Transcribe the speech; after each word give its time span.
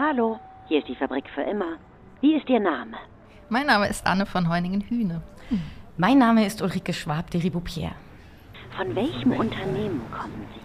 Hallo, 0.00 0.38
hier 0.68 0.78
ist 0.78 0.86
die 0.86 0.94
Fabrik 0.94 1.24
für 1.34 1.42
immer. 1.42 1.72
Wie 2.20 2.36
ist 2.36 2.48
Ihr 2.48 2.60
Name? 2.60 2.96
Mein 3.48 3.66
Name 3.66 3.88
ist 3.88 4.06
Anne 4.06 4.26
von 4.26 4.48
Heuningen-Hühne. 4.48 5.22
Mein 5.96 6.18
Name 6.18 6.46
ist 6.46 6.62
Ulrike 6.62 6.92
Schwab 6.92 7.32
de 7.32 7.42
Riboupier. 7.42 7.90
Von 8.76 8.94
welchem 8.94 9.32
Unternehmen 9.32 10.00
kommen 10.12 10.46
Sie? 10.54 10.60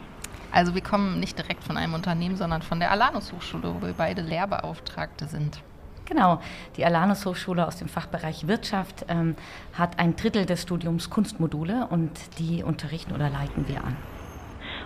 Also 0.51 0.75
wir 0.75 0.83
kommen 0.83 1.19
nicht 1.19 1.35
direkt 1.35 1.63
von 1.63 1.77
einem 1.77 1.95
Unternehmen, 1.95 2.35
sondern 2.35 2.61
von 2.61 2.79
der 2.79 2.91
Alanus 2.91 3.33
Hochschule, 3.33 3.73
wo 3.73 3.83
wir 3.83 3.93
beide 3.93 4.21
Lehrbeauftragte 4.21 5.25
sind. 5.25 5.63
Genau, 6.05 6.39
die 6.77 6.85
Alanus 6.85 7.25
Hochschule 7.25 7.65
aus 7.65 7.77
dem 7.77 7.87
Fachbereich 7.87 8.45
Wirtschaft 8.45 9.07
ähm, 9.09 9.35
hat 9.73 9.97
ein 9.97 10.15
Drittel 10.15 10.45
des 10.45 10.61
Studiums 10.61 11.09
Kunstmodule 11.09 11.87
und 11.89 12.11
die 12.37 12.61
unterrichten 12.61 13.15
oder 13.15 13.31
leiten 13.31 13.67
wir 13.67 13.83
an. 13.83 13.95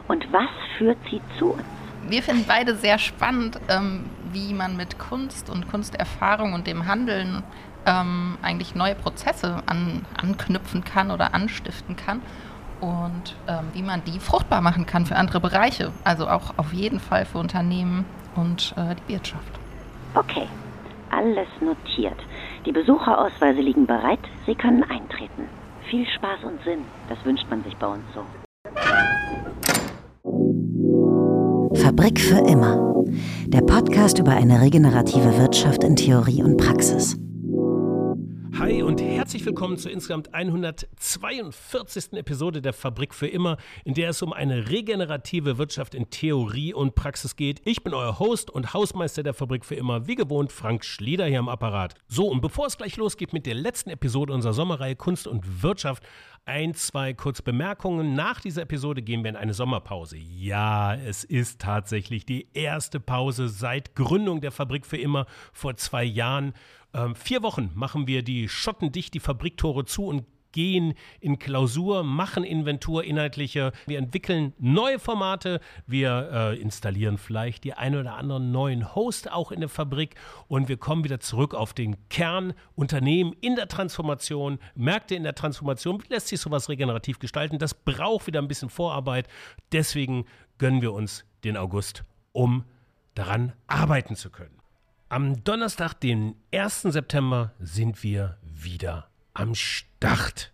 Und 0.08 0.26
was 0.32 0.50
führt 0.78 1.00
Sie 1.12 1.20
zu 1.38 1.48
uns? 1.48 1.87
Wir 2.10 2.24
finden 2.24 2.46
beide 2.48 2.76
sehr 2.76 3.00
spannend, 3.00 3.60
ähm, 3.68 4.06
wie 4.32 4.54
man 4.54 4.78
mit 4.78 4.98
Kunst 4.98 5.50
und 5.50 5.70
Kunsterfahrung 5.70 6.54
und 6.54 6.66
dem 6.66 6.88
Handeln 6.88 7.44
ähm, 7.86 8.38
eigentlich 8.42 8.76
neue 8.76 8.96
Prozesse 8.96 9.62
an, 9.66 10.06
anknüpfen 10.16 10.86
kann 10.86 11.12
oder 11.12 11.34
anstiften 11.34 11.98
kann 11.98 12.22
und 12.80 13.36
ähm, 13.48 13.66
wie 13.74 13.82
man 13.82 14.04
die 14.06 14.20
fruchtbar 14.20 14.62
machen 14.62 14.86
kann 14.86 15.06
für 15.06 15.18
andere 15.18 15.42
Bereiche. 15.42 15.92
Also 16.06 16.30
auch 16.30 16.58
auf 16.58 16.72
jeden 16.72 17.02
Fall 17.02 17.26
für 17.26 17.40
Unternehmen 17.40 18.06
und 18.36 18.74
äh, 18.78 18.96
die 18.96 19.14
Wirtschaft. 19.14 19.60
Okay, 20.14 20.48
alles 21.12 21.48
notiert. 21.60 22.20
Die 22.66 22.72
Besucherausweise 22.72 23.60
liegen 23.60 23.86
bereit. 23.86 24.20
Sie 24.46 24.56
können 24.56 24.84
eintreten. 24.84 25.50
Viel 25.90 26.08
Spaß 26.08 26.44
und 26.44 26.64
Sinn. 26.64 26.86
Das 27.10 27.24
wünscht 27.26 27.50
man 27.50 27.64
sich 27.64 27.76
bei 27.76 27.88
uns 27.88 28.04
so. 28.14 28.24
Fabrik 31.88 32.20
für 32.20 32.40
immer. 32.40 33.06
Der 33.46 33.62
Podcast 33.62 34.20
über 34.20 34.32
eine 34.32 34.60
regenerative 34.60 35.38
Wirtschaft 35.38 35.86
in 35.86 35.96
Theorie 35.96 36.44
und 36.44 36.58
Praxis. 36.58 37.16
Hi 38.60 38.84
und 38.84 39.00
herzlich 39.28 39.46
willkommen 39.46 39.78
zur 39.78 39.92
insgesamt 39.92 40.34
142. 40.34 42.14
Episode 42.14 42.62
der 42.62 42.72
Fabrik 42.72 43.14
für 43.14 43.28
immer, 43.28 43.58
in 43.84 43.94
der 43.94 44.12
es 44.12 44.22
um 44.22 44.32
eine 44.32 44.70
regenerative 44.70 45.58
Wirtschaft 45.58 45.96
in 45.96 46.10
Theorie 46.10 46.74
und 46.74 46.96
Praxis 46.96 47.36
geht. 47.36 47.60
Ich 47.66 47.84
bin 47.84 47.94
euer 47.94 48.20
Host 48.20 48.50
und 48.50 48.74
Hausmeister 48.74 49.24
der 49.24 49.34
Fabrik 49.34 49.66
für 49.66 49.76
immer, 49.76 50.08
wie 50.08 50.16
gewohnt 50.16 50.54
Frank 50.54 50.86
Schlieder 50.86 51.26
hier 51.26 51.40
am 51.40 51.50
Apparat. 51.50 51.96
So, 52.08 52.30
und 52.30 52.40
bevor 52.40 52.68
es 52.68 52.78
gleich 52.78 52.96
losgeht 52.96 53.34
mit 53.34 53.46
der 53.46 53.56
letzten 53.56 53.90
Episode 53.90 54.32
unserer 54.32 54.54
Sommerreihe 54.54 54.96
Kunst 54.96 55.28
und 55.28 55.62
Wirtschaft, 55.62 56.04
ein, 56.46 56.74
zwei 56.74 57.14
kurze 57.14 57.44
Bemerkungen. 57.44 58.16
Nach 58.16 58.40
dieser 58.40 58.62
Episode 58.62 59.02
gehen 59.02 59.24
wir 59.24 59.30
in 59.30 59.36
eine 59.36 59.54
Sommerpause. 59.54 60.16
Ja, 60.16 60.96
es 60.96 61.26
ist 61.26 61.60
tatsächlich 61.60 62.26
die 62.26 62.48
erste 62.54 63.02
Pause 63.02 63.50
seit 63.50 63.94
Gründung 63.96 64.40
der 64.40 64.54
Fabrik 64.54 64.86
für 64.86 64.96
immer 64.96 65.26
vor 65.52 65.76
zwei 65.76 66.06
Jahren. 66.06 66.54
Ähm, 66.98 67.16
vier 67.16 67.44
Wochen 67.44 67.72
machen 67.76 68.08
wir 68.08 68.24
die 68.24 68.50
Schotten 68.50 68.92
dicht, 68.92 69.14
die 69.14 69.20
Fabriktore 69.20 69.86
zu 69.86 70.06
und 70.06 70.26
gehen 70.52 70.96
in 71.20 71.38
Klausur, 71.38 72.04
machen 72.04 72.44
Inventur 72.44 73.04
inhaltliche. 73.04 73.72
Wir 73.86 74.00
entwickeln 74.00 74.54
neue 74.58 74.98
Formate. 74.98 75.60
Wir 75.86 76.30
äh, 76.32 76.60
installieren 76.60 77.20
vielleicht 77.20 77.64
die 77.64 77.74
ein 77.74 77.96
oder 77.96 78.16
anderen 78.16 78.52
neuen 78.52 78.96
Host 78.96 79.32
auch 79.32 79.52
in 79.52 79.60
der 79.60 79.70
Fabrik 79.70 80.16
und 80.48 80.68
wir 80.68 80.78
kommen 80.78 81.04
wieder 81.04 81.20
zurück 81.20 81.54
auf 81.54 81.76
den 81.76 81.96
Kern 82.10 82.54
Unternehmen 82.74 83.34
in 83.42 83.56
der 83.56 83.68
Transformation, 83.68 84.58
Märkte 84.74 85.14
in 85.14 85.24
der 85.24 85.36
Transformation. 85.36 86.02
Wie 86.02 86.12
lässt 86.12 86.30
sich 86.30 86.40
sowas 86.40 86.70
regenerativ 86.70 87.20
gestalten? 87.20 87.60
Das 87.60 87.76
braucht 87.76 88.26
wieder 88.26 88.42
ein 88.42 88.48
bisschen 88.48 88.70
Vorarbeit. 88.70 89.28
Deswegen 89.72 90.26
gönnen 90.58 90.82
wir 90.82 90.94
uns 90.94 91.26
den 91.44 91.58
August, 91.58 92.04
um 92.32 92.64
daran 93.14 93.54
arbeiten 93.68 94.16
zu 94.16 94.32
können. 94.32 94.57
Am 95.10 95.42
Donnerstag, 95.46 95.94
den 95.94 96.36
1. 96.52 96.82
September, 96.82 97.54
sind 97.60 98.04
wir 98.04 98.36
wieder 98.44 99.10
am 99.34 99.56
Start. 99.56 100.52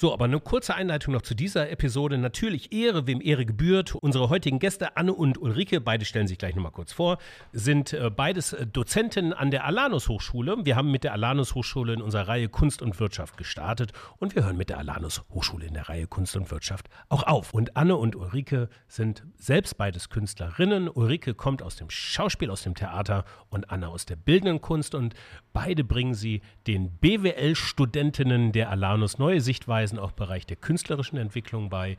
So, 0.00 0.12
aber 0.12 0.26
eine 0.26 0.38
kurze 0.38 0.76
Einleitung 0.76 1.12
noch 1.12 1.22
zu 1.22 1.34
dieser 1.34 1.70
Episode. 1.70 2.18
Natürlich 2.18 2.72
Ehre, 2.72 3.08
wem 3.08 3.20
Ehre 3.20 3.44
gebührt. 3.44 3.96
Unsere 3.96 4.28
heutigen 4.28 4.60
Gäste, 4.60 4.96
Anne 4.96 5.12
und 5.12 5.42
Ulrike, 5.42 5.80
beide 5.80 6.04
stellen 6.04 6.28
sich 6.28 6.38
gleich 6.38 6.54
nochmal 6.54 6.70
kurz 6.70 6.92
vor, 6.92 7.18
sind 7.52 7.92
äh, 7.92 8.08
beides 8.08 8.52
äh, 8.52 8.64
Dozenten 8.64 9.32
an 9.32 9.50
der 9.50 9.64
Alanus 9.64 10.08
Hochschule. 10.08 10.58
Wir 10.62 10.76
haben 10.76 10.92
mit 10.92 11.02
der 11.02 11.14
Alanus 11.14 11.56
Hochschule 11.56 11.94
in 11.94 12.00
unserer 12.00 12.28
Reihe 12.28 12.48
Kunst 12.48 12.80
und 12.80 13.00
Wirtschaft 13.00 13.36
gestartet 13.36 13.90
und 14.18 14.36
wir 14.36 14.44
hören 14.44 14.56
mit 14.56 14.70
der 14.70 14.78
Alanus 14.78 15.24
Hochschule 15.30 15.66
in 15.66 15.74
der 15.74 15.88
Reihe 15.88 16.06
Kunst 16.06 16.36
und 16.36 16.48
Wirtschaft 16.52 16.88
auch 17.08 17.24
auf. 17.24 17.52
Und 17.52 17.76
Anne 17.76 17.96
und 17.96 18.14
Ulrike 18.14 18.68
sind 18.86 19.24
selbst 19.34 19.78
beides 19.78 20.10
Künstlerinnen. 20.10 20.88
Ulrike 20.88 21.34
kommt 21.34 21.60
aus 21.60 21.74
dem 21.74 21.90
Schauspiel, 21.90 22.50
aus 22.50 22.62
dem 22.62 22.76
Theater 22.76 23.24
und 23.50 23.72
Anne 23.72 23.88
aus 23.88 24.06
der 24.06 24.14
bildenden 24.14 24.60
Kunst 24.60 24.94
und 24.94 25.14
beide 25.52 25.82
bringen 25.82 26.14
sie 26.14 26.40
den 26.68 26.92
BWL-Studentinnen 26.98 28.52
der 28.52 28.70
Alanus 28.70 29.18
neue 29.18 29.40
Sichtweisen 29.40 29.87
Weisen 29.88 29.98
auch 29.98 30.12
Bereich 30.12 30.44
der 30.44 30.56
künstlerischen 30.58 31.16
Entwicklung 31.16 31.70
bei. 31.70 31.96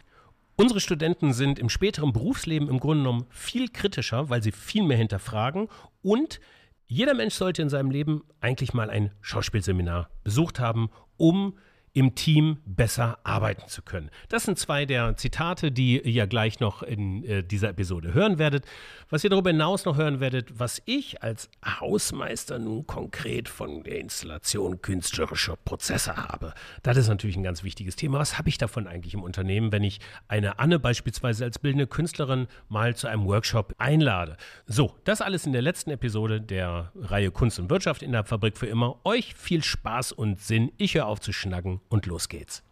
Unsere 0.56 0.80
Studenten 0.80 1.34
sind 1.34 1.58
im 1.58 1.70
späteren 1.70 2.14
Berufsleben 2.14 2.70
im 2.70 2.80
Grunde 2.80 3.04
genommen 3.04 3.26
viel 3.32 3.68
kritischer, 3.68 4.30
weil 4.30 4.44
sie 4.44 4.52
viel 4.52 4.84
mehr 4.84 4.98
hinterfragen 4.98 5.70
und 6.04 6.40
jeder 6.86 7.16
Mensch 7.16 7.34
sollte 7.34 7.64
in 7.64 7.70
seinem 7.70 7.90
Leben 7.90 8.22
eigentlich 8.42 8.76
mal 8.76 8.92
ein 8.92 9.12
Schauspielseminar 9.22 10.08
besucht 10.24 10.60
haben, 10.60 10.92
um 11.18 11.58
im 11.94 12.16
Team 12.16 12.58
besser 12.66 13.20
arbeiten 13.24 13.68
zu 13.68 13.82
können. 13.82 14.10
Das 14.30 14.44
sind 14.44 14.60
zwei 14.60 14.86
der 14.86 15.16
Zitate, 15.18 15.72
die 15.72 16.00
ihr 16.00 16.28
gleich 16.28 16.60
noch 16.60 16.84
in 16.84 17.24
äh, 17.24 17.44
dieser 17.44 17.70
Episode 17.70 18.14
hören 18.14 18.38
werdet. 18.38 18.66
Was 19.10 19.24
ihr 19.24 19.30
darüber 19.30 19.50
hinaus 19.50 19.86
noch 19.86 19.98
hören 19.98 20.20
werdet, 20.20 20.60
was 20.60 20.82
ich 20.86 21.24
als 21.24 21.50
Hausmeister 21.66 22.60
nun 22.60 22.86
konkret 22.86 23.50
von 23.50 23.84
der 23.84 24.00
Installation 24.00 24.82
künstlerischer 24.82 25.56
Prozesse 25.56 26.16
habe. 26.16 26.54
Das 26.84 26.98
ist 26.98 27.08
natürlich 27.08 27.38
ein 27.38 27.44
ganz 27.44 27.64
wichtiges 27.64 27.96
Thema. 27.96 28.20
Was 28.20 28.38
habe 28.38 28.50
ich 28.50 28.58
davon 28.58 28.88
eigentlich 28.88 29.14
im 29.14 29.24
Unternehmen, 29.24 29.72
wenn 29.72 29.84
ich 29.84 30.00
eine 30.28 30.60
Anne 30.60 30.80
beispielsweise 30.80 31.44
als 31.44 31.60
bildende 31.60 31.88
Künstlerin 31.88 32.48
mal 32.68 32.96
zu 32.96 33.08
einem 33.08 33.26
Workshop 33.26 33.74
einlade? 33.78 34.38
So, 34.68 34.96
das 35.06 35.22
alles 35.22 35.46
in 35.46 35.54
der 35.54 35.62
letzten 35.62 35.90
Episode 35.90 36.40
der 36.40 36.92
Reihe 36.96 37.32
Kunst 37.32 37.60
und 37.60 37.70
Wirtschaft 37.70 38.04
in 38.04 38.12
der 38.12 38.24
Fabrik 38.24 38.58
für 38.58 38.68
immer. 38.68 39.00
Euch 39.04 39.34
viel 39.36 39.64
Spaß 39.64 40.12
und 40.12 40.40
Sinn. 40.40 40.72
Ich 40.78 40.94
höre 40.94 41.08
auf 41.08 41.20
zu 41.20 41.34
schnacken 41.34 41.79
und 41.90 42.06
los 42.06 42.28
geht's. 42.28 42.64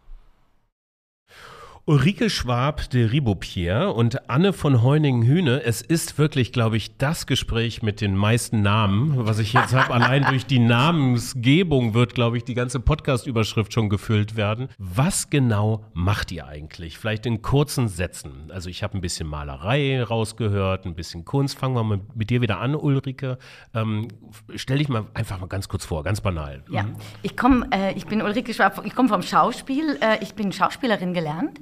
Ulrike 1.88 2.28
Schwab 2.28 2.90
de 2.90 3.06
Ribopierre 3.06 3.94
und 3.94 4.28
Anne 4.28 4.52
von 4.52 4.82
Heuningen-Hühne. 4.82 5.62
Es 5.62 5.80
ist 5.80 6.18
wirklich, 6.18 6.52
glaube 6.52 6.76
ich, 6.76 6.98
das 6.98 7.26
Gespräch 7.26 7.80
mit 7.80 8.02
den 8.02 8.14
meisten 8.14 8.60
Namen, 8.60 9.26
was 9.26 9.38
ich 9.38 9.54
jetzt 9.54 9.74
habe. 9.74 9.94
Allein 9.94 10.26
durch 10.28 10.44
die 10.44 10.58
Namensgebung 10.58 11.94
wird, 11.94 12.14
glaube 12.14 12.36
ich, 12.36 12.44
die 12.44 12.52
ganze 12.52 12.78
Podcast-Überschrift 12.78 13.72
schon 13.72 13.88
gefüllt 13.88 14.36
werden. 14.36 14.68
Was 14.76 15.30
genau 15.30 15.86
macht 15.94 16.30
ihr 16.30 16.46
eigentlich? 16.46 16.98
Vielleicht 16.98 17.24
in 17.24 17.40
kurzen 17.40 17.88
Sätzen. 17.88 18.50
Also 18.50 18.68
ich 18.68 18.82
habe 18.82 18.98
ein 18.98 19.00
bisschen 19.00 19.26
Malerei 19.26 20.02
rausgehört, 20.02 20.84
ein 20.84 20.94
bisschen 20.94 21.24
Kunst. 21.24 21.58
Fangen 21.58 21.74
wir 21.74 21.84
mal 21.84 22.00
mit 22.14 22.28
dir 22.28 22.42
wieder 22.42 22.60
an, 22.60 22.74
Ulrike. 22.74 23.38
Ähm, 23.72 24.08
stell 24.56 24.76
dich 24.76 24.90
mal 24.90 25.06
einfach 25.14 25.40
mal 25.40 25.46
ganz 25.46 25.70
kurz 25.70 25.86
vor, 25.86 26.04
ganz 26.04 26.20
banal. 26.20 26.62
Ja, 26.68 26.84
ich 27.22 27.34
komme, 27.34 27.66
äh, 27.72 27.94
ich 27.94 28.04
bin 28.04 28.20
Ulrike 28.20 28.52
Schwab, 28.52 28.84
ich 28.84 28.94
komme 28.94 29.08
vom 29.08 29.22
Schauspiel. 29.22 29.96
Äh, 30.02 30.22
ich 30.22 30.34
bin 30.34 30.52
Schauspielerin 30.52 31.14
gelernt 31.14 31.58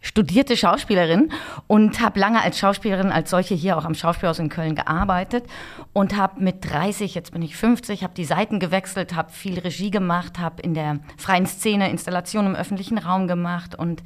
studierte 0.00 0.56
Schauspielerin 0.56 1.32
und 1.66 2.00
habe 2.00 2.20
lange 2.20 2.40
als 2.40 2.58
Schauspielerin 2.58 3.10
als 3.10 3.30
solche 3.30 3.54
hier 3.54 3.76
auch 3.76 3.84
am 3.84 3.94
Schauspielhaus 3.94 4.38
in 4.38 4.48
Köln 4.48 4.74
gearbeitet 4.74 5.44
und 5.92 6.16
habe 6.16 6.40
mit 6.40 6.70
30, 6.70 7.14
jetzt 7.14 7.32
bin 7.32 7.42
ich 7.42 7.56
50, 7.56 8.02
habe 8.02 8.14
die 8.14 8.24
Seiten 8.24 8.60
gewechselt, 8.60 9.14
habe 9.14 9.32
viel 9.32 9.58
Regie 9.58 9.90
gemacht, 9.90 10.38
habe 10.38 10.62
in 10.62 10.74
der 10.74 11.00
freien 11.16 11.46
Szene 11.46 11.90
Installationen 11.90 12.54
im 12.54 12.60
öffentlichen 12.60 12.98
Raum 12.98 13.26
gemacht 13.26 13.74
und 13.74 14.02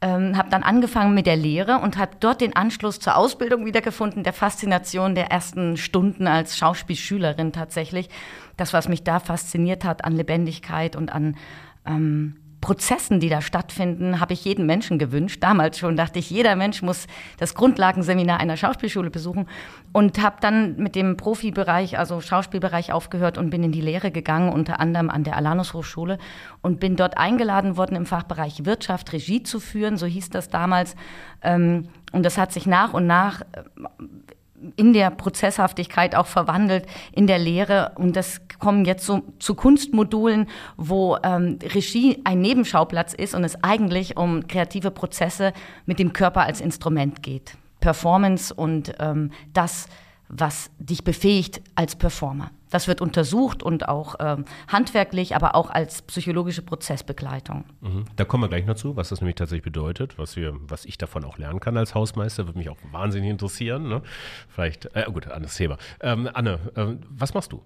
ähm, 0.00 0.36
habe 0.36 0.48
dann 0.50 0.62
angefangen 0.62 1.14
mit 1.14 1.26
der 1.26 1.36
Lehre 1.36 1.78
und 1.78 1.98
habe 1.98 2.12
dort 2.20 2.40
den 2.40 2.54
Anschluss 2.54 3.00
zur 3.00 3.16
Ausbildung 3.16 3.66
wiedergefunden, 3.66 4.22
der 4.22 4.32
Faszination 4.32 5.14
der 5.14 5.30
ersten 5.30 5.76
Stunden 5.76 6.26
als 6.28 6.56
Schauspielschülerin 6.56 7.52
tatsächlich. 7.52 8.08
Das, 8.56 8.72
was 8.72 8.88
mich 8.88 9.02
da 9.02 9.18
fasziniert 9.18 9.84
hat 9.84 10.04
an 10.04 10.12
Lebendigkeit 10.12 10.94
und 10.94 11.12
an 11.12 11.36
ähm, 11.84 12.36
Prozessen, 12.60 13.20
die 13.20 13.28
da 13.28 13.40
stattfinden, 13.40 14.20
habe 14.20 14.32
ich 14.32 14.44
jeden 14.44 14.66
Menschen 14.66 14.98
gewünscht. 14.98 15.42
Damals 15.42 15.78
schon 15.78 15.96
dachte 15.96 16.18
ich, 16.18 16.28
jeder 16.30 16.56
Mensch 16.56 16.82
muss 16.82 17.06
das 17.38 17.54
Grundlagenseminar 17.54 18.40
einer 18.40 18.56
Schauspielschule 18.56 19.10
besuchen 19.10 19.46
und 19.92 20.20
habe 20.20 20.36
dann 20.40 20.76
mit 20.76 20.94
dem 20.94 21.16
Profibereich, 21.16 21.98
also 21.98 22.20
Schauspielbereich 22.20 22.92
aufgehört 22.92 23.38
und 23.38 23.50
bin 23.50 23.62
in 23.62 23.72
die 23.72 23.80
Lehre 23.80 24.10
gegangen, 24.10 24.52
unter 24.52 24.80
anderem 24.80 25.08
an 25.08 25.24
der 25.24 25.36
Alanus 25.36 25.72
Hochschule 25.72 26.18
und 26.60 26.80
bin 26.80 26.96
dort 26.96 27.16
eingeladen 27.16 27.76
worden, 27.76 27.96
im 27.96 28.06
Fachbereich 28.06 28.64
Wirtschaft 28.64 29.12
Regie 29.12 29.42
zu 29.42 29.60
führen, 29.60 29.96
so 29.96 30.06
hieß 30.06 30.30
das 30.30 30.48
damals. 30.48 30.96
Ähm, 31.42 31.88
und 32.12 32.24
das 32.24 32.38
hat 32.38 32.52
sich 32.52 32.66
nach 32.66 32.92
und 32.92 33.06
nach 33.06 33.42
in 34.76 34.92
der 34.92 35.10
Prozesshaftigkeit 35.10 36.14
auch 36.14 36.26
verwandelt 36.26 36.86
in 37.12 37.26
der 37.26 37.38
Lehre. 37.38 37.92
Und 37.96 38.16
das 38.16 38.40
kommen 38.58 38.84
jetzt 38.84 39.06
so 39.06 39.22
zu 39.38 39.54
Kunstmodulen, 39.54 40.48
wo 40.76 41.16
ähm, 41.22 41.58
Regie 41.62 42.20
ein 42.24 42.40
Nebenschauplatz 42.40 43.14
ist 43.14 43.34
und 43.34 43.44
es 43.44 43.62
eigentlich 43.62 44.16
um 44.16 44.46
kreative 44.48 44.90
Prozesse 44.90 45.52
mit 45.86 45.98
dem 45.98 46.12
Körper 46.12 46.42
als 46.42 46.60
Instrument 46.60 47.22
geht. 47.22 47.56
Performance 47.80 48.52
und 48.52 48.94
ähm, 48.98 49.30
das, 49.52 49.86
was 50.28 50.70
dich 50.78 51.04
befähigt 51.04 51.62
als 51.74 51.96
Performer. 51.96 52.50
Das 52.70 52.88
wird 52.88 53.00
untersucht 53.00 53.62
und 53.62 53.88
auch 53.88 54.16
ähm, 54.20 54.44
handwerklich, 54.68 55.34
aber 55.34 55.54
auch 55.54 55.70
als 55.70 56.02
psychologische 56.02 56.62
Prozessbegleitung. 56.62 57.64
Mhm. 57.80 58.04
Da 58.16 58.24
kommen 58.24 58.44
wir 58.44 58.48
gleich 58.48 58.66
noch 58.66 58.76
zu, 58.76 58.96
was 58.96 59.08
das 59.08 59.20
nämlich 59.20 59.36
tatsächlich 59.36 59.64
bedeutet, 59.64 60.18
was, 60.18 60.36
wir, 60.36 60.54
was 60.68 60.84
ich 60.84 60.98
davon 60.98 61.24
auch 61.24 61.38
lernen 61.38 61.60
kann 61.60 61.76
als 61.76 61.94
Hausmeister, 61.94 62.46
würde 62.46 62.58
mich 62.58 62.68
auch 62.68 62.78
wahnsinnig 62.92 63.30
interessieren. 63.30 63.88
Ne? 63.88 64.02
Vielleicht, 64.48 64.94
äh, 64.94 65.04
gut, 65.12 65.28
anderes 65.28 65.54
Thema. 65.54 65.78
Ähm, 66.00 66.28
Anne, 66.32 66.58
äh, 66.74 66.86
was 67.10 67.34
machst 67.34 67.52
du? 67.52 67.62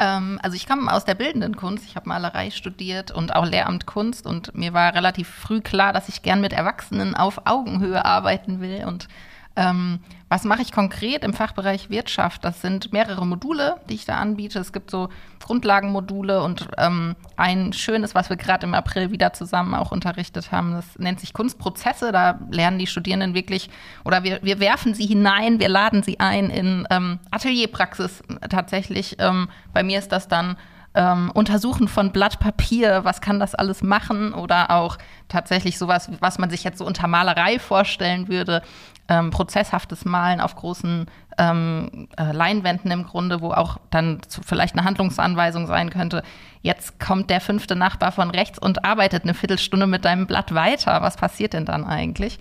Ähm, 0.00 0.40
also 0.42 0.56
ich 0.56 0.66
komme 0.66 0.92
aus 0.92 1.04
der 1.04 1.14
bildenden 1.14 1.56
Kunst. 1.56 1.84
Ich 1.84 1.94
habe 1.94 2.08
Malerei 2.08 2.50
studiert 2.50 3.10
und 3.10 3.36
auch 3.36 3.46
Lehramt 3.46 3.86
Kunst 3.86 4.26
und 4.26 4.54
mir 4.54 4.72
war 4.72 4.94
relativ 4.94 5.28
früh 5.28 5.60
klar, 5.60 5.92
dass 5.92 6.08
ich 6.08 6.22
gern 6.22 6.40
mit 6.40 6.52
Erwachsenen 6.52 7.14
auf 7.14 7.42
Augenhöhe 7.44 8.04
arbeiten 8.04 8.60
will 8.60 8.84
und 8.86 9.08
ähm, 9.56 10.00
was 10.28 10.44
mache 10.44 10.62
ich 10.62 10.70
konkret 10.70 11.24
im 11.24 11.32
Fachbereich 11.32 11.90
Wirtschaft? 11.90 12.44
Das 12.44 12.60
sind 12.60 12.92
mehrere 12.92 13.26
Module, 13.26 13.76
die 13.88 13.94
ich 13.94 14.04
da 14.04 14.16
anbiete. 14.16 14.60
Es 14.60 14.72
gibt 14.72 14.90
so 14.90 15.08
Grundlagenmodule 15.40 16.42
und 16.42 16.68
ähm, 16.78 17.16
ein 17.36 17.72
schönes, 17.72 18.14
was 18.14 18.30
wir 18.30 18.36
gerade 18.36 18.66
im 18.66 18.74
April 18.74 19.10
wieder 19.10 19.32
zusammen 19.32 19.74
auch 19.74 19.90
unterrichtet 19.90 20.52
haben, 20.52 20.72
das 20.72 20.98
nennt 20.98 21.18
sich 21.18 21.32
Kunstprozesse. 21.32 22.12
Da 22.12 22.38
lernen 22.50 22.78
die 22.78 22.86
Studierenden 22.86 23.34
wirklich, 23.34 23.70
oder 24.04 24.22
wir, 24.22 24.38
wir 24.42 24.60
werfen 24.60 24.94
sie 24.94 25.06
hinein, 25.06 25.58
wir 25.58 25.68
laden 25.68 26.04
sie 26.04 26.20
ein 26.20 26.48
in 26.48 26.86
ähm, 26.90 27.18
Atelierpraxis 27.32 28.22
tatsächlich. 28.48 29.16
Ähm, 29.18 29.48
bei 29.72 29.82
mir 29.82 29.98
ist 29.98 30.12
das 30.12 30.28
dann 30.28 30.56
ähm, 30.94 31.30
Untersuchen 31.32 31.88
von 31.88 32.10
Blatt 32.10 32.40
Papier, 32.40 33.04
was 33.04 33.20
kann 33.20 33.38
das 33.38 33.54
alles 33.54 33.82
machen 33.82 34.34
oder 34.34 34.70
auch 34.70 34.98
tatsächlich 35.28 35.78
sowas, 35.78 36.10
was 36.20 36.38
man 36.38 36.50
sich 36.50 36.64
jetzt 36.64 36.78
so 36.78 36.84
unter 36.84 37.06
Malerei 37.06 37.58
vorstellen 37.58 38.28
würde, 38.28 38.62
ähm, 39.08 39.30
prozesshaftes 39.30 40.04
Malen 40.04 40.40
auf 40.40 40.56
großen 40.56 41.06
ähm, 41.38 42.08
äh, 42.16 42.32
Leinwänden 42.32 42.90
im 42.90 43.04
Grunde, 43.04 43.40
wo 43.40 43.52
auch 43.52 43.78
dann 43.90 44.20
zu, 44.26 44.40
vielleicht 44.42 44.74
eine 44.76 44.84
Handlungsanweisung 44.84 45.66
sein 45.66 45.90
könnte. 45.90 46.22
Jetzt 46.62 46.98
kommt 46.98 47.30
der 47.30 47.40
fünfte 47.40 47.76
Nachbar 47.76 48.12
von 48.12 48.30
rechts 48.30 48.58
und 48.58 48.84
arbeitet 48.84 49.22
eine 49.22 49.34
Viertelstunde 49.34 49.86
mit 49.86 50.04
deinem 50.04 50.26
Blatt 50.26 50.54
weiter. 50.54 51.02
Was 51.02 51.16
passiert 51.16 51.52
denn 51.52 51.66
dann 51.66 51.84
eigentlich? 51.84 52.38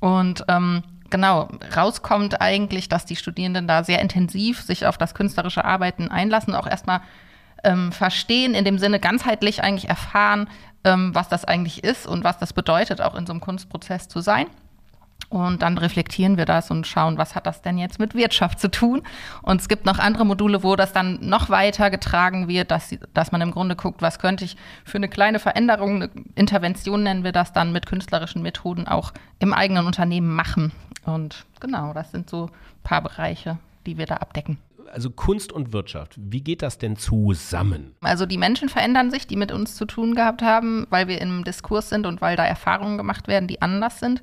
Und 0.00 0.44
ähm, 0.48 0.82
genau, 1.10 1.48
rauskommt 1.76 2.40
eigentlich, 2.40 2.88
dass 2.88 3.04
die 3.04 3.16
Studierenden 3.16 3.68
da 3.68 3.84
sehr 3.84 4.00
intensiv 4.00 4.62
sich 4.62 4.86
auf 4.86 4.98
das 4.98 5.14
künstlerische 5.14 5.64
Arbeiten 5.64 6.08
einlassen, 6.08 6.54
auch 6.54 6.66
erstmal 6.66 7.02
ähm, 7.64 7.92
verstehen, 7.92 8.54
in 8.54 8.64
dem 8.64 8.78
Sinne 8.78 9.00
ganzheitlich 9.00 9.62
eigentlich 9.62 9.88
erfahren, 9.88 10.48
ähm, 10.84 11.14
was 11.14 11.28
das 11.28 11.44
eigentlich 11.44 11.84
ist 11.84 12.06
und 12.06 12.24
was 12.24 12.38
das 12.38 12.52
bedeutet, 12.52 13.00
auch 13.00 13.14
in 13.14 13.26
so 13.26 13.32
einem 13.32 13.40
Kunstprozess 13.40 14.08
zu 14.08 14.20
sein. 14.20 14.46
Und 15.28 15.62
dann 15.62 15.78
reflektieren 15.78 16.36
wir 16.36 16.44
das 16.44 16.70
und 16.70 16.86
schauen, 16.86 17.16
was 17.16 17.34
hat 17.34 17.46
das 17.46 17.62
denn 17.62 17.78
jetzt 17.78 17.98
mit 17.98 18.14
Wirtschaft 18.14 18.60
zu 18.60 18.70
tun. 18.70 19.02
Und 19.40 19.62
es 19.62 19.68
gibt 19.68 19.86
noch 19.86 19.98
andere 19.98 20.26
Module, 20.26 20.62
wo 20.62 20.76
das 20.76 20.92
dann 20.92 21.26
noch 21.26 21.48
weiter 21.48 21.88
getragen 21.88 22.48
wird, 22.48 22.70
dass, 22.70 22.94
dass 23.14 23.32
man 23.32 23.40
im 23.40 23.50
Grunde 23.50 23.74
guckt, 23.74 24.02
was 24.02 24.18
könnte 24.18 24.44
ich 24.44 24.58
für 24.84 24.98
eine 24.98 25.08
kleine 25.08 25.38
Veränderung, 25.38 26.02
eine 26.02 26.10
Intervention 26.34 27.02
nennen 27.02 27.24
wir 27.24 27.32
das 27.32 27.54
dann 27.54 27.72
mit 27.72 27.86
künstlerischen 27.86 28.42
Methoden 28.42 28.86
auch 28.86 29.12
im 29.38 29.54
eigenen 29.54 29.86
Unternehmen 29.86 30.34
machen. 30.34 30.70
Und 31.06 31.46
genau, 31.60 31.94
das 31.94 32.10
sind 32.10 32.28
so 32.28 32.46
ein 32.46 32.82
paar 32.82 33.00
Bereiche, 33.00 33.56
die 33.86 33.96
wir 33.96 34.04
da 34.04 34.16
abdecken 34.16 34.58
also 34.92 35.10
Kunst 35.10 35.52
und 35.52 35.72
Wirtschaft, 35.72 36.14
wie 36.18 36.42
geht 36.42 36.62
das 36.62 36.78
denn 36.78 36.96
zusammen? 36.96 37.94
Also 38.00 38.26
die 38.26 38.38
Menschen 38.38 38.68
verändern 38.68 39.10
sich, 39.10 39.26
die 39.26 39.36
mit 39.36 39.52
uns 39.52 39.74
zu 39.74 39.84
tun 39.84 40.14
gehabt 40.14 40.42
haben, 40.42 40.86
weil 40.90 41.08
wir 41.08 41.20
im 41.20 41.44
Diskurs 41.44 41.88
sind 41.88 42.06
und 42.06 42.20
weil 42.20 42.36
da 42.36 42.44
Erfahrungen 42.44 42.96
gemacht 42.96 43.28
werden, 43.28 43.48
die 43.48 43.62
anders 43.62 44.00
sind. 44.00 44.22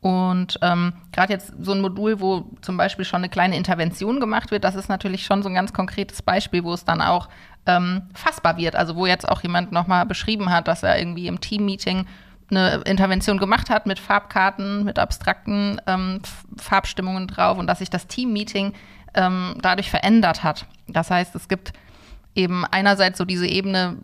Und 0.00 0.58
ähm, 0.62 0.92
gerade 1.12 1.32
jetzt 1.32 1.52
so 1.60 1.72
ein 1.72 1.80
Modul, 1.80 2.20
wo 2.20 2.50
zum 2.60 2.76
Beispiel 2.76 3.04
schon 3.04 3.18
eine 3.18 3.28
kleine 3.28 3.56
Intervention 3.56 4.20
gemacht 4.20 4.50
wird, 4.52 4.62
das 4.62 4.76
ist 4.76 4.88
natürlich 4.88 5.24
schon 5.24 5.42
so 5.42 5.48
ein 5.48 5.54
ganz 5.54 5.72
konkretes 5.72 6.22
Beispiel, 6.22 6.62
wo 6.62 6.72
es 6.72 6.84
dann 6.84 7.00
auch 7.00 7.28
ähm, 7.66 8.02
fassbar 8.14 8.56
wird. 8.56 8.76
Also 8.76 8.94
wo 8.94 9.06
jetzt 9.06 9.28
auch 9.28 9.42
jemand 9.42 9.72
nochmal 9.72 10.06
beschrieben 10.06 10.50
hat, 10.50 10.68
dass 10.68 10.84
er 10.84 10.98
irgendwie 10.98 11.26
im 11.26 11.40
Team-Meeting 11.40 12.06
eine 12.50 12.82
Intervention 12.86 13.38
gemacht 13.38 13.70
hat 13.70 13.86
mit 13.86 13.98
Farbkarten, 13.98 14.84
mit 14.84 14.98
abstrakten 14.98 15.80
ähm, 15.86 16.20
Farbstimmungen 16.56 17.26
drauf 17.26 17.58
und 17.58 17.66
dass 17.66 17.80
sich 17.80 17.90
das 17.90 18.06
Team-Meeting 18.06 18.72
ähm, 19.14 19.56
dadurch 19.60 19.90
verändert 19.90 20.42
hat. 20.42 20.66
Das 20.86 21.10
heißt, 21.10 21.34
es 21.34 21.48
gibt 21.48 21.72
eben 22.34 22.64
einerseits 22.64 23.18
so 23.18 23.24
diese 23.24 23.46
Ebene, 23.46 23.96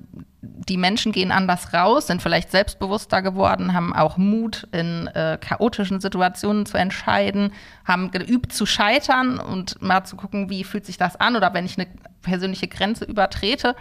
die 0.42 0.76
Menschen 0.76 1.12
gehen 1.12 1.30
anders 1.30 1.72
raus, 1.72 2.08
sind 2.08 2.20
vielleicht 2.20 2.50
selbstbewusster 2.50 3.22
geworden, 3.22 3.72
haben 3.74 3.94
auch 3.94 4.16
Mut, 4.16 4.66
in 4.72 5.06
äh, 5.08 5.38
chaotischen 5.40 6.00
Situationen 6.00 6.66
zu 6.66 6.76
entscheiden, 6.76 7.52
haben 7.84 8.10
geübt 8.10 8.52
zu 8.52 8.66
scheitern 8.66 9.38
und 9.38 9.80
mal 9.80 10.04
zu 10.04 10.16
gucken, 10.16 10.50
wie 10.50 10.64
fühlt 10.64 10.84
sich 10.84 10.98
das 10.98 11.16
an 11.16 11.36
oder 11.36 11.54
wenn 11.54 11.64
ich 11.64 11.78
eine 11.78 11.86
persönliche 12.22 12.68
Grenze 12.68 13.04
übertrete. 13.04 13.76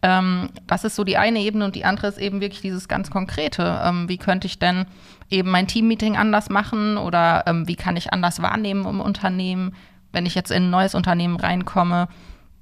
Ähm, 0.00 0.50
das 0.66 0.84
ist 0.84 0.94
so 0.94 1.02
die 1.02 1.16
eine 1.16 1.40
Ebene 1.40 1.64
und 1.64 1.74
die 1.74 1.84
andere 1.84 2.06
ist 2.06 2.18
eben 2.18 2.40
wirklich 2.40 2.60
dieses 2.60 2.86
ganz 2.86 3.10
Konkrete. 3.10 3.80
Ähm, 3.84 4.08
wie 4.08 4.18
könnte 4.18 4.46
ich 4.46 4.58
denn 4.58 4.86
eben 5.28 5.50
mein 5.50 5.66
Teammeeting 5.66 6.16
anders 6.16 6.50
machen 6.50 6.96
oder 6.96 7.44
ähm, 7.46 7.66
wie 7.66 7.76
kann 7.76 7.96
ich 7.96 8.12
anders 8.12 8.40
wahrnehmen 8.40 8.86
im 8.86 9.00
Unternehmen, 9.00 9.74
wenn 10.18 10.26
ich 10.26 10.34
jetzt 10.34 10.50
in 10.50 10.64
ein 10.64 10.70
neues 10.70 10.94
Unternehmen 10.94 11.36
reinkomme? 11.36 12.08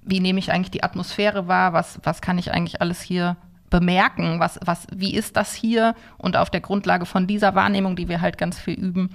wie 0.07 0.21
nehme 0.21 0.39
ich 0.39 0.53
eigentlich 0.53 0.71
die 0.71 0.85
Atmosphäre 0.85 1.49
wahr, 1.49 1.73
was, 1.73 1.99
was 2.05 2.23
kann 2.23 2.39
ich 2.39 2.53
eigentlich 2.53 2.81
alles 2.81 3.03
hier 3.03 3.37
bemerken, 3.69 4.39
was, 4.39 4.59
was, 4.65 4.87
wie 4.95 5.13
ist 5.13 5.37
das 5.37 5.53
hier 5.53 5.97
und 6.17 6.37
auf 6.37 6.49
der 6.49 6.61
Grundlage 6.61 7.05
von 7.05 7.27
dieser 7.27 7.57
Wahrnehmung, 7.57 7.97
die 7.97 8.09
wir 8.09 8.21
halt 8.21 8.39
ganz 8.39 8.57
viel 8.57 8.75
üben, 8.75 9.11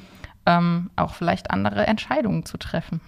ähm, 0.46 0.92
auch 0.98 1.14
vielleicht 1.14 1.50
andere 1.50 1.88
Entscheidungen 1.88 2.46
zu 2.46 2.58
treffen. 2.58 3.00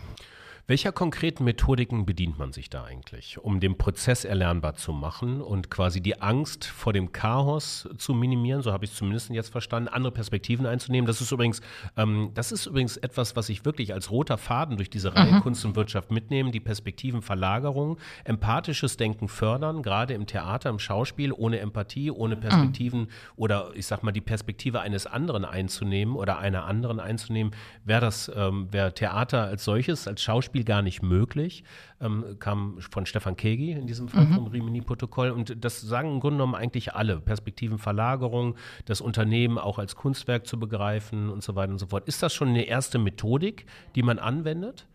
Welcher 0.66 0.94
konkreten 0.94 1.44
Methodiken 1.44 2.06
bedient 2.06 2.40
man 2.40 2.54
sich 2.54 2.70
da 2.70 2.86
eigentlich, 2.86 3.38
um 3.38 3.60
den 3.60 3.78
Prozess 3.78 4.24
erlernbar 4.24 4.76
zu 4.76 4.94
machen 4.94 5.42
und 5.42 5.70
quasi 5.70 6.00
die 6.00 6.22
Angst 6.22 6.64
vor 6.64 6.94
dem 6.94 7.12
Chaos 7.12 7.90
zu 7.98 8.14
minimieren? 8.14 8.62
So 8.62 8.72
habe 8.72 8.86
ich 8.86 8.92
es 8.92 8.98
zumindest 8.98 9.30
jetzt 9.32 9.50
verstanden, 9.50 9.90
andere 9.90 10.14
Perspektiven 10.14 10.66
einzunehmen. 10.66 11.06
Das 11.06 11.20
ist 11.20 11.34
übrigens, 11.34 11.60
ähm, 11.98 12.32
das 12.34 12.54
ist 12.54 12.66
übrigens 12.66 12.96
etwas, 12.96 13.36
was 13.36 13.50
ich 13.50 13.66
wirklich 13.66 13.94
als 13.94 14.10
roter 14.10 14.38
Faden 14.38 14.78
durch 14.78 14.90
diese 14.90 15.14
Reihe 15.14 15.34
mhm. 15.34 15.42
Kunst 15.42 15.66
und 15.66 15.76
Wirtschaft 15.76 16.12
mitnehme: 16.12 16.52
die 16.52 16.62
Perspektivenverlagerung, 16.62 17.98
empathisches 18.24 18.96
Denken 18.96 19.28
fördern, 19.28 19.84
gerade 19.84 20.14
im 20.14 20.28
Theater, 20.28 20.70
im 20.70 20.80
Schauspiel, 20.80 21.34
ohne 21.34 21.60
Empathie, 21.60 22.10
ohne 22.10 22.38
Perspektiven 22.38 23.02
mhm. 23.02 23.08
oder 23.36 23.72
ich 23.74 23.86
sag 23.86 24.02
mal 24.02 24.14
die 24.14 24.22
Perspektive 24.22 24.80
eines 24.80 25.08
anderen 25.08 25.44
einzunehmen 25.44 26.16
oder 26.16 26.40
einer 26.40 26.64
anderen 26.64 27.02
einzunehmen, 27.02 27.54
wäre 27.84 28.00
das, 28.00 28.32
ähm, 28.34 28.72
wäre 28.72 28.94
Theater 28.94 29.44
als 29.44 29.66
solches, 29.66 30.08
als 30.08 30.22
Schauspiel 30.22 30.53
Beispiel 30.54 30.64
gar 30.64 30.84
nicht 30.84 31.02
möglich, 31.02 31.64
ähm, 32.00 32.38
kam 32.38 32.78
von 32.80 33.08
Stefan 33.08 33.36
Kegi 33.36 33.72
in 33.72 33.88
diesem 33.88 34.08
Fall 34.08 34.26
mhm. 34.26 34.34
vom 34.36 34.48
Rimini-Protokoll. 34.48 35.32
Und 35.32 35.66
das 35.66 35.82
sagen 35.82 36.14
im 36.14 36.20
Grunde 36.20 36.38
genommen 36.38 36.54
eigentlich 36.54 36.94
alle. 36.94 37.20
Perspektivenverlagerung, 37.20 38.56
das 38.86 39.02
Unternehmen 39.02 39.58
auch 39.58 39.80
als 39.80 39.96
Kunstwerk 39.96 40.46
zu 40.46 40.60
begreifen 40.60 41.32
und 41.32 41.42
so 41.42 41.56
weiter 41.56 41.72
und 41.72 41.80
so 41.80 41.88
fort. 41.88 42.08
Ist 42.08 42.22
das 42.22 42.36
schon 42.36 42.50
eine 42.50 42.66
erste 42.66 43.00
Methodik, 43.00 43.66
die 43.96 44.04
man 44.04 44.20
anwendet? 44.20 44.86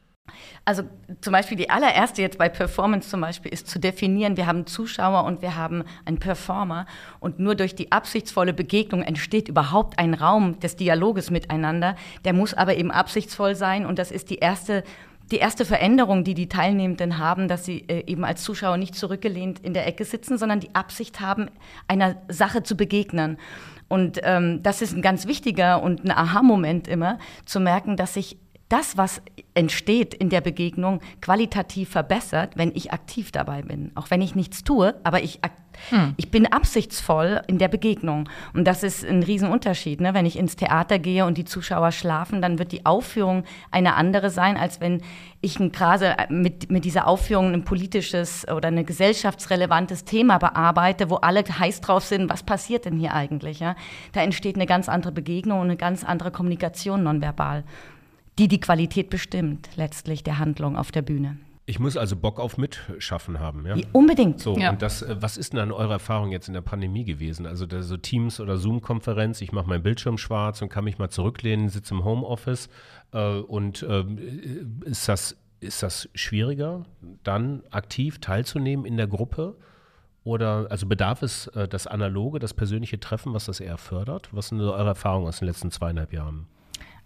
Also 0.64 0.82
zum 1.20 1.32
Beispiel 1.32 1.56
die 1.56 1.70
allererste 1.70 2.22
jetzt 2.22 2.38
bei 2.38 2.48
Performance 2.48 3.08
zum 3.08 3.20
Beispiel 3.20 3.52
ist 3.52 3.68
zu 3.68 3.78
definieren, 3.78 4.36
wir 4.36 4.46
haben 4.46 4.66
Zuschauer 4.66 5.24
und 5.24 5.42
wir 5.42 5.56
haben 5.56 5.84
einen 6.04 6.18
Performer 6.18 6.86
und 7.20 7.38
nur 7.38 7.54
durch 7.54 7.74
die 7.74 7.92
absichtsvolle 7.92 8.52
Begegnung 8.52 9.02
entsteht 9.02 9.48
überhaupt 9.48 9.98
ein 9.98 10.14
Raum 10.14 10.60
des 10.60 10.76
Dialoges 10.76 11.30
miteinander. 11.30 11.96
Der 12.24 12.32
muss 12.32 12.54
aber 12.54 12.76
eben 12.76 12.90
absichtsvoll 12.90 13.54
sein 13.54 13.86
und 13.86 13.98
das 13.98 14.10
ist 14.10 14.30
die 14.30 14.38
erste 14.38 14.84
die 15.30 15.36
erste 15.36 15.64
Veränderung, 15.64 16.24
die 16.24 16.34
die 16.34 16.48
Teilnehmenden 16.48 17.18
haben, 17.18 17.48
dass 17.48 17.64
sie 17.64 17.84
äh, 17.88 18.04
eben 18.06 18.24
als 18.24 18.42
Zuschauer 18.42 18.76
nicht 18.76 18.94
zurückgelehnt 18.94 19.58
in 19.60 19.74
der 19.74 19.86
Ecke 19.86 20.04
sitzen, 20.04 20.38
sondern 20.38 20.60
die 20.60 20.74
Absicht 20.74 21.20
haben, 21.20 21.50
einer 21.86 22.16
Sache 22.28 22.62
zu 22.62 22.76
begegnen. 22.76 23.38
Und 23.88 24.20
ähm, 24.22 24.62
das 24.62 24.82
ist 24.82 24.94
ein 24.94 25.02
ganz 25.02 25.26
wichtiger 25.26 25.82
und 25.82 26.04
ein 26.04 26.10
Aha-Moment 26.10 26.88
immer, 26.88 27.18
zu 27.44 27.60
merken, 27.60 27.96
dass 27.96 28.14
sich 28.14 28.38
das, 28.68 28.96
was 28.96 29.22
entsteht 29.54 30.14
in 30.14 30.28
der 30.28 30.40
Begegnung, 30.40 31.00
qualitativ 31.20 31.88
verbessert, 31.90 32.52
wenn 32.56 32.72
ich 32.74 32.92
aktiv 32.92 33.32
dabei 33.32 33.62
bin. 33.62 33.92
Auch 33.94 34.10
wenn 34.10 34.20
ich 34.20 34.34
nichts 34.34 34.62
tue, 34.62 34.94
aber 35.04 35.22
ich, 35.22 35.40
hm. 35.88 36.14
ich 36.18 36.30
bin 36.30 36.46
absichtsvoll 36.46 37.40
in 37.46 37.58
der 37.58 37.68
Begegnung. 37.68 38.28
Und 38.52 38.66
das 38.66 38.82
ist 38.82 39.06
ein 39.06 39.22
Riesenunterschied. 39.22 40.02
Ne? 40.02 40.12
Wenn 40.12 40.26
ich 40.26 40.38
ins 40.38 40.56
Theater 40.56 40.98
gehe 40.98 41.24
und 41.24 41.38
die 41.38 41.46
Zuschauer 41.46 41.92
schlafen, 41.92 42.42
dann 42.42 42.58
wird 42.58 42.72
die 42.72 42.84
Aufführung 42.84 43.44
eine 43.70 43.94
andere 43.94 44.28
sein, 44.28 44.58
als 44.58 44.82
wenn 44.82 45.00
ich 45.40 45.56
gerade 45.56 46.16
mit, 46.28 46.70
mit 46.70 46.84
dieser 46.84 47.06
Aufführung 47.06 47.54
ein 47.54 47.64
politisches 47.64 48.46
oder 48.48 48.68
ein 48.68 48.84
gesellschaftsrelevantes 48.84 50.04
Thema 50.04 50.38
bearbeite, 50.38 51.08
wo 51.08 51.16
alle 51.16 51.42
heiß 51.42 51.80
drauf 51.80 52.04
sind, 52.04 52.28
was 52.28 52.42
passiert 52.42 52.84
denn 52.84 52.98
hier 52.98 53.14
eigentlich? 53.14 53.60
Ja? 53.60 53.76
Da 54.12 54.20
entsteht 54.20 54.56
eine 54.56 54.66
ganz 54.66 54.90
andere 54.90 55.12
Begegnung 55.12 55.60
und 55.60 55.68
eine 55.68 55.76
ganz 55.76 56.04
andere 56.04 56.30
Kommunikation 56.30 57.02
nonverbal 57.02 57.64
die 58.38 58.48
die 58.48 58.60
Qualität 58.60 59.10
bestimmt, 59.10 59.68
letztlich 59.76 60.22
der 60.22 60.38
Handlung 60.38 60.76
auf 60.76 60.92
der 60.92 61.02
Bühne. 61.02 61.38
Ich 61.66 61.78
muss 61.78 61.98
also 61.98 62.16
Bock 62.16 62.40
auf 62.40 62.56
Mitschaffen 62.56 63.40
haben, 63.40 63.66
ja? 63.66 63.76
Unbedingt. 63.92 64.40
So, 64.40 64.56
ja. 64.56 64.70
und 64.70 64.80
das, 64.80 65.02
äh, 65.02 65.16
was 65.20 65.36
ist 65.36 65.52
denn 65.52 65.60
an 65.60 65.70
eurer 65.70 65.92
Erfahrung 65.92 66.32
jetzt 66.32 66.48
in 66.48 66.54
der 66.54 66.62
Pandemie 66.62 67.04
gewesen? 67.04 67.44
Also 67.44 67.66
so 67.82 67.96
Teams- 67.98 68.40
oder 68.40 68.56
Zoom-Konferenz, 68.56 69.42
ich 69.42 69.52
mache 69.52 69.68
meinen 69.68 69.82
Bildschirm 69.82 70.16
schwarz 70.16 70.62
und 70.62 70.70
kann 70.70 70.84
mich 70.84 70.96
mal 70.96 71.10
zurücklehnen, 71.10 71.68
sitze 71.68 71.92
im 71.92 72.04
Homeoffice. 72.04 72.70
Äh, 73.12 73.40
und 73.40 73.82
äh, 73.82 74.04
ist 74.86 75.08
das 75.08 75.36
ist 75.60 75.82
das 75.82 76.08
schwieriger, 76.14 76.86
dann 77.24 77.62
aktiv 77.70 78.20
teilzunehmen 78.20 78.86
in 78.86 78.96
der 78.96 79.08
Gruppe? 79.08 79.56
Oder 80.24 80.66
also 80.70 80.86
bedarf 80.86 81.22
es 81.22 81.48
äh, 81.48 81.68
das 81.68 81.86
analoge, 81.86 82.38
das 82.38 82.54
persönliche 82.54 83.00
Treffen, 83.00 83.32
was 83.34 83.46
das 83.46 83.60
eher 83.60 83.78
fördert? 83.78 84.28
Was 84.32 84.48
sind 84.48 84.60
eure 84.60 84.88
Erfahrungen 84.88 85.26
aus 85.26 85.40
den 85.40 85.48
letzten 85.48 85.70
zweieinhalb 85.70 86.12
Jahren? 86.12 86.46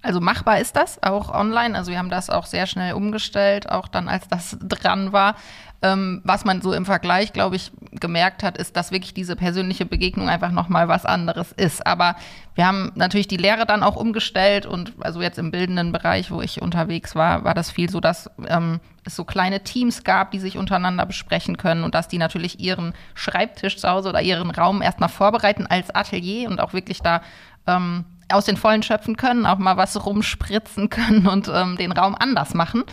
Also 0.03 0.21
machbar 0.21 0.59
ist 0.59 0.77
das 0.77 1.03
auch 1.03 1.33
online. 1.33 1.77
Also 1.77 1.91
wir 1.91 1.99
haben 1.99 2.11
das 2.11 2.29
auch 2.29 2.47
sehr 2.47 2.67
schnell 2.67 2.95
umgestellt, 2.95 3.71
auch 3.71 3.89
dann, 3.89 4.09
als 4.09 4.29
das 4.29 4.59
dran 4.63 5.13
war. 5.13 5.37
Ähm, 5.85 6.21
was 6.25 6.45
man 6.45 6.63
so 6.63 6.73
im 6.73 6.85
Vergleich, 6.85 7.33
glaube 7.33 7.57
ich, 7.57 7.73
gemerkt 7.91 8.45
hat, 8.45 8.57
ist, 8.57 8.77
dass 8.77 8.93
wirklich 8.93 9.15
diese 9.15 9.35
persönliche 9.35 9.85
Begegnung 9.85 10.29
einfach 10.29 10.53
nochmal 10.53 10.87
was 10.87 11.05
anderes 11.05 11.51
ist. 11.51 11.85
Aber 11.87 12.15
wir 12.55 12.67
haben 12.67 12.93
natürlich 12.95 13.27
die 13.27 13.37
Lehre 13.37 13.67
dann 13.67 13.83
auch 13.83 13.97
umgestellt 13.97 14.65
und 14.65 14.93
also 15.01 15.21
jetzt 15.21 15.39
im 15.39 15.51
bildenden 15.51 15.91
Bereich, 15.91 16.31
wo 16.31 16.41
ich 16.41 16.63
unterwegs 16.63 17.17
war, 17.17 17.43
war 17.43 17.55
das 17.55 17.73
viel 17.73 17.91
so, 17.91 17.99
dass 17.99 18.31
ähm, 18.47 18.79
es 19.05 19.17
so 19.17 19.25
kleine 19.25 19.65
Teams 19.65 20.05
gab, 20.05 20.31
die 20.31 20.39
sich 20.39 20.57
untereinander 20.57 21.05
besprechen 21.05 21.57
können 21.57 21.83
und 21.83 21.97
dass 21.97 22.07
die 22.07 22.19
natürlich 22.19 22.61
ihren 22.61 22.95
Schreibtisch 23.15 23.77
zu 23.77 23.89
Hause 23.89 24.11
oder 24.11 24.23
ihren 24.23 24.53
Raum 24.53 24.83
erstmal 24.83 25.09
vorbereiten 25.09 25.67
als 25.67 25.93
Atelier 25.93 26.49
und 26.49 26.61
auch 26.61 26.75
wirklich 26.75 27.01
da 27.01 27.23
ähm, 27.67 28.05
aus 28.33 28.45
den 28.45 28.57
Vollen 28.57 28.83
schöpfen 28.83 29.17
können, 29.17 29.47
auch 29.47 29.59
mal 29.59 29.77
was 29.77 30.05
rumspritzen 30.05 30.91
können 30.91 31.27
und 31.27 31.51
ähm, 31.53 31.77
den 31.77 31.93
Raum 31.93 32.17
anders 32.19 32.55
machen. 32.55 32.85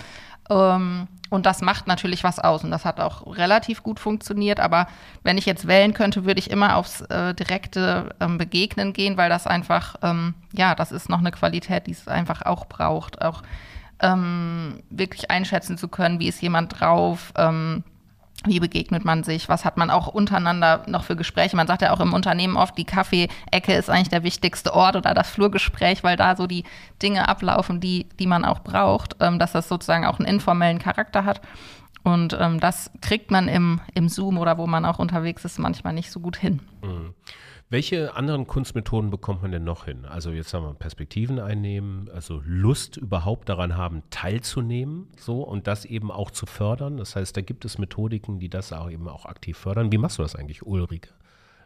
Ähm, 0.50 1.08
und 1.30 1.46
das 1.46 1.62
macht 1.62 1.86
natürlich 1.86 2.24
was 2.24 2.40
aus 2.40 2.64
und 2.64 2.72
das 2.72 2.86
hat 2.86 3.00
auch 3.00 3.38
relativ 3.38 3.84
gut 3.84 4.00
funktioniert. 4.00 4.60
Aber 4.60 4.88
wenn 5.24 5.38
ich 5.38 5.46
jetzt 5.46 5.68
wählen 5.68 5.94
könnte, 5.94 6.26
würde 6.26 6.40
ich 6.40 6.50
immer 6.50 6.76
aufs 6.76 7.02
äh, 7.02 7.36
direkte 7.36 8.16
ähm, 8.20 8.38
Begegnen 8.38 8.94
gehen, 8.94 9.16
weil 9.16 9.30
das 9.30 9.46
einfach, 9.46 9.96
ähm, 10.02 10.34
ja, 10.54 10.74
das 10.74 10.92
ist 10.92 11.08
noch 11.08 11.20
eine 11.20 11.32
Qualität, 11.32 11.86
die 11.88 11.92
es 11.92 12.08
einfach 12.08 12.42
auch 12.42 12.66
braucht. 12.66 13.22
Auch 13.22 13.44
ähm, 14.02 14.82
wirklich 14.90 15.30
einschätzen 15.30 15.78
zu 15.78 15.88
können, 15.88 16.20
wie 16.20 16.28
ist 16.28 16.42
jemand 16.42 16.80
drauf, 16.80 17.32
ähm, 17.38 17.84
wie 18.46 18.60
begegnet 18.60 19.04
man 19.04 19.24
sich? 19.24 19.50
Was 19.50 19.66
hat 19.66 19.76
man 19.76 19.90
auch 19.90 20.08
untereinander 20.08 20.84
noch 20.88 21.04
für 21.04 21.16
Gespräche? 21.16 21.56
Man 21.56 21.68
sagt 21.68 21.82
ja 21.82 21.92
auch 21.92 22.00
im 22.00 22.14
Unternehmen 22.14 22.56
oft, 22.56 22.78
die 22.78 22.86
Kaffeeecke 22.86 23.74
ist 23.74 23.90
eigentlich 23.90 24.10
der 24.10 24.24
wichtigste 24.24 24.74
Ort 24.74 24.96
oder 24.96 25.14
das 25.14 25.30
Flurgespräch, 25.30 26.04
weil 26.04 26.16
da 26.16 26.36
so 26.36 26.48
die 26.48 26.64
Dinge 27.02 27.28
ablaufen, 27.28 27.82
die, 27.82 28.08
die 28.18 28.28
man 28.28 28.46
auch 28.46 28.60
braucht, 28.60 29.18
ähm, 29.20 29.40
dass 29.40 29.52
das 29.52 29.68
sozusagen 29.68 30.06
auch 30.06 30.20
einen 30.20 30.28
informellen 30.28 30.80
Charakter 30.80 31.26
hat. 31.26 31.42
Und 32.04 32.36
ähm, 32.40 32.62
das 32.62 32.92
kriegt 33.02 33.30
man 33.30 33.50
im, 33.50 33.82
im 33.94 34.08
Zoom 34.08 34.38
oder 34.38 34.58
wo 34.58 34.68
man 34.68 34.86
auch 34.86 35.00
unterwegs 35.00 35.44
ist, 35.44 35.60
manchmal 35.60 35.94
nicht 35.94 36.12
so 36.12 36.22
gut 36.22 36.38
hin. 36.38 36.62
Mhm. 36.82 37.14
Welche 37.72 38.16
anderen 38.16 38.48
Kunstmethoden 38.48 39.12
bekommt 39.12 39.44
man 39.44 39.52
denn 39.52 39.64
noch 39.64 39.86
hin? 39.86 40.04
Also 40.06 40.32
jetzt 40.32 40.56
haben 40.56 40.64
wir 40.64 40.74
Perspektiven 40.74 41.40
einnehmen, 41.40 42.10
also 42.10 42.42
Lust 42.44 42.98
überhaupt 42.98 43.48
daran 43.48 43.78
haben, 43.78 44.02
teilzunehmen, 44.10 45.08
so 45.18 45.44
und 45.44 45.68
das 45.68 45.86
eben 45.86 46.10
auch 46.12 46.32
zu 46.32 46.48
fördern. 46.48 46.98
Das 46.98 47.16
heißt, 47.16 47.38
da 47.38 47.42
gibt 47.42 47.66
es 47.66 47.78
Methodiken, 47.78 48.40
die 48.40 48.50
das 48.50 48.74
auch 48.74 48.90
eben 48.90 49.08
auch 49.08 49.28
aktiv 49.28 49.56
fördern. 49.56 49.92
Wie 49.92 50.00
machst 50.00 50.18
du 50.18 50.24
das 50.24 50.36
eigentlich, 50.36 50.66
Ulrike? 50.66 51.12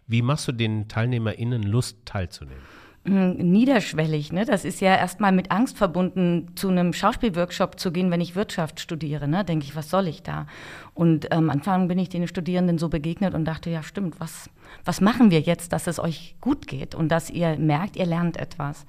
Wie 0.06 0.22
machst 0.22 0.46
du 0.50 0.52
den 0.52 0.90
TeilnehmerInnen 0.90 1.64
Lust 1.64 2.00
teilzunehmen? 2.04 2.64
Hm, 3.06 3.34
niederschwellig. 3.34 4.32
Ne? 4.32 4.46
Das 4.46 4.64
ist 4.64 4.80
ja 4.80 4.96
erstmal 4.96 5.34
mit 5.34 5.52
Angst 5.52 5.78
verbunden, 5.78 6.48
zu 6.56 6.70
einem 6.70 6.94
Schauspielworkshop 6.94 7.78
zu 7.78 7.92
gehen, 7.92 8.10
wenn 8.12 8.22
ich 8.22 8.36
Wirtschaft 8.36 8.80
studiere. 8.80 9.28
Ne? 9.28 9.44
Denke 9.44 9.66
ich, 9.66 9.76
was 9.76 9.90
soll 9.90 10.08
ich 10.08 10.24
da? 10.24 10.48
Und 10.94 11.26
ähm, 11.26 11.40
am 11.40 11.50
Anfang 11.50 11.90
bin 11.90 12.00
ich 12.00 12.08
den 12.08 12.28
Studierenden 12.28 12.78
so 12.78 12.88
begegnet 12.88 13.34
und 13.34 13.44
dachte, 13.44 13.70
ja 13.70 13.84
stimmt, 13.84 14.22
was, 14.22 14.50
was 14.86 15.02
machen 15.02 15.32
wir 15.32 15.42
jetzt, 15.42 15.74
dass 15.74 15.88
es 15.88 16.00
euch 16.00 16.38
gut 16.40 16.66
geht 16.66 16.96
und 16.96 17.10
dass 17.10 17.30
ihr 17.30 17.58
merkt, 17.58 17.98
ihr 17.98 18.06
lernt 18.06 18.38
etwas. 18.38 18.86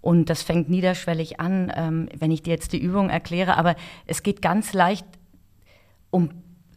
Und 0.00 0.30
das 0.30 0.42
fängt 0.42 0.70
niederschwellig 0.70 1.38
an, 1.38 1.70
ähm, 1.76 2.08
wenn 2.18 2.30
ich 2.30 2.42
dir 2.42 2.54
jetzt 2.54 2.72
die 2.72 2.80
Übung 2.80 3.10
erkläre, 3.10 3.58
aber 3.58 3.76
es 4.06 4.22
geht 4.22 4.40
ganz 4.40 4.72
leicht 4.72 5.06
um 6.10 6.30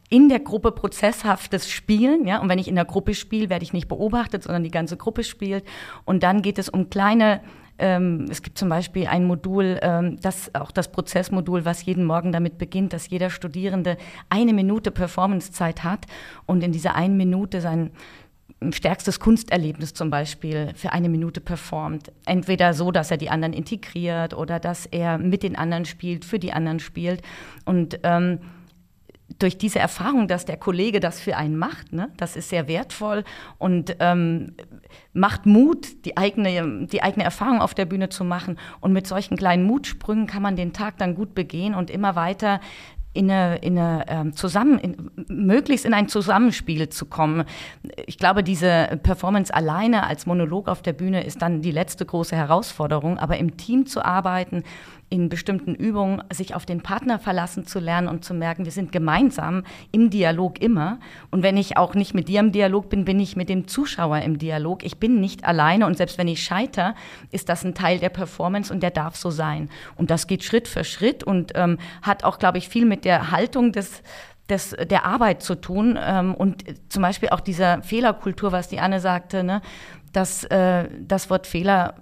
in 0.10 0.30
der 0.30 0.40
Gruppe 0.40 0.72
prozesshaftes 0.72 1.70
Spielen. 1.70 2.28
Ja? 2.28 2.40
Und 2.40 2.50
wenn 2.50 2.60
ich 2.60 2.68
in 2.68 2.76
der 2.76 2.86
Gruppe 2.86 3.14
spiele, 3.14 3.50
werde 3.50 3.64
ich 3.64 3.74
nicht 3.74 3.88
beobachtet, 3.88 4.44
sondern 4.44 4.64
die 4.64 4.72
ganze 4.72 4.98
Gruppe 4.98 5.24
spielt. 5.24 5.66
Und 6.06 6.24
dann 6.24 6.42
geht 6.42 6.60
es 6.60 6.70
um 6.70 6.90
kleine 6.90 7.42
ähm, 7.78 8.28
es 8.30 8.42
gibt 8.42 8.58
zum 8.58 8.70
Beispiel 8.70 9.08
ein 9.08 9.26
Modul, 9.26 9.80
ähm, 9.82 10.18
das 10.22 10.54
auch 10.56 10.72
das 10.72 10.92
Prozessmodul, 10.92 11.66
was 11.66 11.84
jeden 11.84 12.06
Morgen 12.06 12.32
damit 12.32 12.58
beginnt, 12.58 12.94
dass 12.94 13.10
jeder 13.10 13.30
Studierende 13.30 13.98
eine 14.30 14.54
Minute 14.54 14.92
Performancezeit 14.92 15.84
hat 15.84 16.06
und 16.46 16.64
in 16.64 16.72
dieser 16.72 16.96
einen 16.96 17.18
Minute 17.18 17.60
sein 17.60 17.92
stärkstes 18.72 19.20
Kunsterlebnis 19.20 19.94
zum 19.94 20.10
Beispiel 20.10 20.72
für 20.76 20.94
eine 20.94 21.10
Minute 21.10 21.42
performt. 21.42 22.12
Entweder 22.26 22.74
so, 22.74 22.92
dass 22.92 23.12
er 23.12 23.18
die 23.18 23.30
anderen 23.30 23.54
integriert 23.54 24.34
oder 24.34 24.60
dass 24.60 24.86
er 24.86 25.18
mit 25.18 25.44
den 25.44 25.58
anderen 25.58 25.86
spielt, 25.86 26.24
für 26.24 26.40
die 26.40 26.54
anderen 26.54 26.80
spielt. 26.80 27.22
Und 27.66 28.00
ähm, 28.04 28.40
durch 29.39 29.58
diese 29.58 29.79
Erfahrung, 29.79 30.27
dass 30.27 30.46
der 30.46 30.58
Kollege 30.58 31.00
das 31.00 31.20
für 31.20 31.36
einen 31.36 31.58
macht, 31.58 31.94
ne, 31.94 32.10
das 32.17 32.36
ist 32.36 32.50
sehr 32.50 32.67
wertvoll 32.67 33.24
und 33.58 33.96
ähm, 34.00 34.53
macht 35.13 35.46
Mut, 35.46 36.05
die 36.05 36.15
eigene, 36.15 36.88
die 36.88 37.01
eigene 37.01 37.24
Erfahrung 37.24 37.60
auf 37.60 37.74
der 37.74 37.86
Bühne 37.86 38.10
zu 38.10 38.24
machen. 38.24 38.58
Und 38.82 38.94
mit 38.94 39.08
solchen 39.08 39.36
kleinen 39.36 39.65
Mutsprüngen 39.65 40.27
kann 40.27 40.44
man 40.44 40.55
den 40.55 40.74
Tag 40.74 40.98
dann 40.98 41.15
gut 41.15 41.34
begehen 41.34 41.74
und 41.74 41.89
immer 41.89 42.15
weiter 42.15 42.60
in 43.15 43.32
eine, 43.32 43.58
in 43.58 43.79
eine 43.79 44.05
ähm, 44.08 44.36
zusammen, 44.36 44.77
in, 44.77 45.10
möglichst 45.27 45.86
in 45.86 45.94
ein 45.94 46.10
Zusammenspiel 46.10 46.89
zu 46.89 47.05
kommen. 47.05 47.46
Ich 48.05 48.17
glaube, 48.17 48.44
diese 48.44 49.00
Performance 49.01 49.53
alleine 49.53 50.05
als 50.05 50.25
Monolog 50.25 50.67
auf 50.67 50.82
der 50.82 50.94
Bühne 50.94 51.24
ist 51.24 51.41
dann 51.41 51.62
die 51.62 51.72
letzte 51.72 52.05
große 52.05 52.36
Herausforderung, 52.36 53.17
aber 53.17 53.38
im 53.38 53.58
Team 53.58 53.86
zu 53.86 54.03
arbeiten, 54.03 54.63
in 55.15 55.29
bestimmten 55.29 55.74
Übungen 55.74 56.22
sich 56.31 56.53
auf 56.55 56.65
den 56.65 56.81
Partner 56.81 57.19
verlassen 57.19 57.65
zu 57.65 57.79
lernen 57.79 58.10
und 58.10 58.25
zu 58.25 58.34
merken, 58.34 58.65
wir 58.65 58.72
sind 58.74 58.91
gemeinsam 58.91 59.63
im 59.93 60.10
Dialog 60.10 60.62
immer. 60.62 61.00
Und 61.31 61.41
wenn 61.41 61.55
ich 61.55 61.77
auch 61.77 61.95
nicht 61.95 62.13
mit 62.13 62.27
dir 62.27 62.41
im 62.41 62.51
Dialog 62.51 62.89
bin, 62.89 63.05
bin 63.05 63.19
ich 63.19 63.38
mit 63.38 63.48
dem 63.48 63.67
Zuschauer 63.67 64.19
im 64.19 64.38
Dialog. 64.38 64.84
Ich 64.84 65.00
bin 65.00 65.22
nicht 65.22 65.45
alleine 65.45 65.86
und 65.86 65.95
selbst 65.95 66.17
wenn 66.17 66.27
ich 66.27 66.43
scheiter, 66.43 66.95
ist 67.31 67.48
das 67.48 67.63
ein 67.63 67.74
Teil 67.74 68.00
der 68.00 68.10
Performance 68.10 68.74
und 68.74 68.84
der 68.84 68.91
darf 68.91 69.15
so 69.15 69.29
sein. 69.29 69.69
Und 69.95 70.12
das 70.12 70.27
geht 70.27 70.43
Schritt 70.43 70.67
für 70.67 70.84
Schritt 70.84 71.24
und 71.24 71.53
ähm, 71.55 71.77
hat 72.01 72.25
auch, 72.25 72.38
glaube 72.38 72.57
ich, 72.57 72.67
viel 72.67 72.86
mit 72.86 73.05
der 73.05 73.31
Haltung 73.31 73.72
des 73.72 74.03
des, 74.48 74.75
der 74.77 75.05
Arbeit 75.05 75.41
zu 75.41 75.55
tun 75.55 75.98
ähm, 76.00 76.36
und 76.36 76.63
zum 76.88 77.01
Beispiel 77.01 77.29
auch 77.29 77.39
dieser 77.39 77.81
Fehlerkultur, 77.81 78.51
was 78.51 78.67
die 78.67 78.79
Anne 78.79 79.00
sagte, 79.00 79.43
ne, 79.43 79.63
dass 80.13 80.43
äh, 80.43 80.88
das 81.01 81.31
Wort 81.31 81.48
Fehler 81.48 81.95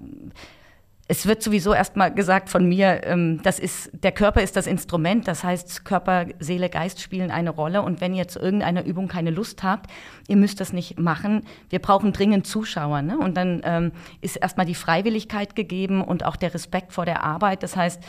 es 1.14 1.28
wird 1.28 1.44
sowieso 1.44 1.76
erstmal 1.76 2.12
gesagt 2.12 2.50
von 2.50 2.68
mir, 2.68 3.02
ähm, 3.04 3.40
das 3.44 3.60
ist, 3.60 3.92
der 3.94 4.12
Körper 4.12 4.42
ist 4.42 4.56
das 4.56 4.66
Instrument, 4.66 5.28
das 5.28 5.44
heißt, 5.44 5.86
Körper, 5.86 6.26
Seele, 6.40 6.72
Geist 6.72 7.00
spielen 7.00 7.30
eine 7.30 7.52
Rolle. 7.52 7.84
Und 7.84 8.02
wenn 8.02 8.16
ihr 8.16 8.28
zu 8.28 8.40
irgendeiner 8.40 8.84
Übung 8.84 9.08
keine 9.08 9.30
Lust 9.30 9.62
habt, 9.62 9.92
ihr 10.28 10.38
müsst 10.38 10.60
das 10.60 10.74
nicht 10.74 11.00
machen. 11.00 11.44
Wir 11.70 11.78
brauchen 11.78 12.14
dringend 12.14 12.48
Zuschauer. 12.48 13.04
Ne? 13.04 13.20
Und 13.20 13.38
dann 13.38 13.62
ähm, 13.64 13.92
ist 14.22 14.38
erstmal 14.38 14.66
die 14.66 14.74
Freiwilligkeit 14.74 15.56
gegeben 15.56 16.04
und 16.04 16.26
auch 16.26 16.36
der 16.36 16.52
Respekt 16.52 16.94
vor 16.94 17.06
der 17.06 17.24
Arbeit. 17.24 17.62
Das 17.62 17.76
heißt, 17.76 18.02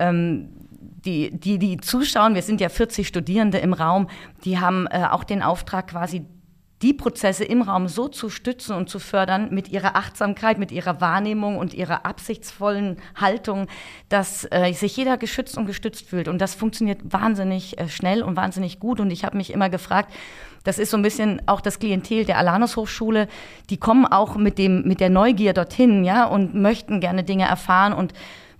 ähm, 0.00 0.48
die, 1.04 1.30
die, 1.30 1.60
die 1.60 1.76
zuschauen, 1.76 2.34
wir 2.34 2.42
sind 2.42 2.60
ja 2.60 2.70
40 2.70 3.06
Studierende 3.06 3.58
im 3.58 3.72
Raum, 3.72 4.08
die 4.44 4.58
haben 4.58 4.88
äh, 4.88 5.04
auch 5.08 5.22
den 5.22 5.42
Auftrag, 5.42 5.86
quasi 5.86 6.26
die 6.82 6.94
Prozesse 6.94 7.44
im 7.44 7.62
Raum 7.62 7.88
so 7.88 8.08
zu 8.08 8.30
stützen 8.30 8.76
und 8.76 8.88
zu 8.88 8.98
fördern 8.98 9.48
mit 9.52 9.68
ihrer 9.68 9.96
Achtsamkeit, 9.96 10.58
mit 10.58 10.70
ihrer 10.70 11.00
Wahrnehmung 11.00 11.56
und 11.56 11.74
ihrer 11.74 12.06
absichtsvollen 12.06 12.98
Haltung, 13.16 13.66
dass 14.08 14.46
äh, 14.50 14.72
sich 14.72 14.96
jeder 14.96 15.16
geschützt 15.16 15.56
und 15.58 15.66
gestützt 15.66 16.06
fühlt. 16.06 16.28
Und 16.28 16.38
das 16.38 16.54
funktioniert 16.54 17.00
wahnsinnig 17.04 17.78
äh, 17.78 17.88
schnell 17.88 18.22
und 18.22 18.36
wahnsinnig 18.36 18.78
gut. 18.78 19.00
Und 19.00 19.10
ich 19.10 19.24
habe 19.24 19.36
mich 19.36 19.52
immer 19.52 19.70
gefragt, 19.70 20.12
das 20.62 20.78
ist 20.78 20.90
so 20.90 20.96
ein 20.96 21.02
bisschen 21.02 21.42
auch 21.46 21.60
das 21.60 21.78
Klientel 21.78 22.24
der 22.24 22.38
Alanus 22.38 22.76
Hochschule, 22.76 23.26
die 23.70 23.78
kommen 23.78 24.06
auch 24.06 24.36
mit 24.36 24.58
dem 24.58 24.82
mit 24.82 25.00
der 25.00 25.10
Neugier 25.10 25.54
dorthin, 25.54 26.04
ja, 26.04 26.26
und 26.26 26.54
möchten 26.54 27.00
gerne 27.00 27.24
Dinge 27.24 27.46
erfahren 27.46 27.92
und 27.92 28.12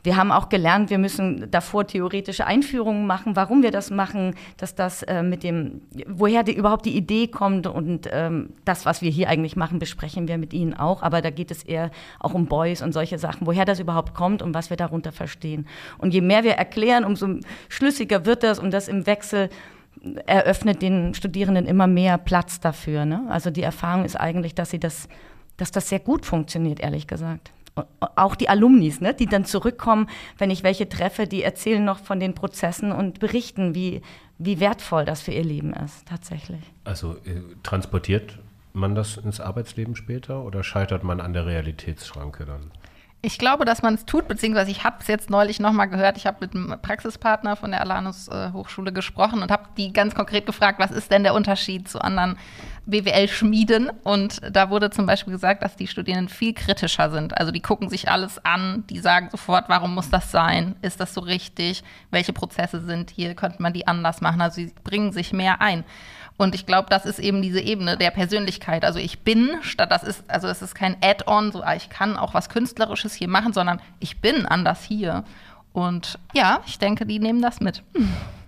wir 0.05 0.17
haben 0.17 0.31
auch 0.31 0.49
gelernt, 0.49 0.91
wir 0.91 0.99
müssen 0.99 1.51
davor 1.51 1.87
theoretische 1.87 2.47
Einführungen 2.47 3.07
machen, 3.07 3.35
warum 3.35 3.63
wir 3.63 3.71
das 3.71 3.91
machen, 3.91 4.35
dass 4.57 4.75
das 4.75 5.03
äh, 5.03 5.23
mit 5.23 5.43
dem, 5.43 5.83
woher 6.07 6.45
die, 6.45 6.53
überhaupt 6.53 6.87
die 6.87 6.97
Idee 6.97 7.27
kommt 7.27 7.67
und 7.67 8.09
ähm, 8.13 8.51
das, 8.65 8.87
was 8.87 9.03
wir 9.03 9.11
hier 9.11 9.29
eigentlich 9.29 9.57
machen, 9.57 9.79
besprechen 9.79 10.29
wir 10.29 10.39
mit 10.39 10.53
Ihnen 10.53 10.75
auch. 10.75 11.03
Aber 11.03 11.21
da 11.21 11.31
geht 11.31 11.51
es 11.51 11.65
eher 11.65 11.91
auch 12.21 12.35
um 12.35 12.47
Boys 12.47 12.81
und 12.81 12.93
solche 12.93 13.19
Sachen, 13.19 13.47
woher 13.47 13.65
das 13.65 13.81
überhaupt 13.81 14.15
kommt 14.15 14.41
und 14.41 14.55
was 14.55 14.71
wir 14.71 14.77
darunter 14.77 15.11
verstehen. 15.11 15.67
Und 15.99 16.15
je 16.15 16.21
mehr 16.21 16.45
wir 16.45 16.53
erklären, 16.53 17.05
umso 17.05 17.27
schlüssiger 17.69 18.25
wird 18.25 18.45
das 18.45 18.59
und 18.59 18.71
das 18.71 18.89
im 18.89 19.07
Wechsel 19.07 19.51
eröffnet 20.27 20.81
den 20.81 21.13
Studierenden 21.15 21.67
immer 21.67 21.89
mehr 21.89 22.19
Platz 22.19 22.61
dafür. 22.61 23.05
Ne? 23.05 23.27
Also 23.29 23.51
die 23.51 23.63
Erfahrung 23.63 24.05
ist 24.05 24.15
eigentlich, 24.15 24.55
dass 24.55 24.71
sie 24.71 24.79
das, 24.79 25.09
dass 25.57 25.73
das 25.73 25.89
sehr 25.89 25.99
gut 25.99 26.25
funktioniert, 26.25 26.79
ehrlich 26.79 27.09
gesagt 27.09 27.51
auch 28.17 28.35
die 28.35 28.49
Alumnis, 28.49 29.01
ne, 29.01 29.15
die 29.15 29.27
dann 29.27 29.45
zurückkommen, 29.45 30.09
wenn 30.39 30.51
ich 30.51 30.63
welche 30.63 30.89
treffe, 30.89 31.27
die 31.27 31.43
erzählen 31.43 31.85
noch 31.85 31.99
von 31.99 32.21
den 32.21 32.35
Prozessen 32.35 32.93
und 32.93 33.21
berichten, 33.21 33.75
wie, 33.75 34.03
wie 34.39 34.61
wertvoll 34.61 35.05
das 35.05 35.21
für 35.21 35.33
ihr 35.33 35.45
Leben 35.45 35.73
ist, 35.73 36.07
tatsächlich. 36.07 36.61
Also 36.85 37.17
äh, 37.25 37.41
transportiert 37.63 38.39
man 38.73 38.95
das 38.95 39.17
ins 39.17 39.41
Arbeitsleben 39.41 39.97
später 39.97 40.45
oder 40.45 40.63
scheitert 40.63 41.05
man 41.05 41.21
an 41.21 41.33
der 41.33 41.47
Realitätsschranke 41.47 42.45
dann? 42.45 42.71
Ich 43.21 43.37
glaube, 43.37 43.65
dass 43.65 43.83
man 43.83 43.95
es 43.95 44.05
tut, 44.05 44.29
beziehungsweise 44.29 44.71
ich 44.71 44.85
habe 44.85 44.99
es 45.01 45.09
jetzt 45.09 45.29
neulich 45.29 45.59
nochmal 45.59 45.89
gehört. 45.89 46.17
Ich 46.17 46.25
habe 46.25 46.37
mit 46.41 46.55
einem 46.55 46.81
Praxispartner 46.81 47.57
von 47.57 47.73
der 47.73 47.81
Alanus 47.81 48.29
äh, 48.29 48.53
Hochschule 48.53 48.93
gesprochen 48.93 49.43
und 49.43 49.51
habe 49.51 49.65
die 49.77 49.93
ganz 49.93 50.15
konkret 50.15 50.47
gefragt, 50.47 50.79
was 50.79 50.93
ist 50.93 51.11
denn 51.11 51.25
der 51.25 51.35
Unterschied 51.35 51.89
zu 51.89 52.01
anderen 52.01 52.39
BWL-Schmieden? 52.87 53.91
Und 54.05 54.41
da 54.49 54.71
wurde 54.71 54.91
zum 54.91 55.07
Beispiel 55.07 55.33
gesagt, 55.33 55.65
dass 55.65 55.75
die 55.75 55.89
Studierenden 55.89 56.29
viel 56.29 56.55
kritischer 56.55 57.11
sind. 57.11 57.37
Also 57.37 57.51
die 57.51 57.61
gucken 57.61 57.89
sich 57.89 58.09
alles 58.09 58.45
an, 58.45 58.85
die 58.89 59.01
sagen 59.01 59.31
sofort, 59.33 59.69
warum 59.69 59.97
muss 59.97 60.11
das 60.11 60.31
sein? 60.31 60.77
Ist 60.83 61.01
das 61.01 61.13
so 61.13 61.21
richtig? 61.21 61.83
Welche 62.13 62.33
Prozesse 62.33 62.81
sind 62.81 63.11
hier? 63.11 63.35
Könnte 63.35 63.61
man 63.61 63.73
die 63.73 63.89
anders 63.89 64.21
machen? 64.21 64.41
Also 64.41 64.63
sie 64.63 64.73
bringen 64.85 65.11
sich 65.11 65.33
mehr 65.33 65.61
ein. 65.61 65.83
Und 66.39 66.55
ich 66.55 66.67
glaube, 66.67 66.89
das 66.89 67.05
ist 67.05 67.19
eben 67.19 67.43
diese 67.43 67.61
Ebene 67.61 67.99
der 67.99 68.13
Persönlichkeit. 68.13 68.85
Also 68.85 69.01
ich 69.01 69.19
bin, 69.19 69.59
statt 69.61 69.91
das 69.91 70.05
ist, 70.05 70.25
also 70.29 70.47
es 70.47 70.63
ist 70.63 70.75
kein 70.75 70.97
Add-on, 71.03 71.51
so 71.51 71.63
ah, 71.63 71.75
ich 71.75 71.91
kann 71.91 72.17
auch 72.17 72.33
was 72.33 72.49
Künstlerisches 72.49 73.13
hier 73.13 73.29
machen, 73.29 73.53
sondern 73.53 73.81
ich 73.99 74.21
bin 74.21 74.47
anders 74.47 74.85
hier. 74.85 75.25
Und 75.73 76.19
ja, 76.33 76.61
ich 76.65 76.79
denke, 76.79 77.07
die 77.07 77.19
nehmen 77.19 77.43
das 77.43 77.61
mit. 77.61 77.83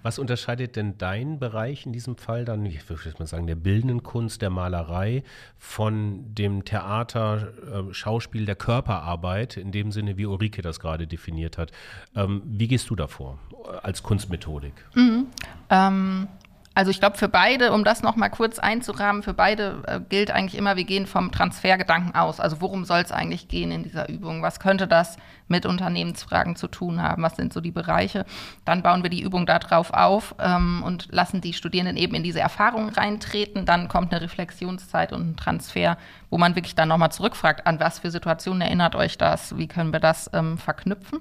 Was 0.02 0.18
unterscheidet 0.18 0.76
denn 0.76 0.96
dein 0.96 1.38
Bereich 1.38 1.84
in 1.84 1.92
diesem 1.92 2.16
Fall 2.16 2.44
dann, 2.44 2.64
ich 2.64 2.88
würde 2.88 3.14
mal 3.18 3.26
sagen, 3.26 3.46
der 3.46 3.54
bildenden 3.54 4.02
Kunst, 4.02 4.40
der 4.40 4.50
Malerei 4.50 5.22
von 5.58 6.34
dem 6.34 6.64
Theater, 6.64 7.48
äh, 7.70 7.92
Schauspiel, 7.92 8.46
der 8.46 8.56
Körperarbeit, 8.56 9.56
in 9.56 9.72
dem 9.72 9.92
Sinne, 9.92 10.16
wie 10.16 10.26
Ulrike 10.26 10.62
das 10.62 10.80
gerade 10.80 11.06
definiert 11.06 11.58
hat? 11.58 11.70
Ähm, 12.14 12.42
wie 12.46 12.68
gehst 12.68 12.88
du 12.88 12.96
davor 12.96 13.38
als 13.82 14.02
Kunstmethodik? 14.02 14.72
Mhm. 14.94 15.26
Ähm, 15.68 16.28
also 16.72 16.92
ich 16.92 17.00
glaube, 17.00 17.18
für 17.18 17.28
beide, 17.28 17.72
um 17.72 17.82
das 17.82 18.02
nochmal 18.02 18.30
kurz 18.30 18.60
einzurahmen, 18.60 19.24
für 19.24 19.34
beide 19.34 19.82
äh, 19.86 20.00
gilt 20.08 20.30
eigentlich 20.30 20.56
immer, 20.56 20.76
wir 20.76 20.84
gehen 20.84 21.06
vom 21.06 21.32
Transfergedanken 21.32 22.14
aus. 22.14 22.38
Also 22.38 22.60
worum 22.60 22.84
soll 22.84 23.00
es 23.00 23.10
eigentlich 23.10 23.48
gehen 23.48 23.72
in 23.72 23.82
dieser 23.82 24.08
Übung? 24.08 24.40
Was 24.40 24.60
könnte 24.60 24.86
das 24.86 25.16
mit 25.48 25.66
Unternehmensfragen 25.66 26.54
zu 26.54 26.68
tun 26.68 27.02
haben? 27.02 27.24
Was 27.24 27.34
sind 27.34 27.52
so 27.52 27.60
die 27.60 27.72
Bereiche? 27.72 28.24
Dann 28.64 28.82
bauen 28.82 29.02
wir 29.02 29.10
die 29.10 29.20
Übung 29.20 29.46
darauf 29.46 29.92
auf 29.92 30.36
ähm, 30.38 30.84
und 30.84 31.08
lassen 31.10 31.40
die 31.40 31.54
Studierenden 31.54 31.96
eben 31.96 32.14
in 32.14 32.22
diese 32.22 32.40
Erfahrungen 32.40 32.90
reintreten. 32.90 33.66
Dann 33.66 33.88
kommt 33.88 34.12
eine 34.12 34.22
Reflexionszeit 34.22 35.12
und 35.12 35.30
ein 35.30 35.36
Transfer, 35.36 35.98
wo 36.30 36.38
man 36.38 36.54
wirklich 36.54 36.76
dann 36.76 36.88
nochmal 36.88 37.10
zurückfragt, 37.10 37.66
an 37.66 37.80
was 37.80 37.98
für 37.98 38.12
Situationen 38.12 38.62
erinnert 38.62 38.94
euch 38.94 39.18
das? 39.18 39.58
Wie 39.58 39.66
können 39.66 39.92
wir 39.92 40.00
das 40.00 40.30
ähm, 40.32 40.56
verknüpfen? 40.56 41.18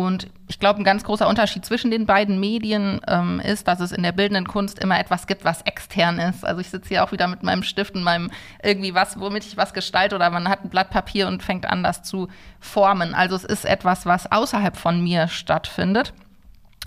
Und 0.00 0.28
ich 0.48 0.58
glaube, 0.58 0.80
ein 0.80 0.84
ganz 0.84 1.04
großer 1.04 1.28
Unterschied 1.28 1.64
zwischen 1.64 1.90
den 1.90 2.06
beiden 2.06 2.40
Medien 2.40 3.00
ähm, 3.06 3.40
ist, 3.40 3.68
dass 3.68 3.80
es 3.80 3.92
in 3.92 4.02
der 4.02 4.12
bildenden 4.12 4.46
Kunst 4.46 4.78
immer 4.78 4.98
etwas 4.98 5.26
gibt, 5.26 5.44
was 5.44 5.62
extern 5.62 6.18
ist. 6.18 6.44
Also 6.44 6.60
ich 6.60 6.70
sitze 6.70 6.88
hier 6.88 7.04
auch 7.04 7.12
wieder 7.12 7.28
mit 7.28 7.42
meinem 7.42 7.62
Stift 7.62 7.94
und 7.94 8.02
meinem 8.02 8.30
irgendwie 8.62 8.94
was, 8.94 9.18
womit 9.20 9.46
ich 9.46 9.56
was 9.56 9.74
gestalte 9.74 10.14
oder 10.14 10.30
man 10.30 10.48
hat 10.48 10.64
ein 10.64 10.70
Blatt 10.70 10.90
Papier 10.90 11.28
und 11.28 11.42
fängt 11.42 11.66
an, 11.66 11.82
das 11.82 12.02
zu 12.02 12.28
formen. 12.58 13.14
Also 13.14 13.36
es 13.36 13.44
ist 13.44 13.64
etwas, 13.64 14.06
was 14.06 14.30
außerhalb 14.30 14.76
von 14.76 15.02
mir 15.02 15.28
stattfindet. 15.28 16.12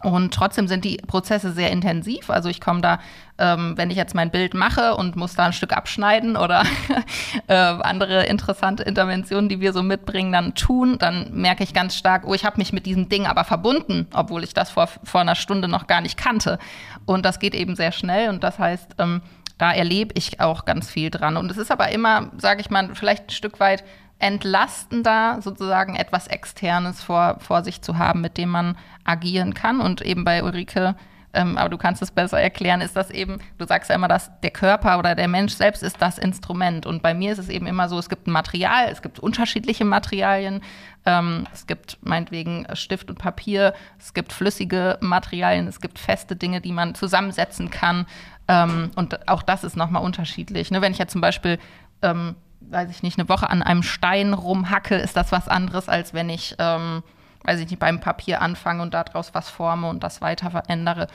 Und 0.03 0.33
trotzdem 0.33 0.67
sind 0.67 0.83
die 0.83 0.98
Prozesse 0.98 1.53
sehr 1.53 1.72
intensiv. 1.72 2.29
Also 2.29 2.50
ich 2.50 2.60
komme 2.60 2.81
da, 2.81 3.00
ähm, 3.38 3.74
wenn 3.77 3.89
ich 3.89 3.95
jetzt 3.95 4.13
mein 4.13 4.31
Bild 4.31 4.53
mache 4.53 4.95
und 4.95 5.15
muss 5.15 5.36
da 5.36 5.45
ein 5.45 5.53
Stück 5.53 5.72
abschneiden 5.72 6.36
oder 6.36 6.63
äh, 7.48 7.53
andere 7.53 8.25
interessante 8.25 8.83
Interventionen, 8.83 9.48
die 9.48 9.62
wir 9.62 9.72
so 9.72 9.81
mitbringen, 9.81 10.33
dann 10.33 10.55
tun, 10.55 10.98
dann 11.00 11.33
merke 11.33 11.63
ich 11.63 11.74
ganz 11.74 11.95
stark, 11.95 12.27
oh, 12.27 12.33
ich 12.33 12.43
habe 12.43 12.57
mich 12.57 12.74
mit 12.74 12.86
diesem 12.86 13.07
Ding 13.07 13.25
aber 13.25 13.45
verbunden, 13.45 14.07
obwohl 14.13 14.43
ich 14.43 14.53
das 14.53 14.72
vor, 14.72 14.88
vor 15.03 15.22
einer 15.22 15.36
Stunde 15.36 15.67
noch 15.69 15.88
gar 15.88 16.01
nicht 16.01 16.17
kannte. 16.17 16.60
Und 17.05 17.25
das 17.25 17.39
geht 17.39 17.55
eben 17.55 17.75
sehr 17.75 17.93
schnell 17.93 18.29
und 18.29 18.43
das 18.43 18.60
heißt, 18.60 18.95
ähm, 19.00 19.22
da 19.57 19.72
erlebe 19.72 20.13
ich 20.17 20.39
auch 20.41 20.65
ganz 20.65 20.89
viel 20.89 21.10
dran. 21.10 21.38
Und 21.38 21.50
es 21.50 21.57
ist 21.57 21.72
aber 21.72 21.89
immer, 21.89 22.31
sage 22.38 22.60
ich 22.60 22.69
mal, 22.69 22.89
vielleicht 22.93 23.27
ein 23.27 23.29
Stück 23.29 23.60
weit 23.60 23.83
entlastender, 24.23 25.41
sozusagen 25.41 25.97
etwas 25.97 26.27
Externes 26.27 27.03
vor, 27.03 27.35
vor 27.41 27.61
sich 27.61 27.81
zu 27.81 27.97
haben, 27.97 28.21
mit 28.21 28.37
dem 28.37 28.47
man 28.47 28.77
agieren 29.03 29.53
kann. 29.53 29.81
Und 29.81 30.01
eben 30.01 30.23
bei 30.23 30.41
Ulrike, 30.45 30.95
ähm, 31.33 31.57
aber 31.57 31.67
du 31.67 31.77
kannst 31.77 32.01
es 32.01 32.09
besser 32.09 32.39
erklären, 32.39 32.79
ist 32.79 32.95
das 32.95 33.09
eben, 33.09 33.39
du 33.57 33.65
sagst 33.65 33.89
ja 33.89 33.97
immer, 33.97 34.07
dass 34.07 34.31
der 34.39 34.51
Körper 34.51 34.97
oder 34.97 35.13
der 35.15 35.27
Mensch 35.27 35.53
selbst 35.53 35.83
ist 35.83 36.01
das 36.01 36.17
Instrument. 36.17 36.86
Und 36.86 37.03
bei 37.03 37.13
mir 37.13 37.33
ist 37.33 37.38
es 37.38 37.49
eben 37.49 37.67
immer 37.67 37.89
so, 37.89 37.99
es 37.99 38.07
gibt 38.07 38.27
ein 38.27 38.31
Material, 38.31 38.88
es 38.89 39.01
gibt 39.01 39.19
unterschiedliche 39.19 39.83
Materialien. 39.83 40.62
Ähm, 41.05 41.45
es 41.51 41.67
gibt 41.67 41.97
meinetwegen 42.01 42.65
Stift 42.75 43.09
und 43.09 43.19
Papier, 43.19 43.73
es 43.99 44.13
gibt 44.13 44.31
flüssige 44.31 44.99
Materialien, 45.01 45.67
es 45.67 45.81
gibt 45.81 45.99
feste 45.99 46.38
Dinge, 46.38 46.62
die 46.62 46.71
man 46.71 46.95
zusammensetzen 46.95 47.69
kann. 47.69 48.05
Ähm, 48.47 48.91
und 48.95 49.27
auch 49.27 49.43
das 49.43 49.65
ist 49.65 49.75
nochmal 49.75 50.01
unterschiedlich. 50.01 50.71
Ne? 50.71 50.81
Wenn 50.81 50.93
ich 50.93 50.99
ja 50.99 51.07
zum 51.07 51.19
Beispiel 51.19 51.59
ähm, 52.01 52.36
weiß 52.73 52.89
ich 52.89 53.03
nicht, 53.03 53.19
eine 53.19 53.29
Woche 53.29 53.49
an 53.49 53.62
einem 53.62 53.83
Stein 53.83 54.33
rumhacke, 54.33 54.95
ist 54.95 55.15
das 55.15 55.31
was 55.31 55.47
anderes, 55.47 55.88
als 55.88 56.13
wenn 56.13 56.29
ich, 56.29 56.55
ähm, 56.59 57.03
weiß 57.43 57.59
ich 57.59 57.69
nicht, 57.69 57.79
beim 57.79 57.99
Papier 57.99 58.41
anfange 58.41 58.81
und 58.81 58.93
daraus 58.93 59.33
was 59.33 59.49
forme 59.49 59.89
und 59.89 60.03
das 60.03 60.21
weiter 60.21 60.51
verändere. 60.51 61.07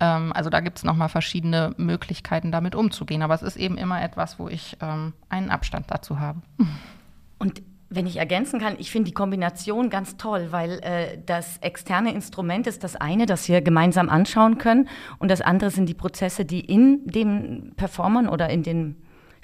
Ähm, 0.00 0.32
also 0.32 0.50
da 0.50 0.60
gibt 0.60 0.78
es 0.78 0.84
nochmal 0.84 1.08
verschiedene 1.08 1.74
Möglichkeiten, 1.76 2.52
damit 2.52 2.74
umzugehen. 2.74 3.22
Aber 3.22 3.34
es 3.34 3.42
ist 3.42 3.56
eben 3.56 3.78
immer 3.78 4.02
etwas, 4.02 4.38
wo 4.38 4.48
ich 4.48 4.76
ähm, 4.80 5.14
einen 5.28 5.50
Abstand 5.50 5.86
dazu 5.90 6.20
habe. 6.20 6.42
Und 7.38 7.62
wenn 7.88 8.06
ich 8.06 8.16
ergänzen 8.16 8.58
kann, 8.58 8.76
ich 8.78 8.90
finde 8.90 9.10
die 9.10 9.14
Kombination 9.14 9.90
ganz 9.90 10.16
toll, 10.16 10.48
weil 10.50 10.80
äh, 10.80 11.18
das 11.24 11.58
externe 11.58 12.12
Instrument 12.12 12.66
ist 12.66 12.82
das 12.82 12.96
eine, 12.96 13.26
das 13.26 13.48
wir 13.48 13.62
gemeinsam 13.62 14.08
anschauen 14.08 14.58
können, 14.58 14.88
und 15.18 15.30
das 15.30 15.40
andere 15.40 15.70
sind 15.70 15.88
die 15.88 15.94
Prozesse, 15.94 16.44
die 16.44 16.60
in 16.60 17.06
dem 17.06 17.72
Performern 17.76 18.28
oder 18.28 18.50
in 18.50 18.62
den 18.62 18.96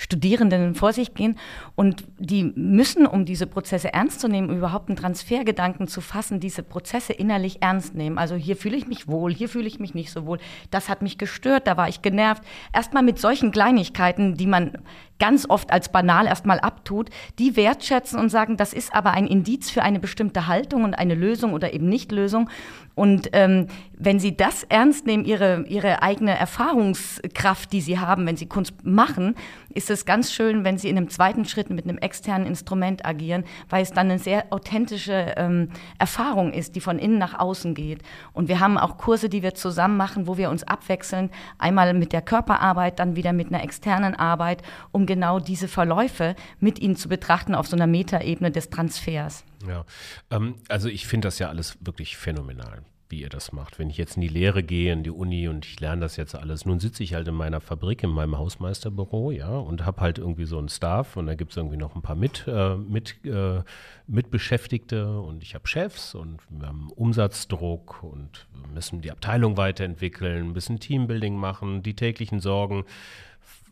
Studierenden 0.03 0.75
vor 0.75 0.93
sich 0.93 1.15
gehen 1.15 1.39
und 1.77 2.05
die 2.19 2.43
müssen, 2.57 3.07
um 3.07 3.25
diese 3.25 3.47
Prozesse 3.47 3.93
ernst 3.93 4.21
zu 4.21 4.27
nehmen, 4.27 4.51
überhaupt 4.51 4.89
einen 4.89 4.97
Transfergedanken 4.97 5.87
zu 5.87 6.01
fassen, 6.01 6.41
diese 6.41 6.65
Prozesse 6.65 7.13
innerlich 7.13 7.63
ernst 7.63 7.95
nehmen. 7.95 8.19
Also 8.19 8.35
hier 8.35 8.57
fühle 8.57 8.77
ich 8.77 8.89
mich 8.89 9.07
wohl, 9.07 9.33
hier 9.33 9.49
fühle 9.49 9.69
ich 9.69 9.79
mich 9.79 9.95
nicht 9.95 10.11
so 10.11 10.27
wohl. 10.27 10.39
Das 10.71 10.89
hat 10.89 11.03
mich 11.03 11.19
gestört, 11.19 11.69
da 11.69 11.77
war 11.77 11.89
ich 11.89 12.03
genervt. 12.03 12.43
Erstmal 12.73 13.05
mit 13.05 13.21
solchen 13.21 13.53
Kleinigkeiten, 13.53 14.35
die 14.35 14.49
man 14.49 14.79
ganz 15.23 15.49
oft 15.49 15.71
als 15.71 15.89
banal 15.89 16.27
erstmal 16.27 16.59
abtut, 16.59 17.09
die 17.39 17.55
wertschätzen 17.55 18.19
und 18.19 18.29
sagen, 18.29 18.57
das 18.57 18.73
ist 18.73 18.93
aber 18.93 19.13
ein 19.13 19.29
Indiz 19.29 19.71
für 19.71 19.85
eine 19.85 20.01
bestimmte 20.01 20.49
Haltung 20.49 20.83
und 20.83 20.95
eine 20.95 21.15
Lösung 21.15 21.53
oder 21.53 21.73
eben 21.73 21.89
Nicht-Lösung. 21.89 22.51
Und 22.97 23.31
ähm, 23.33 23.69
wenn 23.97 24.19
Sie 24.19 24.37
das 24.37 24.65
ernst 24.65 25.07
nehmen, 25.07 25.25
Ihre, 25.25 25.65
Ihre 25.69 26.03
eigene 26.03 26.37
Erfahrungskraft, 26.37 27.73
die 27.73 27.81
Sie 27.81 28.01
haben, 28.01 28.27
wenn 28.27 28.37
Sie 28.37 28.47
Kunst 28.47 28.85
machen, 28.85 29.37
ist 29.73 29.91
es 29.91 30.05
ganz 30.05 30.33
schön, 30.33 30.65
wenn 30.65 30.77
Sie 30.77 30.89
in 30.89 30.97
einem 30.97 31.09
zweiten 31.09 31.45
Schritt 31.45 31.71
mit 31.71 31.85
einem 31.85 31.99
externen 31.99 32.47
Instrument 32.47 33.07
agieren, 33.07 33.45
weil 33.71 33.83
es 33.83 33.93
dann 33.93 34.11
eine 34.11 34.19
sehr 34.19 34.47
authentische 34.51 35.35
ähm, 35.37 35.71
Erfahrung 35.99 36.53
ist, 36.53 36.75
die 36.75 36.81
von 36.81 36.99
innen 36.99 37.19
nach 37.19 37.39
außen 37.39 37.75
geht. 37.75 38.03
Und 38.33 38.49
wir 38.49 38.61
haben 38.61 38.77
auch 38.77 38.99
Kurse, 38.99 39.29
die 39.29 39.43
wir 39.43 39.55
zusammen 39.55 39.97
machen, 39.97 40.27
wo 40.27 40.37
wir 40.37 40.51
uns 40.51 40.65
abwechseln, 40.65 41.31
einmal 41.59 41.95
mit 41.95 42.13
der 42.13 42.23
Körperarbeit, 42.23 42.99
dann 42.99 43.17
wieder 43.17 43.33
mit 43.33 43.49
einer 43.49 43.63
externen 43.63 44.15
Arbeit, 44.15 44.63
um 44.91 45.07
genau 45.13 45.39
diese 45.39 45.69
Verläufe 45.69 46.35
mit 46.59 46.79
Ihnen 46.79 46.97
zu 46.97 47.09
betrachten 47.09 47.55
auf 47.55 47.67
so 47.67 47.77
einer 47.77 47.87
Metaebene 47.87 48.51
des 48.51 48.71
Transfers. 48.71 49.45
Ja, 49.69 49.85
ähm, 50.31 50.55
also 50.69 50.89
ich 50.89 51.07
finde 51.07 51.29
das 51.29 51.39
ja 51.39 51.49
alles 51.49 51.77
wirklich 51.81 52.17
phänomenal 52.17 52.83
wie 53.13 53.21
ihr 53.21 53.29
das 53.29 53.53
macht. 53.53 53.79
Wenn 53.79 53.91
ich 53.91 53.99
jetzt 53.99 54.17
in 54.17 54.23
die 54.23 54.29
Lehre 54.29 54.63
gehe, 54.63 54.93
in 54.93 55.05
die 55.05 55.11
Uni 55.11 55.47
und 55.47 55.67
ich 55.67 55.79
lerne 55.79 56.01
das 56.01 56.17
jetzt 56.17 56.35
alles, 56.35 56.65
nun 56.65 56.81
sitze 56.81 57.03
ich 57.03 57.13
halt 57.15 57.29
in 57.29 57.35
meiner 57.35 57.61
Fabrik, 57.61 58.03
in 58.03 58.11
meinem 58.11 58.39
Hausmeisterbüro, 58.39 59.31
ja, 59.31 59.51
und 59.51 59.85
habe 59.85 60.01
halt 60.01 60.19
irgendwie 60.19 60.47
so 60.47 60.59
einen 60.59 60.71
Staff 60.71 61.17
und 61.19 61.27
da 61.27 61.35
gibt 61.35 61.53
es 61.53 61.59
irgendwie 61.59 61.77
noch 61.77 61.95
ein 61.95 62.01
paar 62.01 62.17
mit, 62.17 62.49
äh, 62.49 62.75
mit, 62.77 63.25
äh, 63.27 63.63
Mitbeschäftigte 64.07 65.21
und 65.21 65.43
ich 65.43 65.55
habe 65.55 65.69
Chefs 65.69 66.15
und 66.15 66.41
wir 66.49 66.67
haben 66.67 66.91
Umsatzdruck 66.91 68.03
und 68.03 68.49
müssen 68.73 69.03
die 69.03 69.11
Abteilung 69.11 69.59
weiterentwickeln, 69.59 70.53
müssen 70.53 70.81
Teambuilding 70.81 71.37
machen, 71.37 71.83
die 71.83 71.95
täglichen 71.95 72.41
Sorgen. 72.41 72.85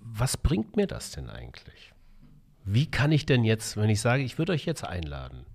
Was 0.01 0.37
bringt 0.37 0.77
mir 0.77 0.87
das 0.87 1.13
denn 1.13 1.31
eigentlich? 1.31 1.93
Wie 2.65 2.91
kann 2.91 3.13
ich 3.13 3.27
denn 3.27 3.45
jetzt, 3.45 3.77
wenn 3.77 3.91
ich 3.91 4.01
sage, 4.01 4.23
ich 4.23 4.39
würde 4.39 4.53
euch 4.53 4.65
jetzt 4.65 4.85
einladen, 4.85 5.47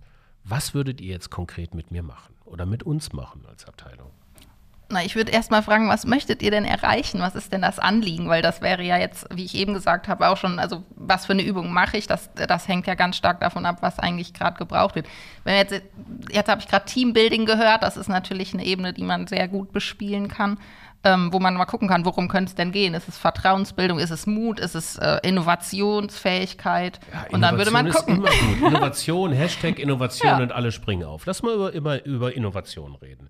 was 0.43 0.73
würdet 0.73 1.01
ihr 1.01 1.11
jetzt 1.11 1.29
konkret 1.29 1.73
mit 1.73 1.91
mir 1.91 2.03
machen 2.03 2.35
oder 2.45 2.65
mit 2.65 2.83
uns 2.83 3.13
machen 3.13 3.45
als 3.47 3.65
Abteilung? 3.65 4.11
Na, 4.87 5.03
ich 5.03 5.15
würde 5.15 5.31
erst 5.31 5.49
mal 5.49 5.63
fragen, 5.63 5.89
was 5.89 6.05
möchtet 6.05 6.43
ihr 6.43 6.51
denn 6.51 6.63
erreichen? 6.63 7.19
Was 7.19 7.33
ist 7.33 7.51
denn 7.51 7.61
das 7.61 7.79
Anliegen? 7.79 8.29
Weil 8.29 8.43
das 8.43 8.61
wäre 8.61 8.83
ja 8.83 8.97
jetzt, 8.97 9.25
wie 9.33 9.43
ich 9.43 9.55
eben 9.55 9.73
gesagt 9.73 10.07
habe, 10.07 10.29
auch 10.29 10.37
schon, 10.37 10.59
also 10.59 10.83
was 10.95 11.25
für 11.25 11.33
eine 11.33 11.41
Übung 11.41 11.73
mache 11.73 11.97
ich? 11.97 12.05
Das, 12.05 12.29
das 12.35 12.67
hängt 12.67 12.85
ja 12.85 12.93
ganz 12.93 13.17
stark 13.17 13.39
davon 13.39 13.65
ab, 13.65 13.77
was 13.81 13.97
eigentlich 13.97 14.35
gerade 14.35 14.57
gebraucht 14.57 14.93
wird. 14.93 15.07
Wenn 15.43 15.55
jetzt, 15.55 15.81
jetzt 16.29 16.49
habe 16.49 16.61
ich 16.61 16.67
gerade 16.67 16.85
Teambuilding 16.85 17.47
gehört, 17.47 17.81
das 17.81 17.97
ist 17.97 18.09
natürlich 18.09 18.53
eine 18.53 18.63
Ebene, 18.63 18.93
die 18.93 19.03
man 19.03 19.25
sehr 19.25 19.47
gut 19.47 19.71
bespielen 19.71 20.27
kann 20.27 20.59
ähm, 21.05 21.31
wo 21.31 21.39
man 21.39 21.53
mal 21.53 21.65
gucken 21.65 21.87
kann, 21.87 22.03
worum 22.03 22.27
könnte 22.27 22.49
es 22.49 22.55
denn 22.55 22.71
gehen? 22.71 22.93
Ist 22.95 23.07
es 23.07 23.17
Vertrauensbildung, 23.17 23.99
ist 23.99 24.09
es 24.09 24.25
Mut, 24.25 24.59
ist 24.59 24.75
es 24.75 24.97
äh, 24.97 25.19
Innovationsfähigkeit? 25.23 26.99
Ja, 27.13 27.27
und 27.31 27.41
dann 27.41 27.57
würde 27.57 27.71
man 27.71 27.89
gucken. 27.89 28.25
Innovation, 28.65 29.31
Hashtag 29.31 29.79
Innovation 29.79 30.29
ja. 30.37 30.37
und 30.43 30.51
alle 30.51 30.71
springen 30.71 31.03
auf. 31.03 31.25
Lass 31.25 31.43
mal 31.43 31.53
über, 31.53 31.73
immer 31.73 32.03
über 32.05 32.35
Innovation 32.35 32.95
reden. 32.95 33.29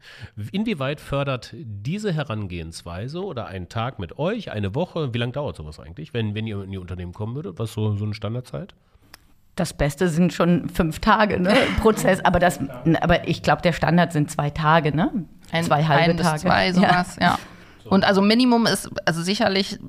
Inwieweit 0.52 1.02
fördert 1.02 1.54
diese 1.54 2.14
Herangehensweise 2.14 3.24
oder 3.24 3.48
ein 3.48 3.68
Tag 3.68 4.00
mit 4.00 4.18
euch, 4.18 4.52
eine 4.52 4.74
Woche, 4.74 5.14
wie 5.14 5.18
lange 5.18 5.34
dauert 5.34 5.58
sowas 5.58 5.80
eigentlich, 5.80 6.14
wenn, 6.14 6.34
wenn 6.34 6.48
ihr 6.48 6.64
in 6.64 6.72
die 6.72 6.78
Unternehmen 6.78 7.14
kommen 7.14 7.36
würdet? 7.36 7.60
Was 7.60 7.74
so, 7.74 7.96
so 7.98 8.06
eine 8.06 8.14
Standardzeit? 8.14 8.74
Das 9.56 9.74
Beste 9.74 10.10
sind 10.10 10.34
schon 10.34 10.68
fünf 10.70 11.00
Tage, 11.00 11.40
ne? 11.40 11.54
Prozess. 11.82 12.24
Aber, 12.24 12.40
das, 12.40 12.60
aber 13.02 13.28
ich 13.28 13.42
glaube, 13.42 13.62
der 13.62 13.72
Standard 13.72 14.12
sind 14.12 14.30
zwei 14.30 14.50
Tage, 14.50 14.96
ne? 14.96 15.12
Ein, 15.52 15.64
zwei 15.64 15.84
halbe 15.86 16.12
ein 16.12 16.18
bis 16.18 16.26
Tage. 16.26 16.42
zwei, 16.42 16.74
sowas, 16.74 17.18
ja. 17.20 17.28
ja. 17.28 17.40
Und 17.90 18.04
also 18.04 18.22
Minimum 18.22 18.66
ist 18.66 18.90
also 19.06 19.22
sicherlich 19.22 19.80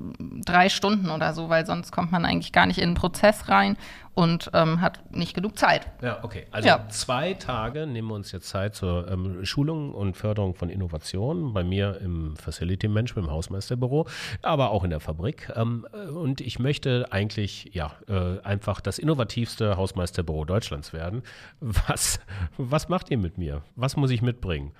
drei 0.45 0.69
Stunden 0.69 1.09
oder 1.09 1.33
so, 1.33 1.49
weil 1.49 1.65
sonst 1.65 1.91
kommt 1.91 2.11
man 2.11 2.25
eigentlich 2.25 2.51
gar 2.51 2.65
nicht 2.65 2.79
in 2.79 2.91
den 2.91 2.95
Prozess 2.95 3.49
rein 3.49 3.77
und 4.17 4.49
ähm, 4.53 4.81
hat 4.81 5.13
nicht 5.13 5.35
genug 5.35 5.59
Zeit. 5.59 5.87
Ja, 6.01 6.23
okay. 6.23 6.47
Also 6.49 6.67
ja. 6.67 6.89
zwei 6.89 7.35
Tage 7.35 7.85
nehmen 7.85 8.07
wir 8.07 8.15
uns 8.15 8.31
jetzt 8.31 8.49
Zeit 8.49 8.73
zur 8.73 9.07
ähm, 9.11 9.45
Schulung 9.45 9.93
und 9.93 10.17
Förderung 10.17 10.55
von 10.55 10.69
Innovationen 10.69 11.53
bei 11.53 11.63
mir 11.63 11.99
im 12.01 12.35
Facility 12.35 12.87
Management, 12.87 13.27
im 13.27 13.33
Hausmeisterbüro, 13.33 14.07
aber 14.41 14.71
auch 14.71 14.83
in 14.83 14.89
der 14.89 14.99
Fabrik. 14.99 15.51
Ähm, 15.55 15.85
und 16.15 16.41
ich 16.41 16.57
möchte 16.57 17.07
eigentlich 17.11 17.69
ja 17.73 17.91
äh, 18.07 18.39
einfach 18.41 18.81
das 18.81 18.97
innovativste 18.97 19.77
Hausmeisterbüro 19.77 20.45
Deutschlands 20.45 20.93
werden. 20.93 21.21
Was, 21.59 22.19
was 22.57 22.89
macht 22.89 23.11
ihr 23.11 23.19
mit 23.19 23.37
mir? 23.37 23.61
Was 23.75 23.97
muss 23.97 24.09
ich 24.09 24.23
mitbringen? 24.23 24.71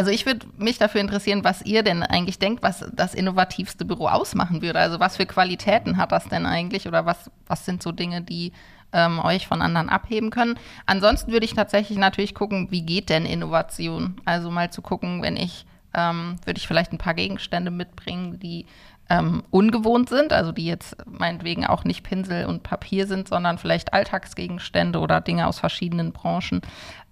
Also 0.00 0.12
ich 0.12 0.24
würde 0.24 0.46
mich 0.56 0.78
dafür 0.78 1.02
interessieren, 1.02 1.44
was 1.44 1.60
ihr 1.60 1.82
denn 1.82 2.02
eigentlich 2.02 2.38
denkt, 2.38 2.62
was 2.62 2.90
das 2.90 3.12
innovativste 3.12 3.84
Büro 3.84 4.06
ausmachen 4.08 4.62
würde. 4.62 4.78
Also 4.78 4.98
was 4.98 5.18
für 5.18 5.26
Qualitäten 5.26 5.98
hat 5.98 6.10
das 6.10 6.26
denn 6.26 6.46
eigentlich 6.46 6.88
oder 6.88 7.04
was, 7.04 7.30
was 7.46 7.66
sind 7.66 7.82
so 7.82 7.92
Dinge, 7.92 8.22
die 8.22 8.52
ähm, 8.94 9.18
euch 9.18 9.46
von 9.46 9.60
anderen 9.60 9.90
abheben 9.90 10.30
können. 10.30 10.58
Ansonsten 10.86 11.32
würde 11.32 11.44
ich 11.44 11.52
tatsächlich 11.52 11.98
natürlich 11.98 12.34
gucken, 12.34 12.68
wie 12.70 12.80
geht 12.80 13.10
denn 13.10 13.26
Innovation? 13.26 14.18
Also 14.24 14.50
mal 14.50 14.72
zu 14.72 14.80
gucken, 14.80 15.20
wenn 15.20 15.36
ich, 15.36 15.66
ähm, 15.92 16.36
würde 16.46 16.56
ich 16.56 16.66
vielleicht 16.66 16.94
ein 16.94 16.98
paar 16.98 17.12
Gegenstände 17.12 17.70
mitbringen, 17.70 18.40
die 18.40 18.64
ähm, 19.10 19.42
ungewohnt 19.50 20.08
sind, 20.08 20.32
also 20.32 20.52
die 20.52 20.64
jetzt 20.64 20.96
meinetwegen 21.04 21.66
auch 21.66 21.82
nicht 21.82 22.04
Pinsel 22.04 22.46
und 22.46 22.62
Papier 22.62 23.08
sind, 23.08 23.26
sondern 23.26 23.58
vielleicht 23.58 23.92
Alltagsgegenstände 23.92 25.00
oder 25.00 25.20
Dinge 25.20 25.48
aus 25.48 25.58
verschiedenen 25.58 26.12
Branchen. 26.12 26.62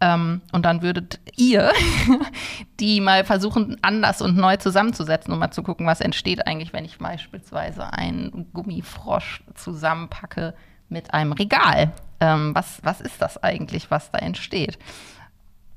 Ähm, 0.00 0.40
und 0.52 0.64
dann 0.64 0.80
würdet 0.80 1.18
ihr 1.36 1.72
die 2.80 3.00
mal 3.00 3.24
versuchen, 3.24 3.78
anders 3.82 4.22
und 4.22 4.36
neu 4.36 4.56
zusammenzusetzen, 4.56 5.32
um 5.32 5.40
mal 5.40 5.50
zu 5.50 5.64
gucken, 5.64 5.86
was 5.86 6.00
entsteht 6.00 6.46
eigentlich, 6.46 6.72
wenn 6.72 6.84
ich 6.84 6.98
beispielsweise 6.98 7.92
einen 7.92 8.46
Gummifrosch 8.52 9.42
zusammenpacke 9.54 10.54
mit 10.88 11.12
einem 11.12 11.32
Regal. 11.32 11.90
Ähm, 12.20 12.54
was, 12.54 12.78
was 12.84 13.00
ist 13.00 13.20
das 13.20 13.42
eigentlich, 13.42 13.90
was 13.90 14.12
da 14.12 14.18
entsteht? 14.18 14.78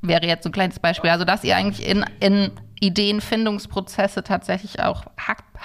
Wäre 0.02 0.26
jetzt 0.26 0.44
so 0.44 0.50
ein 0.50 0.54
kleines 0.54 0.80
Beispiel. 0.80 1.10
Also, 1.10 1.26
dass 1.26 1.44
ihr 1.44 1.56
eigentlich 1.56 1.88
in, 1.88 2.06
in 2.20 2.52
Ideenfindungsprozesse 2.82 4.24
tatsächlich 4.24 4.82
auch 4.82 5.06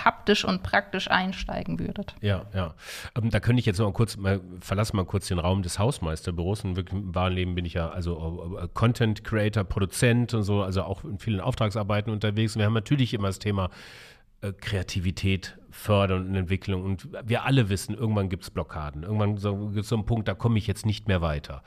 haptisch 0.04 0.44
und 0.44 0.62
praktisch 0.62 1.10
einsteigen 1.10 1.78
würdet. 1.78 2.14
Ja, 2.20 2.42
ja. 2.54 2.74
Ähm, 3.16 3.30
da 3.30 3.40
könnte 3.40 3.60
ich 3.60 3.66
jetzt 3.66 3.78
noch 3.78 3.90
kurz, 3.92 4.18
mal, 4.18 4.42
verlasse 4.60 4.94
mal 4.94 5.06
kurz 5.06 5.28
den 5.28 5.38
Raum 5.38 5.62
des 5.62 5.78
Hausmeisterbüros. 5.78 6.64
Im 6.64 7.14
wahren 7.14 7.32
Leben 7.32 7.54
bin 7.54 7.64
ich 7.64 7.72
ja 7.72 7.88
also 7.88 8.58
äh, 8.62 8.68
Content 8.74 9.24
Creator, 9.24 9.64
Produzent 9.64 10.34
und 10.34 10.42
so, 10.42 10.62
also 10.62 10.82
auch 10.82 11.04
in 11.04 11.18
vielen 11.18 11.40
Auftragsarbeiten 11.40 12.12
unterwegs. 12.12 12.54
Und 12.54 12.60
wir 12.60 12.66
haben 12.66 12.74
natürlich 12.74 13.14
immer 13.14 13.28
das 13.28 13.38
Thema 13.38 13.64
äh, 13.64 13.68
Kreativität 14.52 15.58
fördern 15.70 16.28
und 16.28 16.34
Entwicklung. 16.34 16.82
Und 16.84 17.08
wir 17.24 17.44
alle 17.44 17.68
wissen, 17.68 17.94
irgendwann 17.94 18.28
gibt 18.28 18.44
es 18.44 18.50
Blockaden. 18.50 19.02
Irgendwann 19.02 19.36
so, 19.36 19.68
gibt 19.68 19.80
es 19.80 19.88
so 19.88 19.96
einen 19.96 20.06
Punkt, 20.06 20.26
da 20.26 20.34
komme 20.34 20.58
ich 20.58 20.66
jetzt 20.66 20.86
nicht 20.86 21.06
mehr 21.06 21.20
weiter. 21.20 21.62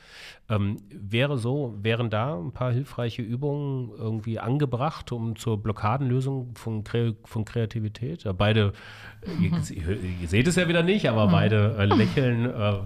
Ähm, 0.50 0.78
wäre 0.90 1.38
so, 1.38 1.76
wären 1.82 2.10
da 2.10 2.38
ein 2.38 2.52
paar 2.52 2.72
hilfreiche 2.72 3.22
Übungen 3.22 3.92
irgendwie 3.98 4.40
angebracht, 4.40 5.12
um 5.12 5.36
zur 5.36 5.62
Blockadenlösung 5.62 6.56
von, 6.56 6.84
Kre 6.84 7.16
von 7.24 7.46
Kreativität? 7.46 8.24
Ja, 8.24 8.32
beide, 8.32 8.74
mhm. 9.26 9.62
ihr, 9.70 10.00
ihr, 10.22 10.28
seht 10.28 10.48
es 10.48 10.56
ja 10.56 10.68
wieder 10.68 10.84
nicht, 10.84 11.08
aber 11.08 11.28
mhm. 11.28 11.32
beide 11.32 11.76
äh, 11.78 11.86
lächeln 11.86 12.46
äh, 12.46 12.80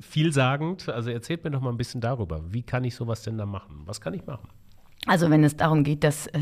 vielsagend. 0.00 0.88
Also 0.88 1.10
erzählt 1.10 1.42
mir 1.44 1.50
doch 1.50 1.60
mal 1.60 1.70
ein 1.70 1.78
bisschen 1.78 2.00
darüber. 2.00 2.42
Wie 2.52 2.62
kann 2.62 2.84
ich 2.84 2.94
sowas 2.94 3.22
denn 3.22 3.38
da 3.38 3.46
machen? 3.46 3.82
Was 3.86 4.00
kann 4.00 4.12
ich 4.14 4.26
machen? 4.26 4.48
Also 5.06 5.30
wenn 5.30 5.44
es 5.44 5.56
darum 5.56 5.84
geht, 5.84 6.04
dass 6.04 6.26
äh, 6.28 6.38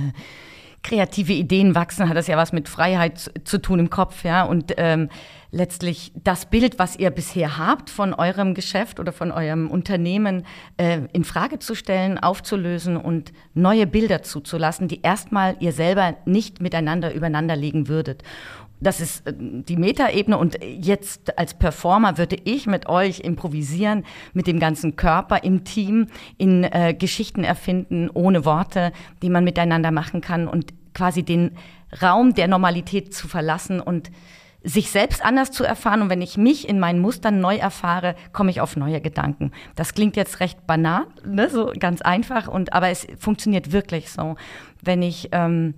kreative 0.84 1.32
Ideen 1.32 1.74
wachsen, 1.74 2.08
hat 2.08 2.16
das 2.16 2.28
ja 2.28 2.36
was 2.36 2.52
mit 2.52 2.68
Freiheit 2.68 3.32
zu, 3.44 3.60
tun 3.60 3.80
im 3.80 3.90
Kopf, 3.90 4.22
ja. 4.22 4.44
Und 4.44 4.74
ähm, 4.76 5.08
letztlich 5.50 6.12
das 6.22 6.46
Bild, 6.46 6.78
was 6.78 6.96
ihr 6.96 7.10
bisher 7.10 7.58
habt 7.58 7.90
von 7.90 8.12
eurem 8.12 8.54
Geschäft 8.54 9.00
oder 9.00 9.12
von 9.12 9.32
eurem 9.32 9.70
Unternehmen, 9.70 10.44
äh, 10.76 11.00
in 11.12 11.24
Frage 11.24 11.58
zu 11.58 11.74
stellen, 11.74 12.18
aufzulösen 12.18 12.96
und 12.96 13.32
neue 13.54 13.86
Bilder 13.86 14.22
zuzulassen, 14.22 14.86
die 14.86 15.00
erstmal 15.00 15.56
ihr 15.58 15.72
selber 15.72 16.16
nicht 16.26 16.60
miteinander 16.60 17.14
übereinander 17.14 17.56
legen 17.56 17.88
würdet. 17.88 18.22
Das 18.84 19.00
ist 19.00 19.26
äh, 19.26 19.32
die 19.36 19.76
Metaebene 19.76 20.38
und 20.38 20.58
jetzt 20.62 21.36
als 21.38 21.54
Performer 21.54 22.18
würde 22.18 22.36
ich 22.44 22.66
mit 22.66 22.88
euch 22.88 23.20
improvisieren, 23.20 24.04
mit 24.32 24.46
dem 24.46 24.60
ganzen 24.60 24.96
Körper 24.96 25.42
im 25.42 25.64
Team, 25.64 26.06
in 26.38 26.64
äh, 26.64 26.94
Geschichten 26.94 27.42
erfinden, 27.42 28.10
ohne 28.12 28.44
Worte, 28.44 28.92
die 29.22 29.30
man 29.30 29.42
miteinander 29.42 29.90
machen 29.90 30.20
kann 30.20 30.46
und 30.46 30.72
quasi 30.94 31.22
den 31.22 31.52
Raum 32.02 32.34
der 32.34 32.48
Normalität 32.48 33.14
zu 33.14 33.26
verlassen 33.26 33.80
und 33.80 34.10
sich 34.62 34.90
selbst 34.90 35.24
anders 35.24 35.50
zu 35.50 35.64
erfahren. 35.64 36.02
Und 36.02 36.10
wenn 36.10 36.22
ich 36.22 36.36
mich 36.36 36.68
in 36.68 36.80
meinen 36.80 37.00
Mustern 37.00 37.40
neu 37.40 37.56
erfahre, 37.56 38.14
komme 38.32 38.50
ich 38.50 38.60
auf 38.60 38.76
neue 38.76 39.00
Gedanken. 39.00 39.52
Das 39.76 39.94
klingt 39.94 40.16
jetzt 40.16 40.40
recht 40.40 40.66
banal, 40.66 41.06
ne? 41.24 41.50
so 41.50 41.72
ganz 41.78 42.00
einfach, 42.00 42.48
und 42.48 42.72
aber 42.72 42.88
es 42.88 43.06
funktioniert 43.18 43.72
wirklich 43.72 44.10
so. 44.10 44.36
Wenn 44.82 45.02
ich 45.02 45.28
ähm, 45.32 45.74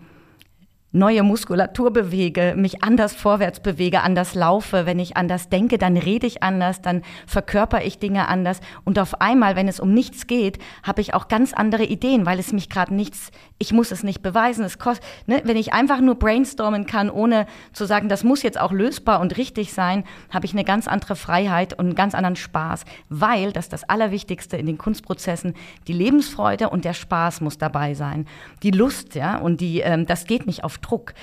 neue 0.96 1.22
Muskulatur 1.22 1.92
bewege, 1.92 2.54
mich 2.56 2.82
anders 2.82 3.14
vorwärts 3.14 3.60
bewege, 3.60 4.02
anders 4.02 4.34
laufe, 4.34 4.86
wenn 4.86 4.98
ich 4.98 5.16
anders 5.16 5.48
denke, 5.48 5.78
dann 5.78 5.96
rede 5.96 6.26
ich 6.26 6.42
anders, 6.42 6.80
dann 6.80 7.02
verkörper 7.26 7.84
ich 7.84 7.98
Dinge 7.98 8.28
anders. 8.28 8.60
Und 8.84 8.98
auf 8.98 9.20
einmal, 9.20 9.56
wenn 9.56 9.68
es 9.68 9.80
um 9.80 9.92
nichts 9.92 10.26
geht, 10.26 10.58
habe 10.82 11.00
ich 11.00 11.14
auch 11.14 11.28
ganz 11.28 11.52
andere 11.52 11.84
Ideen, 11.84 12.26
weil 12.26 12.38
es 12.38 12.52
mich 12.52 12.70
gerade 12.70 12.94
nichts, 12.94 13.30
ich 13.58 13.72
muss 13.72 13.92
es 13.92 14.02
nicht 14.02 14.22
beweisen, 14.22 14.64
es 14.64 14.78
kostet, 14.78 15.06
ne, 15.26 15.42
wenn 15.44 15.56
ich 15.56 15.72
einfach 15.72 16.00
nur 16.00 16.16
brainstormen 16.16 16.86
kann, 16.86 17.10
ohne 17.10 17.46
zu 17.72 17.84
sagen, 17.84 18.08
das 18.08 18.24
muss 18.24 18.42
jetzt 18.42 18.58
auch 18.58 18.72
lösbar 18.72 19.20
und 19.20 19.36
richtig 19.36 19.72
sein, 19.72 20.04
habe 20.30 20.46
ich 20.46 20.52
eine 20.52 20.64
ganz 20.64 20.88
andere 20.88 21.16
Freiheit 21.16 21.74
und 21.74 21.86
einen 21.86 21.94
ganz 21.94 22.14
anderen 22.14 22.36
Spaß, 22.36 22.84
weil 23.08 23.52
das 23.52 23.66
ist 23.66 23.72
das 23.72 23.84
Allerwichtigste 23.84 24.56
in 24.56 24.66
den 24.66 24.78
Kunstprozessen, 24.78 25.54
die 25.86 25.92
Lebensfreude 25.92 26.70
und 26.70 26.84
der 26.84 26.94
Spaß 26.94 27.40
muss 27.40 27.58
dabei 27.58 27.94
sein, 27.94 28.26
die 28.62 28.70
Lust, 28.70 29.14
ja, 29.14 29.38
und 29.38 29.60
die, 29.60 29.80
ähm, 29.80 30.06
das 30.06 30.26
geht 30.26 30.46
nicht 30.46 30.64
auf 30.64 30.78
Druck. 30.86 31.14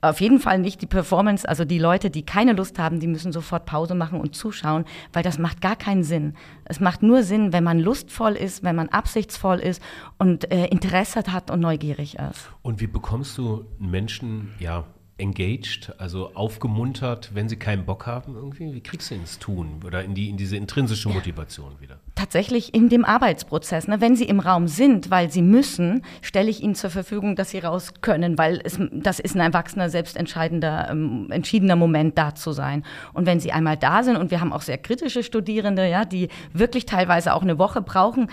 Auf 0.00 0.20
jeden 0.20 0.38
Fall 0.38 0.60
nicht 0.60 0.80
die 0.80 0.86
Performance, 0.86 1.48
also 1.48 1.64
die 1.64 1.80
Leute, 1.80 2.08
die 2.08 2.24
keine 2.24 2.52
Lust 2.52 2.78
haben, 2.78 3.00
die 3.00 3.08
müssen 3.08 3.32
sofort 3.32 3.66
Pause 3.66 3.96
machen 3.96 4.20
und 4.20 4.36
zuschauen, 4.36 4.84
weil 5.12 5.24
das 5.24 5.38
macht 5.38 5.60
gar 5.60 5.74
keinen 5.74 6.04
Sinn. 6.04 6.34
Es 6.66 6.78
macht 6.78 7.02
nur 7.02 7.24
Sinn, 7.24 7.52
wenn 7.52 7.64
man 7.64 7.80
lustvoll 7.80 8.34
ist, 8.34 8.62
wenn 8.62 8.76
man 8.76 8.90
absichtsvoll 8.90 9.58
ist 9.58 9.82
und 10.16 10.52
äh, 10.52 10.66
Interesse 10.66 11.24
hat 11.32 11.50
und 11.50 11.58
neugierig 11.58 12.16
ist. 12.16 12.48
Und 12.62 12.80
wie 12.80 12.86
bekommst 12.86 13.36
du 13.38 13.64
Menschen, 13.80 14.54
ja, 14.60 14.84
engaged, 15.18 15.92
also 15.98 16.34
aufgemuntert, 16.34 17.34
wenn 17.34 17.48
sie 17.48 17.56
keinen 17.56 17.84
Bock 17.84 18.06
haben 18.06 18.34
irgendwie? 18.34 18.72
Wie 18.72 18.80
kriegst 18.80 19.10
du 19.10 19.16
ins 19.16 19.38
Tun 19.38 19.82
oder 19.84 20.04
in, 20.04 20.14
die, 20.14 20.30
in 20.30 20.36
diese 20.36 20.56
intrinsische 20.56 21.08
Motivation 21.08 21.72
wieder? 21.80 21.98
Tatsächlich 22.14 22.72
in 22.74 22.88
dem 22.88 23.04
Arbeitsprozess. 23.04 23.88
Ne? 23.88 24.00
Wenn 24.00 24.16
sie 24.16 24.24
im 24.24 24.40
Raum 24.40 24.68
sind, 24.68 25.10
weil 25.10 25.30
sie 25.30 25.42
müssen, 25.42 26.02
stelle 26.22 26.48
ich 26.48 26.62
ihnen 26.62 26.74
zur 26.74 26.90
Verfügung, 26.90 27.36
dass 27.36 27.50
sie 27.50 27.58
raus 27.58 27.94
können, 28.00 28.38
weil 28.38 28.60
es, 28.64 28.78
das 28.92 29.18
ist 29.18 29.34
ein 29.34 29.40
erwachsener, 29.40 29.90
selbstentscheidender, 29.90 30.88
ähm, 30.90 31.28
entschiedener 31.30 31.76
Moment, 31.76 32.16
da 32.16 32.34
zu 32.34 32.52
sein. 32.52 32.84
Und 33.12 33.26
wenn 33.26 33.40
sie 33.40 33.52
einmal 33.52 33.76
da 33.76 34.02
sind, 34.02 34.16
und 34.16 34.30
wir 34.30 34.40
haben 34.40 34.52
auch 34.52 34.62
sehr 34.62 34.78
kritische 34.78 35.22
Studierende, 35.22 35.88
ja, 35.88 36.04
die 36.04 36.28
wirklich 36.52 36.86
teilweise 36.86 37.34
auch 37.34 37.42
eine 37.42 37.58
Woche 37.58 37.82
brauchen, 37.82 38.30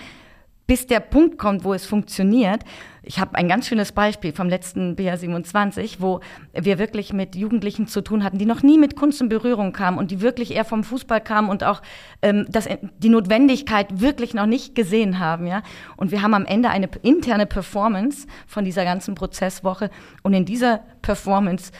bis 0.66 0.86
der 0.86 1.00
Punkt 1.00 1.38
kommt, 1.38 1.64
wo 1.64 1.74
es 1.74 1.86
funktioniert. 1.86 2.62
Ich 3.08 3.20
habe 3.20 3.36
ein 3.36 3.46
ganz 3.46 3.68
schönes 3.68 3.92
Beispiel 3.92 4.32
vom 4.32 4.48
letzten 4.48 4.96
BR27, 4.96 5.98
wo 6.00 6.18
wir 6.52 6.80
wirklich 6.80 7.12
mit 7.12 7.36
Jugendlichen 7.36 7.86
zu 7.86 8.02
tun 8.02 8.24
hatten, 8.24 8.36
die 8.36 8.46
noch 8.46 8.64
nie 8.64 8.78
mit 8.78 8.96
Kunst 8.96 9.20
in 9.20 9.28
Berührung 9.28 9.72
kamen 9.72 9.96
und 9.96 10.10
die 10.10 10.20
wirklich 10.20 10.52
eher 10.52 10.64
vom 10.64 10.82
Fußball 10.82 11.20
kamen 11.20 11.48
und 11.48 11.62
auch 11.62 11.82
ähm, 12.20 12.46
das, 12.48 12.68
die 12.98 13.08
Notwendigkeit 13.08 14.00
wirklich 14.00 14.34
noch 14.34 14.46
nicht 14.46 14.74
gesehen 14.74 15.20
haben. 15.20 15.46
Ja? 15.46 15.62
Und 15.96 16.10
wir 16.10 16.20
haben 16.20 16.34
am 16.34 16.46
Ende 16.46 16.68
eine 16.68 16.88
interne 17.02 17.46
Performance 17.46 18.26
von 18.48 18.64
dieser 18.64 18.82
ganzen 18.82 19.14
Prozesswoche 19.14 19.88
und 20.24 20.34
in 20.34 20.44
dieser 20.44 20.80
Performance 21.00 21.70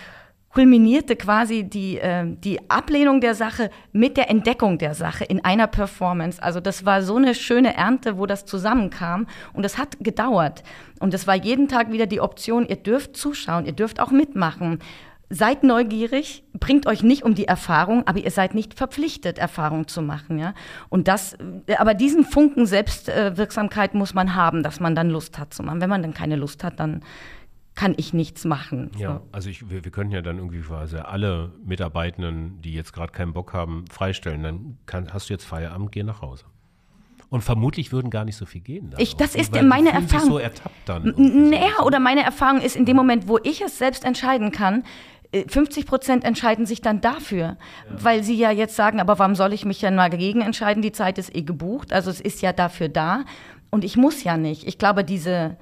kulminierte 0.53 1.17
quasi 1.17 1.65
die, 1.65 1.99
äh, 1.99 2.25
die 2.27 2.71
Ablehnung 2.71 3.21
der 3.21 3.35
Sache 3.35 3.71
mit 3.93 4.17
der 4.17 4.31
Entdeckung 4.31 4.79
der 4.79 4.95
Sache 4.95 5.25
in 5.25 5.45
einer 5.45 5.67
Performance. 5.67 6.43
Also 6.43 6.61
das 6.61 6.87
war 6.87 7.03
so 7.03 7.17
eine 7.17 7.35
schöne 7.35 7.77
Ernte, 7.77 8.17
wo 8.19 8.27
das 8.27 8.47
zusammenkam 8.47 9.27
und 9.53 9.65
es 9.65 9.77
hat 9.77 9.99
gedauert. 10.01 10.63
Und 10.99 11.13
es 11.13 11.27
war 11.27 11.35
jeden 11.35 11.69
Tag 11.69 11.93
wieder 11.93 12.07
die 12.07 12.21
Option, 12.21 12.67
ihr 12.67 12.77
dürft 12.77 13.17
zuschauen, 13.17 13.67
ihr 13.67 13.73
dürft 13.73 14.01
auch 14.01 14.11
mitmachen. 14.11 14.79
Seid 15.29 15.65
neugierig, 15.65 16.45
bringt 16.55 16.87
euch 16.87 17.03
nicht 17.03 17.25
um 17.25 17.35
die 17.35 17.49
Erfahrung, 17.49 18.07
aber 18.07 18.21
ihr 18.21 18.31
seid 18.31 18.55
nicht 18.55 18.75
verpflichtet, 18.75 19.39
Erfahrung 19.39 19.89
zu 19.89 20.01
machen, 20.01 20.39
ja. 20.39 20.55
Und 20.89 21.09
das, 21.09 21.37
aber 21.79 21.95
diesen 21.95 22.25
Funken 22.25 22.65
Selbstwirksamkeit 22.65 23.95
muss 23.95 24.15
man 24.15 24.37
haben, 24.37 24.63
dass 24.63 24.79
man 24.79 24.95
dann 24.95 25.11
Lust 25.11 25.39
hat 25.39 25.53
zu 25.53 25.65
machen. 25.65 25.81
Wenn 25.81 25.91
man 25.91 26.03
dann 26.03 26.15
keine 26.15 26.37
Lust 26.37 26.63
hat, 26.63 26.79
dann 26.79 27.03
kann 27.77 27.95
ich 27.97 28.13
nichts 28.13 28.45
machen. 28.45 28.91
Ja, 28.97 29.17
so. 29.17 29.29
also 29.33 29.51
ich, 29.51 29.71
wir, 29.71 29.85
wir 29.85 29.93
könnten 29.93 30.13
ja 30.13 30.23
dann 30.23 30.39
irgendwie 30.39 30.63
quasi 30.63 30.97
alle 30.97 31.53
Mitarbeitenden, 31.65 32.61
die 32.63 32.73
jetzt 32.73 32.93
gerade 32.93 33.13
keinen 33.13 33.35
Bock 33.35 33.53
haben, 33.53 33.85
freistellen. 33.91 34.43
Dann 34.43 34.79
kann, 34.87 35.13
hast 35.13 35.29
du 35.29 35.35
jetzt 35.35 35.45
Feierabend, 35.45 35.93
geh 35.93 36.03
nach 36.03 36.23
Hause. 36.23 36.47
Und 37.29 37.43
vermutlich 37.43 37.93
würden 37.93 38.11
gar 38.11 38.25
nicht 38.25 38.37
so 38.37 38.47
viel 38.47 38.63
gehen. 38.63 38.95
Ich, 38.99 39.17
das 39.17 39.35
auch, 39.35 39.41
ist 39.41 39.53
weil 39.53 39.65
meine 39.65 39.93
Erfahrung. 39.93 40.29
So 40.29 40.39
ertappt 40.39 40.75
dann. 40.89 41.05
irgendwie 41.05 41.29
so. 41.29 41.51
Naja, 41.51 41.83
oder 41.85 42.01
meine 42.01 42.23
Erfahrung 42.23 42.61
ist, 42.61 42.77
in 42.77 42.87
dem 42.87 42.97
Moment, 42.97 43.29
wo 43.29 43.39
ich 43.43 43.61
es 43.61 43.79
selbst 43.79 44.05
entscheiden 44.05 44.53
kann, 44.53 44.85
äh, 45.33 45.45
50 45.47 45.87
Prozent 45.87 46.25
entscheiden 46.25 46.65
sich 46.65 46.81
dann 46.81 47.03
dafür, 47.03 47.59
weil 47.91 48.23
sie 48.23 48.37
ja 48.37 48.51
jetzt 48.51 48.77
sagen, 48.77 49.01
aber 49.01 49.19
warum 49.19 49.35
soll 49.35 49.53
ich 49.53 49.67
mich 49.67 49.83
ja 49.83 49.91
mal 49.91 50.09
dagegen 50.09 50.41
entscheiden? 50.41 50.83
Die 50.83 50.93
Zeit 50.93 51.19
ist 51.19 51.35
eh 51.35 51.43
gebucht, 51.43 51.93
also 51.93 52.11
es 52.11 52.21
ist 52.21 52.41
ja 52.43 52.53
dafür 52.53 52.89
da 52.89 53.25
und 53.71 53.85
ich 53.85 53.97
muss 53.97 54.25
ja 54.25 54.37
nicht. 54.37 54.67
Ich 54.67 54.79
glaube, 54.79 55.05
diese, 55.05 55.57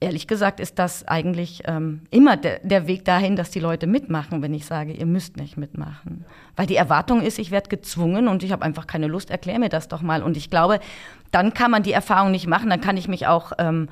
ehrlich 0.00 0.26
gesagt, 0.26 0.60
ist 0.60 0.78
das 0.78 1.06
eigentlich 1.06 1.62
ähm, 1.66 2.02
immer 2.10 2.36
der, 2.36 2.60
der 2.60 2.86
Weg 2.86 3.04
dahin, 3.04 3.36
dass 3.36 3.50
die 3.50 3.60
Leute 3.60 3.86
mitmachen, 3.86 4.42
wenn 4.42 4.54
ich 4.54 4.66
sage, 4.66 4.92
ihr 4.92 5.06
müsst 5.06 5.36
nicht 5.36 5.56
mitmachen. 5.56 6.24
Weil 6.56 6.66
die 6.66 6.76
Erwartung 6.76 7.22
ist, 7.22 7.38
ich 7.38 7.50
werde 7.50 7.68
gezwungen 7.68 8.28
und 8.28 8.42
ich 8.42 8.52
habe 8.52 8.64
einfach 8.64 8.86
keine 8.86 9.06
Lust, 9.06 9.30
erklär 9.30 9.58
mir 9.58 9.68
das 9.68 9.88
doch 9.88 10.02
mal. 10.02 10.22
Und 10.22 10.36
ich 10.36 10.50
glaube, 10.50 10.80
dann 11.30 11.54
kann 11.54 11.70
man 11.70 11.82
die 11.82 11.92
Erfahrung 11.92 12.30
nicht 12.30 12.46
machen, 12.46 12.70
dann 12.70 12.80
kann 12.80 12.96
ich 12.96 13.08
mich 13.08 13.26
auch 13.26 13.52
ähm, 13.58 13.88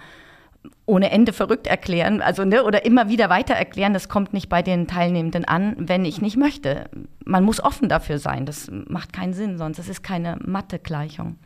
ohne 0.85 1.11
Ende 1.11 1.33
verrückt 1.33 1.67
erklären, 1.67 2.21
also 2.21 2.45
ne, 2.45 2.65
oder 2.65 2.85
immer 2.85 3.09
wieder 3.09 3.29
weiter 3.29 3.55
erklären, 3.55 3.93
das 3.93 4.09
kommt 4.09 4.33
nicht 4.33 4.49
bei 4.49 4.63
den 4.63 4.87
Teilnehmenden 4.87 5.45
an, 5.45 5.75
wenn 5.79 6.05
ich 6.05 6.21
nicht 6.21 6.37
möchte. 6.37 6.89
Man 7.25 7.45
muss 7.45 7.63
offen 7.63 7.89
dafür 7.89 8.19
sein, 8.19 8.47
das 8.47 8.71
macht 8.71 9.13
keinen 9.13 9.33
Sinn, 9.33 9.59
sonst 9.59 9.79
das 9.79 9.89
ist 9.89 10.03
keine 10.03 10.39
Mathe-Gleichung. 10.45 11.39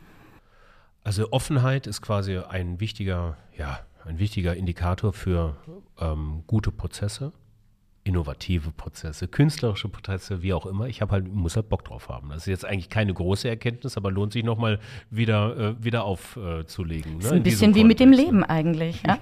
Also 1.03 1.31
Offenheit 1.31 1.87
ist 1.87 2.01
quasi 2.01 2.37
ein 2.37 2.79
wichtiger, 2.79 3.37
ja, 3.57 3.79
ein 4.05 4.19
wichtiger 4.19 4.55
Indikator 4.55 5.13
für 5.13 5.55
ähm, 5.99 6.43
gute 6.47 6.71
Prozesse, 6.71 7.31
innovative 8.03 8.71
Prozesse, 8.71 9.27
künstlerische 9.27 9.87
Prozesse, 9.87 10.41
wie 10.41 10.53
auch 10.53 10.65
immer. 10.65 10.87
Ich 10.87 11.01
habe 11.01 11.11
halt, 11.11 11.31
muss 11.31 11.55
halt 11.55 11.69
Bock 11.69 11.85
drauf 11.85 12.09
haben. 12.09 12.29
Das 12.29 12.39
ist 12.39 12.47
jetzt 12.47 12.65
eigentlich 12.65 12.89
keine 12.89 13.13
große 13.13 13.47
Erkenntnis, 13.47 13.95
aber 13.95 14.09
lohnt 14.09 14.33
sich 14.33 14.43
nochmal 14.43 14.79
wieder, 15.11 15.55
äh, 15.57 15.83
wieder 15.83 16.03
aufzulegen. 16.03 17.17
Das 17.17 17.25
ist 17.25 17.31
ne, 17.31 17.35
ein 17.35 17.37
in 17.37 17.43
bisschen 17.43 17.75
wie 17.75 17.83
mit 17.83 17.99
dem 17.99 18.09
Kontext, 18.09 18.31
ne? 18.31 18.37
Leben 18.39 18.43
eigentlich. 18.43 19.03
Ja? 19.11 19.17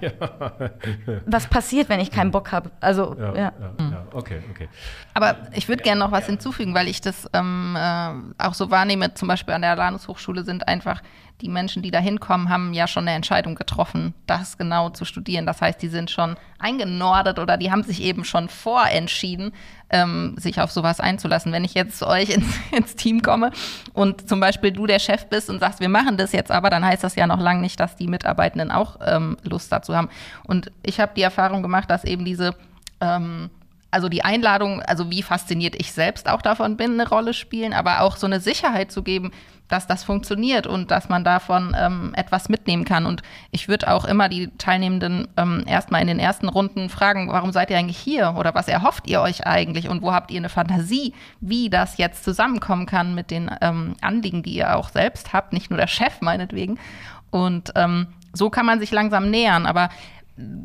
Was 1.26 1.46
passiert, 1.46 1.88
wenn 1.88 2.00
ich 2.00 2.10
keinen 2.10 2.30
Bock 2.30 2.52
habe? 2.52 2.70
Also, 2.80 3.16
Ja, 3.18 3.34
ja. 3.34 3.34
ja. 3.34 3.90
Ja, 3.90 4.06
okay, 4.12 4.40
okay. 4.50 4.68
Aber 5.14 5.36
ich 5.54 5.68
würde 5.68 5.82
gerne 5.82 5.98
noch 5.98 6.12
was 6.12 6.26
hinzufügen, 6.26 6.74
weil 6.74 6.88
ich 6.88 7.00
das 7.00 7.28
ähm, 7.32 7.76
äh, 7.76 8.12
auch 8.38 8.54
so 8.54 8.70
wahrnehme. 8.70 9.12
Zum 9.14 9.28
Beispiel 9.28 9.54
an 9.54 9.62
der 9.62 9.72
Alanus 9.72 10.08
Hochschule 10.08 10.44
sind 10.44 10.68
einfach 10.68 11.02
die 11.40 11.48
Menschen, 11.48 11.82
die 11.82 11.90
da 11.90 11.98
hinkommen, 11.98 12.48
haben 12.48 12.72
ja 12.72 12.86
schon 12.86 13.04
eine 13.08 13.16
Entscheidung 13.16 13.54
getroffen, 13.54 14.14
das 14.26 14.58
genau 14.58 14.90
zu 14.90 15.04
studieren. 15.04 15.46
Das 15.46 15.60
heißt, 15.60 15.80
die 15.80 15.88
sind 15.88 16.10
schon 16.10 16.36
eingenordet 16.58 17.38
oder 17.38 17.56
die 17.56 17.70
haben 17.70 17.82
sich 17.82 18.02
eben 18.02 18.24
schon 18.24 18.48
vorentschieden, 18.48 19.52
ähm, 19.90 20.34
sich 20.36 20.60
auf 20.60 20.70
sowas 20.70 21.00
einzulassen. 21.00 21.52
Wenn 21.52 21.64
ich 21.64 21.74
jetzt 21.74 21.98
zu 21.98 22.06
euch 22.06 22.30
ins, 22.30 22.46
ins 22.70 22.96
Team 22.96 23.22
komme 23.22 23.50
und 23.92 24.28
zum 24.28 24.40
Beispiel 24.40 24.72
du 24.72 24.86
der 24.86 24.98
Chef 24.98 25.26
bist 25.26 25.50
und 25.50 25.60
sagst, 25.60 25.80
wir 25.80 25.88
machen 25.88 26.16
das 26.16 26.32
jetzt 26.32 26.50
aber, 26.50 26.70
dann 26.70 26.84
heißt 26.84 27.02
das 27.02 27.16
ja 27.16 27.26
noch 27.26 27.40
lange 27.40 27.60
nicht, 27.60 27.80
dass 27.80 27.96
die 27.96 28.06
Mitarbeitenden 28.06 28.70
auch 28.70 28.98
ähm, 29.04 29.36
Lust 29.42 29.72
dazu 29.72 29.96
haben. 29.96 30.08
Und 30.44 30.70
ich 30.82 31.00
habe 31.00 31.12
die 31.16 31.22
Erfahrung 31.22 31.62
gemacht, 31.62 31.90
dass 31.90 32.04
eben 32.04 32.24
diese 32.24 32.54
ähm, 33.00 33.50
also 33.90 34.08
die 34.08 34.24
Einladung, 34.24 34.82
also 34.82 35.10
wie 35.10 35.22
fasziniert 35.22 35.74
ich 35.78 35.92
selbst 35.92 36.28
auch 36.28 36.42
davon 36.42 36.76
bin, 36.76 36.92
eine 36.92 37.08
Rolle 37.08 37.34
spielen, 37.34 37.72
aber 37.72 38.02
auch 38.02 38.16
so 38.16 38.26
eine 38.26 38.40
Sicherheit 38.40 38.92
zu 38.92 39.02
geben, 39.02 39.32
dass 39.70 39.86
das 39.86 40.04
funktioniert 40.04 40.66
und 40.66 40.90
dass 40.90 41.08
man 41.08 41.24
davon 41.24 41.76
ähm, 41.78 42.12
etwas 42.14 42.48
mitnehmen 42.48 42.84
kann. 42.84 43.06
Und 43.06 43.22
ich 43.52 43.68
würde 43.68 43.92
auch 43.92 44.04
immer 44.04 44.28
die 44.28 44.48
Teilnehmenden 44.58 45.28
ähm, 45.36 45.64
erstmal 45.66 46.02
in 46.02 46.08
den 46.08 46.18
ersten 46.18 46.48
Runden 46.48 46.88
fragen, 46.88 47.28
warum 47.30 47.52
seid 47.52 47.70
ihr 47.70 47.78
eigentlich 47.78 47.98
hier 47.98 48.34
oder 48.36 48.54
was 48.54 48.68
erhofft 48.68 49.08
ihr 49.08 49.20
euch 49.20 49.46
eigentlich 49.46 49.88
und 49.88 50.02
wo 50.02 50.12
habt 50.12 50.30
ihr 50.30 50.38
eine 50.38 50.48
Fantasie, 50.48 51.14
wie 51.40 51.70
das 51.70 51.98
jetzt 51.98 52.24
zusammenkommen 52.24 52.86
kann 52.86 53.14
mit 53.14 53.30
den 53.30 53.50
ähm, 53.60 53.94
Anliegen, 54.00 54.42
die 54.42 54.54
ihr 54.54 54.76
auch 54.76 54.90
selbst 54.90 55.32
habt, 55.32 55.52
nicht 55.52 55.70
nur 55.70 55.78
der 55.78 55.86
Chef 55.86 56.20
meinetwegen. 56.20 56.78
Und 57.30 57.72
ähm, 57.76 58.08
so 58.32 58.50
kann 58.50 58.66
man 58.66 58.80
sich 58.80 58.90
langsam 58.90 59.30
nähern, 59.30 59.66
aber 59.66 59.88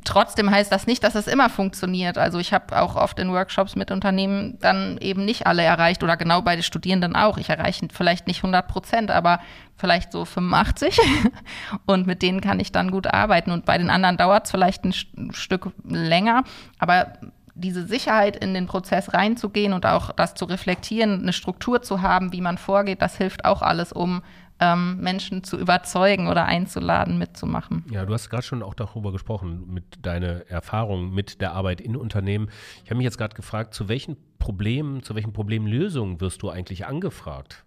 Trotzdem 0.04 0.52
heißt 0.52 0.72
das 0.72 0.88
nicht, 0.88 1.04
dass 1.04 1.16
es 1.16 1.28
immer 1.28 1.50
funktioniert. 1.50 2.18
Also 2.18 2.40
ich 2.40 2.54
habe 2.54 2.80
auch 2.80 2.96
oft 2.96 3.20
in 3.20 3.32
Workshops 3.32 3.76
mit 3.76 3.92
Unternehmen 3.92 4.58
dann 4.60 4.98
eben 5.00 5.26
nicht 5.26 5.48
alle 5.48 5.64
erreicht 5.64 6.04
oder 6.04 6.18
genau 6.18 6.42
bei 6.42 6.56
den 6.56 6.64
Studierenden 6.64 7.16
auch. 7.16 7.38
Ich 7.38 7.50
erreiche 7.50 7.88
vielleicht 7.92 8.28
nicht 8.28 8.40
100 8.40 8.68
Prozent, 8.68 9.12
aber 9.12 9.40
vielleicht 9.76 10.12
so 10.12 10.26
85 10.26 11.00
und 11.86 12.08
mit 12.08 12.22
denen 12.22 12.42
kann 12.42 12.60
ich 12.60 12.72
dann 12.72 12.92
gut 12.92 13.08
arbeiten. 13.08 13.52
Und 13.52 13.66
bei 13.66 13.78
den 13.78 13.90
anderen 13.90 14.18
dauert 14.18 14.46
es 14.46 14.52
vielleicht 14.52 14.86
ein 14.86 14.94
Stück 15.34 15.72
länger, 15.84 16.44
aber 16.80 17.14
diese 17.56 17.88
Sicherheit 17.88 18.36
in 18.36 18.54
den 18.54 18.68
Prozess 18.68 19.14
reinzugehen 19.14 19.74
und 19.74 19.86
auch 19.86 20.12
das 20.12 20.36
zu 20.36 20.46
reflektieren, 20.46 21.22
eine 21.22 21.34
Struktur 21.34 21.82
zu 21.82 22.02
haben, 22.02 22.34
wie 22.34 22.42
man 22.42 22.58
vorgeht, 22.58 23.02
das 23.02 23.18
hilft 23.18 23.46
auch 23.46 23.62
alles, 23.62 23.94
um 23.94 24.22
ähm, 24.60 24.98
Menschen 25.02 25.44
zu 25.44 25.58
überzeugen 25.58 26.28
oder 26.28 26.46
einzuladen, 26.46 27.18
mitzumachen. 27.18 27.84
Ja, 27.92 28.06
du 28.06 28.14
hast 28.14 28.30
gerade 28.30 28.44
schon 28.44 28.64
auch 28.64 28.74
darüber 28.74 29.12
gesprochen, 29.12 29.66
mit 29.68 30.06
deiner 30.06 30.48
Erfahrung 30.50 31.14
mit 31.14 31.42
der 31.42 31.54
Arbeit 31.54 31.82
in 31.82 31.96
Unternehmen. 31.96 32.50
Ich 32.84 32.90
habe 32.90 32.98
mich 32.98 33.06
jetzt 33.06 33.18
gerade 33.18 33.36
gefragt, 33.36 33.74
zu 33.74 33.90
welchen 33.90 34.18
Problemen, 34.40 35.04
zu 35.04 35.16
welchen 35.16 35.34
Problemlösungen 35.34 36.22
wirst 36.22 36.42
du 36.42 36.50
eigentlich 36.50 36.86
angefragt? 36.86 37.66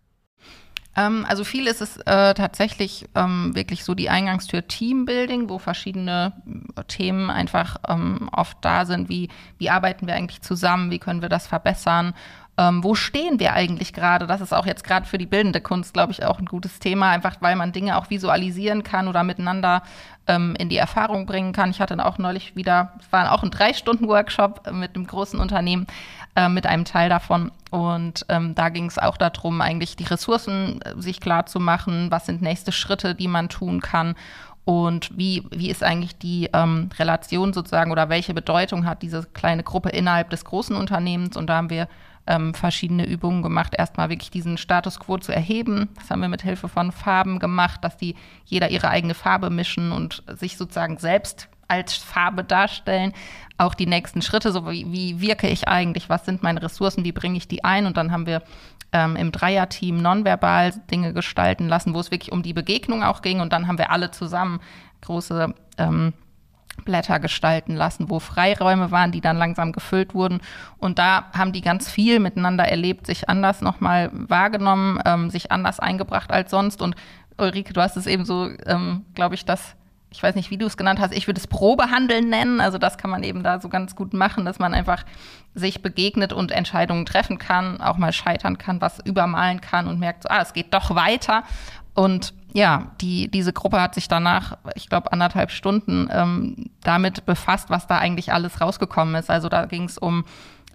Ähm, 0.96 1.24
also 1.29 1.44
viel 1.44 1.66
ist 1.66 1.81
es 1.81 1.96
äh, 1.98 2.35
tatsächlich 2.35 3.07
ähm, 3.14 3.55
wirklich 3.55 3.85
so 3.85 3.94
die 3.94 4.11
Eingangstür 4.11 4.66
Teambuilding, 4.66 5.48
wo 5.48 5.59
verschiedene 5.59 6.33
äh, 6.77 6.85
Themen 6.85 7.31
einfach 7.31 7.77
ähm, 7.87 8.29
oft 8.33 8.59
da 8.62 8.85
sind, 8.85 9.09
wie, 9.09 9.29
wie 9.59 9.70
arbeiten 9.70 10.07
wir 10.07 10.14
eigentlich 10.14 10.42
zusammen, 10.42 10.90
wie 10.90 10.98
können 10.98 11.22
wir 11.22 11.29
das 11.29 11.46
verbessern, 11.46 12.14
ähm, 12.59 12.83
wo 12.83 12.97
stehen 12.97 13.38
wir 13.38 13.53
eigentlich 13.53 13.92
gerade? 13.92 14.27
Das 14.27 14.40
ist 14.40 14.53
auch 14.53 14.66
jetzt 14.66 14.83
gerade 14.83 15.07
für 15.07 15.16
die 15.16 15.27
bildende 15.27 15.61
Kunst, 15.61 15.94
glaube 15.94 16.11
ich, 16.11 16.25
auch 16.25 16.40
ein 16.40 16.44
gutes 16.44 16.81
Thema, 16.81 17.11
einfach 17.11 17.37
weil 17.40 17.55
man 17.55 17.71
Dinge 17.71 17.97
auch 17.97 18.11
visualisieren 18.11 18.83
kann 18.83 19.07
oder 19.07 19.23
miteinander 19.23 19.83
ähm, 20.27 20.57
in 20.59 20.68
die 20.68 20.77
Erfahrung 20.77 21.25
bringen 21.25 21.53
kann. 21.53 21.71
Ich 21.71 21.81
hatte 21.81 22.05
auch 22.05 22.18
neulich 22.18 22.57
wieder, 22.57 22.94
es 22.99 23.12
war 23.12 23.31
auch 23.33 23.44
ein 23.44 23.53
Drei-Stunden-Workshop 23.53 24.73
mit 24.73 24.97
einem 24.97 25.07
großen 25.07 25.38
Unternehmen, 25.38 25.87
äh, 26.35 26.49
mit 26.49 26.66
einem 26.66 26.85
Teil 26.85 27.09
davon. 27.09 27.53
Und 27.71 28.27
ähm, 28.29 28.57
da 28.57 28.71
ging 28.71 28.87
es 28.87 28.99
auch 28.99 29.16
darum, 29.16 29.61
eigentlich 29.61 29.94
die 29.94 30.05
Ressourcen 30.05 30.83
äh, 30.83 31.01
sich 31.01 31.21
klar 31.21 31.47
zu 31.47 31.61
machen, 31.61 32.11
was 32.11 32.27
sind 32.27 32.42
nächste 32.42 32.73
Schritte, 32.73 33.14
die 33.14 33.29
man 33.29 33.49
tun 33.49 33.81
kann. 33.81 34.16
Und 34.64 35.16
wie, 35.16 35.44
wie 35.51 35.71
ist 35.71 35.85
eigentlich 35.85 36.18
die 36.18 36.51
ähm, 36.53 36.90
Relation 36.99 37.53
sozusagen 37.53 37.92
oder 37.92 38.09
welche 38.09 38.35
Bedeutung 38.35 38.85
hat 38.85 39.01
diese 39.03 39.23
kleine 39.33 39.62
Gruppe 39.62 39.90
innerhalb 39.90 40.29
des 40.31 40.44
großen 40.44 40.75
Unternehmens? 40.75 41.37
Und 41.37 41.47
da 41.47 41.57
haben 41.57 41.71
wir 41.71 41.88
ähm, 42.28 42.54
verschiedene 42.54 43.06
Übungen 43.06 43.42
gemacht, 43.42 43.74
erstmal 43.76 44.10
wirklich 44.10 44.30
diesen 44.30 44.58
Status 44.58 45.00
quo 45.00 45.16
zu 45.16 45.32
erheben. 45.32 45.88
Das 45.96 46.10
haben 46.10 46.20
wir 46.20 46.28
mit 46.28 46.42
Hilfe 46.42 46.68
von 46.68 46.92
Farben 46.92 47.38
gemacht, 47.38 47.82
dass 47.82 47.96
die 47.96 48.14
jeder 48.44 48.70
ihre 48.70 48.90
eigene 48.90 49.14
Farbe 49.14 49.50
mischen 49.50 49.90
und 49.90 50.22
sich 50.28 50.56
sozusagen 50.56 50.98
selbst 50.98 51.48
als 51.68 51.94
Farbe 51.94 52.44
darstellen. 52.44 53.12
Auch 53.56 53.74
die 53.74 53.86
nächsten 53.86 54.22
Schritte, 54.22 54.52
so 54.52 54.70
wie, 54.70 54.92
wie 54.92 55.20
wirke 55.20 55.48
ich 55.48 55.68
eigentlich, 55.68 56.08
was 56.08 56.24
sind 56.26 56.42
meine 56.42 56.62
Ressourcen, 56.62 57.04
wie 57.04 57.12
bringe 57.12 57.38
ich 57.38 57.48
die 57.48 57.64
ein? 57.64 57.86
Und 57.86 57.96
dann 57.96 58.12
haben 58.12 58.26
wir 58.26 58.42
ähm, 58.92 59.16
im 59.16 59.32
Dreierteam 59.32 60.00
nonverbal 60.00 60.72
Dinge 60.90 61.12
gestalten 61.12 61.68
lassen, 61.68 61.94
wo 61.94 62.00
es 62.00 62.10
wirklich 62.10 62.32
um 62.32 62.42
die 62.42 62.54
Begegnung 62.54 63.02
auch 63.02 63.22
ging. 63.22 63.40
Und 63.40 63.52
dann 63.52 63.68
haben 63.68 63.78
wir 63.78 63.90
alle 63.90 64.10
zusammen 64.10 64.60
große 65.00 65.54
ähm, 65.78 66.12
Blätter 66.84 67.20
gestalten 67.20 67.74
lassen, 67.74 68.10
wo 68.10 68.18
Freiräume 68.18 68.90
waren, 68.90 69.12
die 69.12 69.20
dann 69.20 69.36
langsam 69.36 69.72
gefüllt 69.72 70.14
wurden. 70.14 70.40
Und 70.78 70.98
da 70.98 71.26
haben 71.36 71.52
die 71.52 71.60
ganz 71.60 71.90
viel 71.90 72.20
miteinander 72.20 72.64
erlebt, 72.64 73.06
sich 73.06 73.28
anders 73.28 73.60
nochmal 73.60 74.10
wahrgenommen, 74.12 75.00
ähm, 75.04 75.30
sich 75.30 75.52
anders 75.52 75.80
eingebracht 75.80 76.30
als 76.30 76.50
sonst. 76.50 76.82
Und 76.82 76.96
Ulrike, 77.38 77.72
du 77.72 77.80
hast 77.80 77.96
es 77.96 78.06
eben 78.06 78.24
so, 78.24 78.50
ähm, 78.66 79.04
glaube 79.14 79.34
ich, 79.34 79.44
das, 79.44 79.74
ich 80.10 80.22
weiß 80.22 80.34
nicht, 80.34 80.50
wie 80.50 80.58
du 80.58 80.66
es 80.66 80.76
genannt 80.76 81.00
hast, 81.00 81.14
ich 81.14 81.26
würde 81.26 81.38
es 81.38 81.46
Probehandeln 81.46 82.28
nennen. 82.28 82.60
Also 82.60 82.78
das 82.78 82.98
kann 82.98 83.10
man 83.10 83.22
eben 83.22 83.42
da 83.42 83.60
so 83.60 83.68
ganz 83.68 83.94
gut 83.94 84.12
machen, 84.12 84.44
dass 84.44 84.58
man 84.58 84.74
einfach 84.74 85.04
sich 85.54 85.82
begegnet 85.82 86.32
und 86.32 86.50
Entscheidungen 86.50 87.06
treffen 87.06 87.38
kann, 87.38 87.80
auch 87.80 87.96
mal 87.96 88.12
scheitern 88.12 88.58
kann, 88.58 88.80
was 88.80 89.00
übermalen 89.04 89.60
kann 89.60 89.86
und 89.86 89.98
merkt, 89.98 90.24
so, 90.24 90.28
ah, 90.28 90.42
es 90.42 90.52
geht 90.52 90.72
doch 90.72 90.94
weiter. 90.94 91.44
Und 91.98 92.32
ja, 92.52 92.92
die, 93.00 93.28
diese 93.28 93.52
Gruppe 93.52 93.80
hat 93.80 93.96
sich 93.96 94.06
danach, 94.06 94.56
ich 94.76 94.88
glaube, 94.88 95.12
anderthalb 95.12 95.50
Stunden 95.50 96.08
ähm, 96.12 96.70
damit 96.84 97.26
befasst, 97.26 97.70
was 97.70 97.88
da 97.88 97.98
eigentlich 97.98 98.32
alles 98.32 98.61
rausgekommen 98.61 99.16
ist. 99.16 99.30
Also 99.30 99.48
da 99.48 99.64
ging 99.64 99.82
es 99.82 99.98
um 99.98 100.24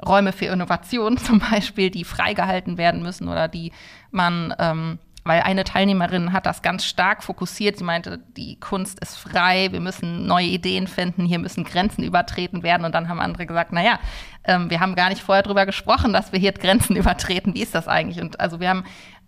Räume 0.05 0.33
für 0.33 0.47
Innovation 0.47 1.15
zum 1.29 1.39
Beispiel, 1.39 1.89
die 1.91 2.03
freigehalten 2.03 2.77
werden 2.77 3.01
müssen 3.03 3.29
oder 3.29 3.47
die 3.47 3.71
man, 4.11 4.53
ähm, 4.59 4.99
weil 5.23 5.43
eine 5.43 5.63
Teilnehmerin 5.63 6.33
hat 6.33 6.45
das 6.45 6.61
ganz 6.61 6.83
stark 6.83 7.23
fokussiert. 7.23 7.77
Sie 7.77 7.85
meinte, 7.85 8.19
die 8.35 8.59
Kunst 8.59 8.99
ist 8.99 9.15
frei, 9.15 9.71
wir 9.71 9.79
müssen 9.79 10.27
neue 10.27 10.47
Ideen 10.47 10.87
finden, 10.87 11.23
hier 11.23 11.39
müssen 11.39 11.63
Grenzen 11.63 12.03
übertreten 12.03 12.63
werden. 12.63 12.83
Und 12.83 12.93
dann 12.93 13.07
haben 13.07 13.21
andere 13.21 13.45
gesagt, 13.45 13.71
naja, 13.71 13.97
ähm, 14.43 14.69
wir 14.69 14.81
haben 14.81 14.95
gar 14.95 15.07
nicht 15.07 15.21
vorher 15.21 15.43
drüber 15.43 15.65
gesprochen, 15.65 16.11
dass 16.11 16.33
wir 16.33 16.39
hier 16.39 16.51
Grenzen 16.51 16.95
übertreten. 16.97 17.53
Wie 17.53 17.61
ist 17.61 17.73
das 17.73 17.87
eigentlich? 17.87 18.21
Und 18.21 18.41
also 18.41 18.59
wir 18.59 18.67
haben 18.67 18.83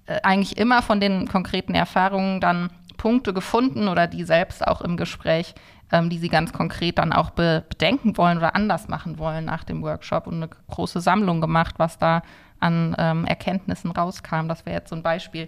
eigentlich 0.08 0.58
immer 0.58 0.82
von 0.82 1.00
den 1.00 1.28
konkreten 1.28 1.76
Erfahrungen 1.76 2.39
dann 2.39 2.70
Punkte 2.98 3.34
gefunden 3.34 3.88
oder 3.88 4.08
die 4.08 4.24
selbst 4.24 4.65
auch 4.68 4.82
im 4.82 4.98
Gespräch 4.98 5.56
ähm, 5.91 6.10
die 6.10 6.18
sie 6.18 6.30
ganz 6.30 6.54
konkret 6.54 6.98
dann 6.98 7.13
auch 7.13 7.32
be 7.32 7.63
bedenken 7.70 8.18
wollen 8.18 8.38
oder 8.38 8.56
anders 8.56 8.88
machen 8.88 9.20
wollen 9.20 9.46
nach 9.46 9.63
dem 9.63 9.82
Workshop 9.82 10.28
und 10.28 10.36
eine 10.36 10.50
große 10.70 11.00
Sammlung 11.00 11.41
gemacht, 11.41 11.76
was 11.78 11.98
da 11.98 12.22
an 12.60 12.96
ähm, 12.98 13.26
Erkenntnissen 13.26 13.91
rauskam. 13.91 14.48
Das 14.48 14.65
wäre 14.65 14.78
jetzt 14.78 14.89
so 14.89 14.96
ein 14.96 15.04
Beispiel, 15.04 15.48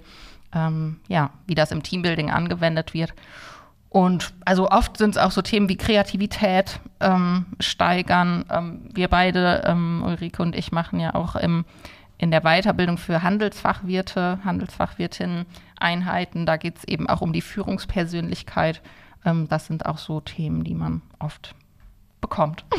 ähm, 0.54 1.00
ja, 1.08 1.32
wie 1.48 1.56
das 1.56 1.72
im 1.72 1.84
Teambuilding 1.84 2.30
angewendet 2.30 2.94
wird. 2.94 3.14
Und 3.90 4.34
also 4.46 4.70
oft 4.70 4.98
sind 4.98 5.12
es 5.12 5.18
auch 5.18 5.32
so 5.32 5.42
Themen 5.42 5.70
wie 5.70 5.78
Kreativität 5.78 6.80
ähm, 7.00 7.46
steigern. 7.60 8.46
Ähm, 8.52 8.90
wir 8.94 9.08
beide, 9.08 9.64
ähm, 9.66 10.04
Ulrike 10.06 10.42
und 10.44 10.56
ich, 10.56 10.72
machen 10.72 11.00
ja 11.00 11.16
auch 11.16 11.36
im, 11.36 11.66
in 12.18 12.32
der 12.32 12.42
Weiterbildung 12.42 12.98
für 12.98 13.22
Handelsfachwirte, 13.22 14.40
Handelsfachwirtinnen 14.44 15.46
Einheiten. 15.80 16.46
Da 16.46 16.58
geht 16.58 16.78
es 16.78 16.84
eben 16.84 17.08
auch 17.08 17.22
um 17.22 17.34
die 17.34 17.42
Führungspersönlichkeit. 17.42 18.82
Ähm, 19.26 19.48
das 19.48 19.68
sind 19.68 19.86
auch 19.86 19.98
so 19.98 20.20
Themen, 20.20 20.64
die 20.64 20.76
man 20.76 21.02
oft 21.20 21.56
bekommt. 22.22 22.66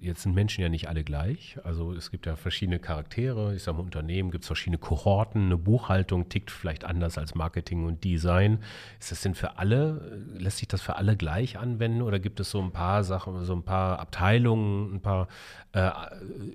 jetzt 0.00 0.22
sind 0.22 0.34
Menschen 0.34 0.62
ja 0.62 0.68
nicht 0.68 0.88
alle 0.88 1.04
gleich. 1.04 1.58
Also 1.64 1.92
es 1.92 2.10
gibt 2.10 2.26
ja 2.26 2.36
verschiedene 2.36 2.78
Charaktere. 2.78 3.54
Ich 3.54 3.62
sage 3.62 3.78
mal, 3.78 3.84
Unternehmen 3.84 4.30
gibt 4.30 4.44
es 4.44 4.46
verschiedene 4.46 4.78
Kohorten. 4.78 5.46
Eine 5.46 5.56
Buchhaltung 5.56 6.28
tickt 6.28 6.50
vielleicht 6.50 6.84
anders 6.84 7.18
als 7.18 7.34
Marketing 7.34 7.84
und 7.84 8.04
Design. 8.04 8.60
Ist 9.00 9.10
das 9.10 9.22
denn 9.22 9.34
für 9.34 9.58
alle, 9.58 10.22
lässt 10.34 10.58
sich 10.58 10.68
das 10.68 10.80
für 10.80 10.96
alle 10.96 11.16
gleich 11.16 11.58
anwenden 11.58 12.02
oder 12.02 12.18
gibt 12.18 12.40
es 12.40 12.50
so 12.50 12.60
ein 12.60 12.72
paar 12.72 13.04
Sachen, 13.04 13.44
so 13.44 13.54
ein 13.54 13.64
paar 13.64 13.98
Abteilungen, 13.98 14.96
ein 14.96 15.00
paar 15.00 15.28
äh, 15.72 15.90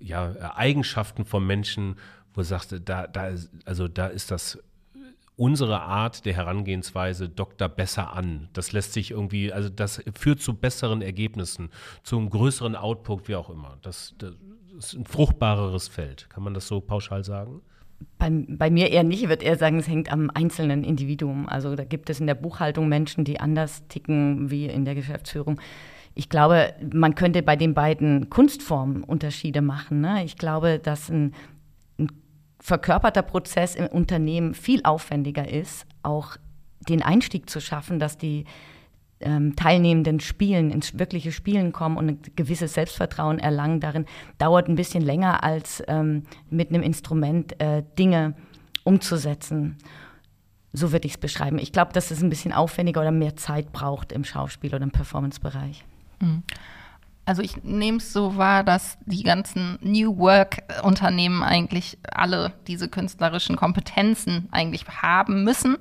ja, 0.01 0.55
Eigenschaften 0.55 1.25
von 1.25 1.45
Menschen, 1.45 1.95
wo 2.33 2.41
du 2.41 2.45
sagst, 2.45 2.75
da, 2.85 3.07
da, 3.07 3.29
also 3.65 3.87
da 3.87 4.07
ist 4.07 4.31
das 4.31 4.59
unsere 5.35 5.81
Art 5.81 6.25
der 6.25 6.33
Herangehensweise 6.33 7.29
dockt 7.29 7.61
da 7.61 7.67
besser 7.67 8.13
an. 8.13 8.49
Das 8.53 8.71
lässt 8.71 8.93
sich 8.93 9.11
irgendwie, 9.11 9.51
also 9.51 9.69
das 9.69 10.03
führt 10.15 10.41
zu 10.41 10.53
besseren 10.53 11.01
Ergebnissen, 11.01 11.69
zum 12.03 12.29
größeren 12.29 12.75
Output, 12.75 13.27
wie 13.27 13.35
auch 13.35 13.49
immer. 13.49 13.77
Das, 13.81 14.15
das 14.17 14.33
ist 14.77 14.93
ein 14.93 15.05
fruchtbareres 15.05 15.87
Feld. 15.87 16.29
Kann 16.29 16.43
man 16.43 16.53
das 16.53 16.67
so 16.67 16.81
pauschal 16.81 17.23
sagen? 17.23 17.61
Bei, 18.17 18.29
bei, 18.29 18.69
mir 18.69 18.91
eher 18.91 19.03
nicht. 19.03 19.23
Ich 19.23 19.29
würde 19.29 19.45
eher 19.45 19.57
sagen, 19.57 19.79
es 19.79 19.87
hängt 19.87 20.11
am 20.11 20.29
einzelnen 20.33 20.83
Individuum. 20.83 21.47
Also 21.47 21.75
da 21.75 21.85
gibt 21.85 22.09
es 22.09 22.19
in 22.19 22.27
der 22.27 22.35
Buchhaltung 22.35 22.89
Menschen, 22.89 23.23
die 23.23 23.39
anders 23.39 23.87
ticken 23.87 24.51
wie 24.51 24.65
in 24.65 24.85
der 24.85 24.95
Geschäftsführung. 24.95 25.59
Ich 26.15 26.29
glaube, 26.29 26.73
man 26.93 27.15
könnte 27.15 27.41
bei 27.41 27.55
den 27.55 27.73
beiden 27.73 28.29
Kunstformen 28.29 29.03
Unterschiede 29.03 29.61
machen. 29.61 30.01
Ne? 30.01 30.23
Ich 30.25 30.37
glaube, 30.37 30.79
dass 30.79 31.09
ein 31.09 31.33
verkörperter 32.63 33.23
Prozess 33.23 33.75
im 33.75 33.87
Unternehmen 33.87 34.53
viel 34.53 34.81
aufwendiger 34.85 35.49
ist, 35.49 35.85
auch 36.01 36.37
den 36.87 37.03
Einstieg 37.03 37.49
zu 37.49 37.59
schaffen, 37.59 37.99
dass 37.99 38.17
die 38.17 38.45
ähm, 39.19 39.57
Teilnehmenden 39.57 40.21
spielen, 40.21 40.71
ins 40.71 40.97
wirkliche 40.97 41.33
Spielen 41.33 41.73
kommen 41.73 41.97
und 41.97 42.07
ein 42.07 42.21
gewisses 42.37 42.73
Selbstvertrauen 42.73 43.37
erlangen 43.37 43.81
darin, 43.81 44.05
dauert 44.37 44.69
ein 44.69 44.75
bisschen 44.75 45.03
länger 45.03 45.43
als 45.43 45.83
ähm, 45.87 46.23
mit 46.49 46.69
einem 46.69 46.83
Instrument 46.83 47.59
äh, 47.61 47.83
Dinge 47.99 48.33
umzusetzen. 48.85 49.77
So 50.71 50.93
würde 50.93 51.05
ich 51.05 51.15
es 51.15 51.19
beschreiben. 51.19 51.59
Ich 51.59 51.73
glaube, 51.73 51.91
dass 51.91 52.11
es 52.11 52.23
ein 52.23 52.29
bisschen 52.29 52.53
aufwendiger 52.53 53.01
oder 53.01 53.11
mehr 53.11 53.35
Zeit 53.35 53.73
braucht 53.73 54.13
im 54.13 54.23
Schauspiel 54.23 54.73
oder 54.73 54.83
im 54.83 54.91
Performance-Bereich. 54.91 55.83
Mhm. 56.21 56.43
Also 57.25 57.41
ich 57.41 57.63
nehme 57.63 57.97
es 57.97 58.11
so 58.11 58.35
wahr, 58.35 58.63
dass 58.63 58.97
die 59.05 59.23
ganzen 59.23 59.79
New 59.81 60.17
Work-Unternehmen 60.17 61.41
eigentlich 61.41 61.97
alle 62.11 62.51
diese 62.67 62.89
künstlerischen 62.89 63.55
Kompetenzen 63.55 64.49
eigentlich 64.51 64.85
haben 64.87 65.43
müssen. 65.43 65.77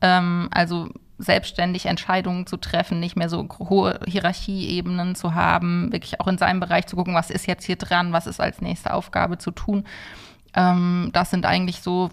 Ähm, 0.00 0.48
also 0.52 0.88
selbstständig 1.18 1.86
Entscheidungen 1.86 2.46
zu 2.46 2.56
treffen, 2.56 2.98
nicht 2.98 3.14
mehr 3.14 3.28
so 3.28 3.46
hohe 3.58 4.00
Hierarchieebenen 4.06 5.14
zu 5.14 5.34
haben, 5.34 5.92
wirklich 5.92 6.20
auch 6.20 6.26
in 6.26 6.38
seinem 6.38 6.60
Bereich 6.60 6.86
zu 6.86 6.96
gucken, 6.96 7.14
was 7.14 7.30
ist 7.30 7.46
jetzt 7.46 7.66
hier 7.66 7.76
dran, 7.76 8.12
was 8.12 8.26
ist 8.26 8.40
als 8.40 8.60
nächste 8.60 8.94
Aufgabe 8.94 9.38
zu 9.38 9.50
tun. 9.50 9.84
Ähm, 10.54 11.10
das 11.12 11.30
sind 11.30 11.46
eigentlich 11.46 11.82
so, 11.82 12.10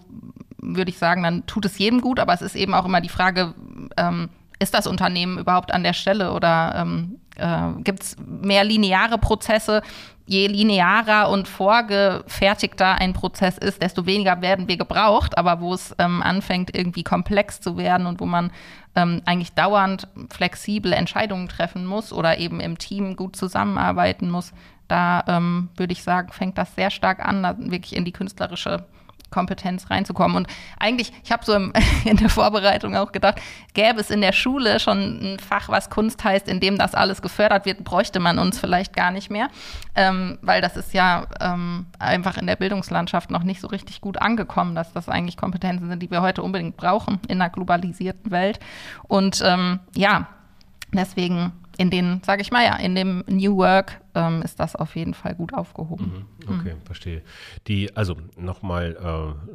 würde 0.58 0.90
ich 0.90 0.98
sagen, 0.98 1.22
dann 1.22 1.46
tut 1.46 1.64
es 1.64 1.78
jedem 1.78 2.00
gut, 2.00 2.20
aber 2.20 2.34
es 2.34 2.42
ist 2.42 2.54
eben 2.54 2.74
auch 2.74 2.84
immer 2.84 3.00
die 3.00 3.08
Frage, 3.08 3.54
ähm, 3.96 4.28
ist 4.58 4.74
das 4.74 4.86
Unternehmen 4.86 5.38
überhaupt 5.38 5.72
an 5.72 5.82
der 5.82 5.92
Stelle 5.92 6.32
oder 6.32 6.74
ähm, 6.76 7.20
äh, 7.36 7.82
gibt 7.82 8.02
es 8.02 8.16
mehr 8.18 8.64
lineare 8.64 9.18
Prozesse? 9.18 9.82
Je 10.26 10.46
linearer 10.46 11.30
und 11.30 11.48
vorgefertigter 11.48 12.96
ein 12.96 13.14
Prozess 13.14 13.56
ist, 13.56 13.80
desto 13.80 14.04
weniger 14.04 14.42
werden 14.42 14.68
wir 14.68 14.76
gebraucht. 14.76 15.38
Aber 15.38 15.60
wo 15.60 15.72
es 15.72 15.94
ähm, 15.98 16.22
anfängt, 16.22 16.76
irgendwie 16.76 17.02
komplex 17.02 17.60
zu 17.60 17.78
werden 17.78 18.06
und 18.06 18.20
wo 18.20 18.26
man 18.26 18.50
ähm, 18.94 19.22
eigentlich 19.24 19.52
dauernd 19.52 20.06
flexible 20.28 20.92
Entscheidungen 20.92 21.48
treffen 21.48 21.86
muss 21.86 22.12
oder 22.12 22.38
eben 22.38 22.60
im 22.60 22.76
Team 22.76 23.16
gut 23.16 23.36
zusammenarbeiten 23.36 24.30
muss, 24.30 24.52
da 24.86 25.24
ähm, 25.28 25.70
würde 25.76 25.92
ich 25.92 26.02
sagen, 26.02 26.30
fängt 26.32 26.58
das 26.58 26.74
sehr 26.74 26.90
stark 26.90 27.26
an, 27.26 27.70
wirklich 27.70 27.96
in 27.96 28.04
die 28.04 28.12
künstlerische 28.12 28.84
Kompetenz 29.30 29.90
reinzukommen. 29.90 30.36
Und 30.36 30.46
eigentlich, 30.78 31.12
ich 31.24 31.32
habe 31.32 31.44
so 31.44 31.54
im, 31.54 31.72
in 32.04 32.16
der 32.16 32.28
Vorbereitung 32.28 32.96
auch 32.96 33.12
gedacht, 33.12 33.40
gäbe 33.74 34.00
es 34.00 34.10
in 34.10 34.20
der 34.20 34.32
Schule 34.32 34.80
schon 34.80 34.98
ein 35.34 35.38
Fach, 35.38 35.68
was 35.68 35.90
Kunst 35.90 36.24
heißt, 36.24 36.48
in 36.48 36.60
dem 36.60 36.78
das 36.78 36.94
alles 36.94 37.22
gefördert 37.22 37.66
wird, 37.66 37.84
bräuchte 37.84 38.20
man 38.20 38.38
uns 38.38 38.58
vielleicht 38.58 38.94
gar 38.94 39.10
nicht 39.10 39.30
mehr, 39.30 39.48
ähm, 39.94 40.38
weil 40.42 40.60
das 40.60 40.76
ist 40.76 40.94
ja 40.94 41.26
ähm, 41.40 41.86
einfach 41.98 42.36
in 42.36 42.46
der 42.46 42.56
Bildungslandschaft 42.56 43.30
noch 43.30 43.42
nicht 43.42 43.60
so 43.60 43.68
richtig 43.68 44.00
gut 44.00 44.20
angekommen, 44.20 44.74
dass 44.74 44.92
das 44.92 45.08
eigentlich 45.08 45.36
Kompetenzen 45.36 45.88
sind, 45.88 46.02
die 46.02 46.10
wir 46.10 46.22
heute 46.22 46.42
unbedingt 46.42 46.76
brauchen 46.76 47.20
in 47.28 47.40
einer 47.40 47.50
globalisierten 47.50 48.30
Welt. 48.30 48.58
Und 49.06 49.42
ähm, 49.44 49.80
ja, 49.94 50.28
deswegen 50.92 51.52
in 51.76 51.90
den, 51.90 52.20
sage 52.24 52.42
ich 52.42 52.50
mal 52.50 52.64
ja, 52.64 52.76
in 52.76 52.94
dem 52.94 53.24
New 53.28 53.56
Work 53.56 54.00
ähm, 54.14 54.42
ist 54.42 54.60
das 54.60 54.76
auf 54.76 54.96
jeden 54.96 55.14
Fall 55.14 55.34
gut 55.34 55.54
aufgehoben. 55.54 56.26
Mhm, 56.46 56.54
okay, 56.58 56.74
mhm. 56.74 56.82
verstehe. 56.84 57.22
Die, 57.66 57.96
also 57.96 58.16
nochmal 58.36 58.96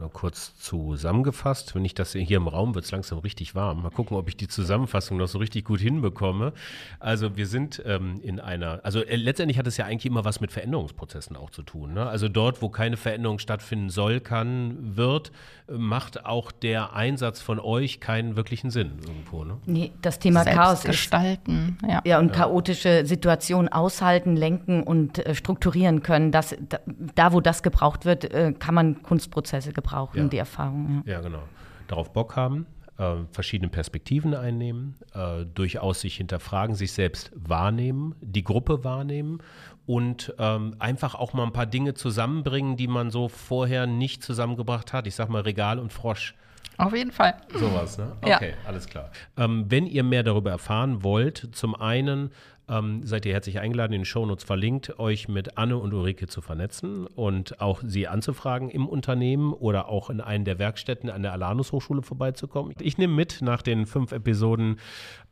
äh, 0.01 0.07
kurz 0.13 0.57
zusammengefasst, 0.57 1.75
wenn 1.75 1.85
ich 1.85 1.93
das 1.93 2.13
hier 2.13 2.37
im 2.37 2.47
Raum 2.47 2.75
wird 2.75 2.85
es 2.85 2.91
langsam 2.91 3.19
richtig 3.19 3.55
warm. 3.55 3.83
Mal 3.83 3.89
gucken, 3.89 4.17
ob 4.17 4.27
ich 4.27 4.37
die 4.37 4.47
Zusammenfassung 4.47 5.17
noch 5.17 5.27
so 5.27 5.39
richtig 5.39 5.65
gut 5.65 5.79
hinbekomme. 5.79 6.53
Also 6.99 7.35
wir 7.35 7.47
sind 7.47 7.81
ähm, 7.85 8.19
in 8.21 8.39
einer, 8.39 8.79
also 8.83 9.03
äh, 9.03 9.15
letztendlich 9.15 9.57
hat 9.57 9.67
es 9.67 9.77
ja 9.77 9.85
eigentlich 9.85 10.05
immer 10.05 10.25
was 10.25 10.39
mit 10.41 10.51
Veränderungsprozessen 10.51 11.35
auch 11.35 11.49
zu 11.49 11.63
tun. 11.63 11.93
Ne? 11.93 12.05
Also 12.05 12.29
dort, 12.29 12.61
wo 12.61 12.69
keine 12.69 12.97
Veränderung 12.97 13.39
stattfinden 13.39 13.89
soll, 13.89 14.19
kann, 14.19 14.95
wird, 14.95 15.31
macht 15.67 16.25
auch 16.25 16.51
der 16.51 16.93
Einsatz 16.93 17.41
von 17.41 17.59
euch 17.59 17.99
keinen 17.99 18.35
wirklichen 18.35 18.69
Sinn 18.69 18.93
irgendwo. 19.05 19.43
Ne? 19.43 19.57
Nee, 19.65 19.91
das 20.01 20.19
Thema 20.19 20.43
Chaos 20.43 20.83
gestalten. 20.83 21.77
Ja. 21.87 22.01
ja, 22.05 22.19
und 22.19 22.29
ja. 22.29 22.33
chaotische 22.33 23.05
Situationen 23.05 23.71
aushalten, 23.71 24.35
lenken 24.43 24.84
und 24.84 25.25
äh, 25.25 25.36
strukturieren 25.36 26.03
können. 26.03 26.32
Das, 26.32 26.56
da, 26.69 26.79
da, 27.15 27.32
wo 27.32 27.39
das 27.39 27.63
gebraucht 27.63 28.03
wird, 28.06 28.25
äh, 28.25 28.53
kann 28.58 28.75
man 28.75 29.01
Kunstprozesse 29.01 29.71
gebrauchen, 29.71 30.23
ja. 30.23 30.27
die 30.27 30.38
Erfahrung. 30.38 31.03
Ja. 31.06 31.13
ja, 31.13 31.21
genau. 31.21 31.43
Darauf 31.88 32.12
Bock 32.12 32.36
haben, 32.36 32.65
äh, 32.97 33.15
verschiedene 33.32 33.69
Perspektiven 33.69 34.36
einnehmen, 34.36 34.95
äh, 35.13 35.45
durchaus 35.45 36.01
sich 36.01 36.17
hinterfragen, 36.17 36.75
sich 36.75 36.91
selbst 36.91 37.32
wahrnehmen, 37.36 38.15
die 38.19 38.43
Gruppe 38.43 38.84
wahrnehmen 38.84 39.39
und 39.86 40.34
ähm, 40.39 40.75
einfach 40.79 41.15
auch 41.15 41.34
mal 41.34 41.43
ein 41.43 41.53
paar 41.53 41.65
Dinge 41.65 41.93
zusammenbringen, 41.93 42.75
die 42.75 42.88
man 42.88 43.12
so 43.12 43.29
vorher 43.29 43.88
nicht 43.88 44.23
zusammengebracht 44.23 44.91
hat. 44.91 45.08
Ich 45.08 45.15
sag 45.15 45.29
mal 45.29 45.41
Regal 45.41 45.79
und 45.79 45.93
Frosch. 45.93 46.36
Auf 46.77 46.95
jeden 46.95 47.12
Fall. 47.12 47.36
Sowas, 47.53 47.97
ne? 47.97 48.13
Okay, 48.21 48.51
ja. 48.51 48.67
alles 48.67 48.88
klar. 48.88 49.12
Ähm, 49.38 49.65
wenn 49.69 49.86
ihr 49.86 50.03
mehr 50.03 50.23
darüber 50.23 50.51
erfahren 50.51 51.03
wollt, 51.03 51.49
zum 51.51 51.75
einen 51.75 52.32
ähm, 52.69 53.02
seid 53.04 53.26
ihr 53.26 53.34
herzlich 53.34 53.60
eingeladen, 53.60 53.93
in 53.93 54.02
den 54.02 54.06
Shownotes 54.06 54.43
verlinkt, 54.43 54.99
euch 54.99 55.28
mit 55.28 55.58
Anne 55.58 55.78
und 55.78 55.93
Ulrike 55.93 56.28
zu 56.28 56.41
vernetzen 56.41 57.08
und 57.08 57.60
auch 57.60 57.82
sie 57.86 58.08
anzufragen 58.08 58.69
im 58.69 58.88
Unternehmen 58.88 59.54
oder 59.54 59.89
auch 59.89 60.10
in 60.10 60.21
einen 60.21 60.45
der 60.45 60.60
Werkstätten 60.60 61.10
an 61.10 61.23
der 61.23 61.34
Alanus 61.34 61.71
Hochschule 61.71 62.02
vorbeizukommen. 62.02 62.73
Ich 62.80 62.97
nehme 62.97 63.13
mit 63.13 63.41
nach 63.41 63.62
den 63.62 63.86
fünf 63.86 64.12
Episoden 64.12 64.78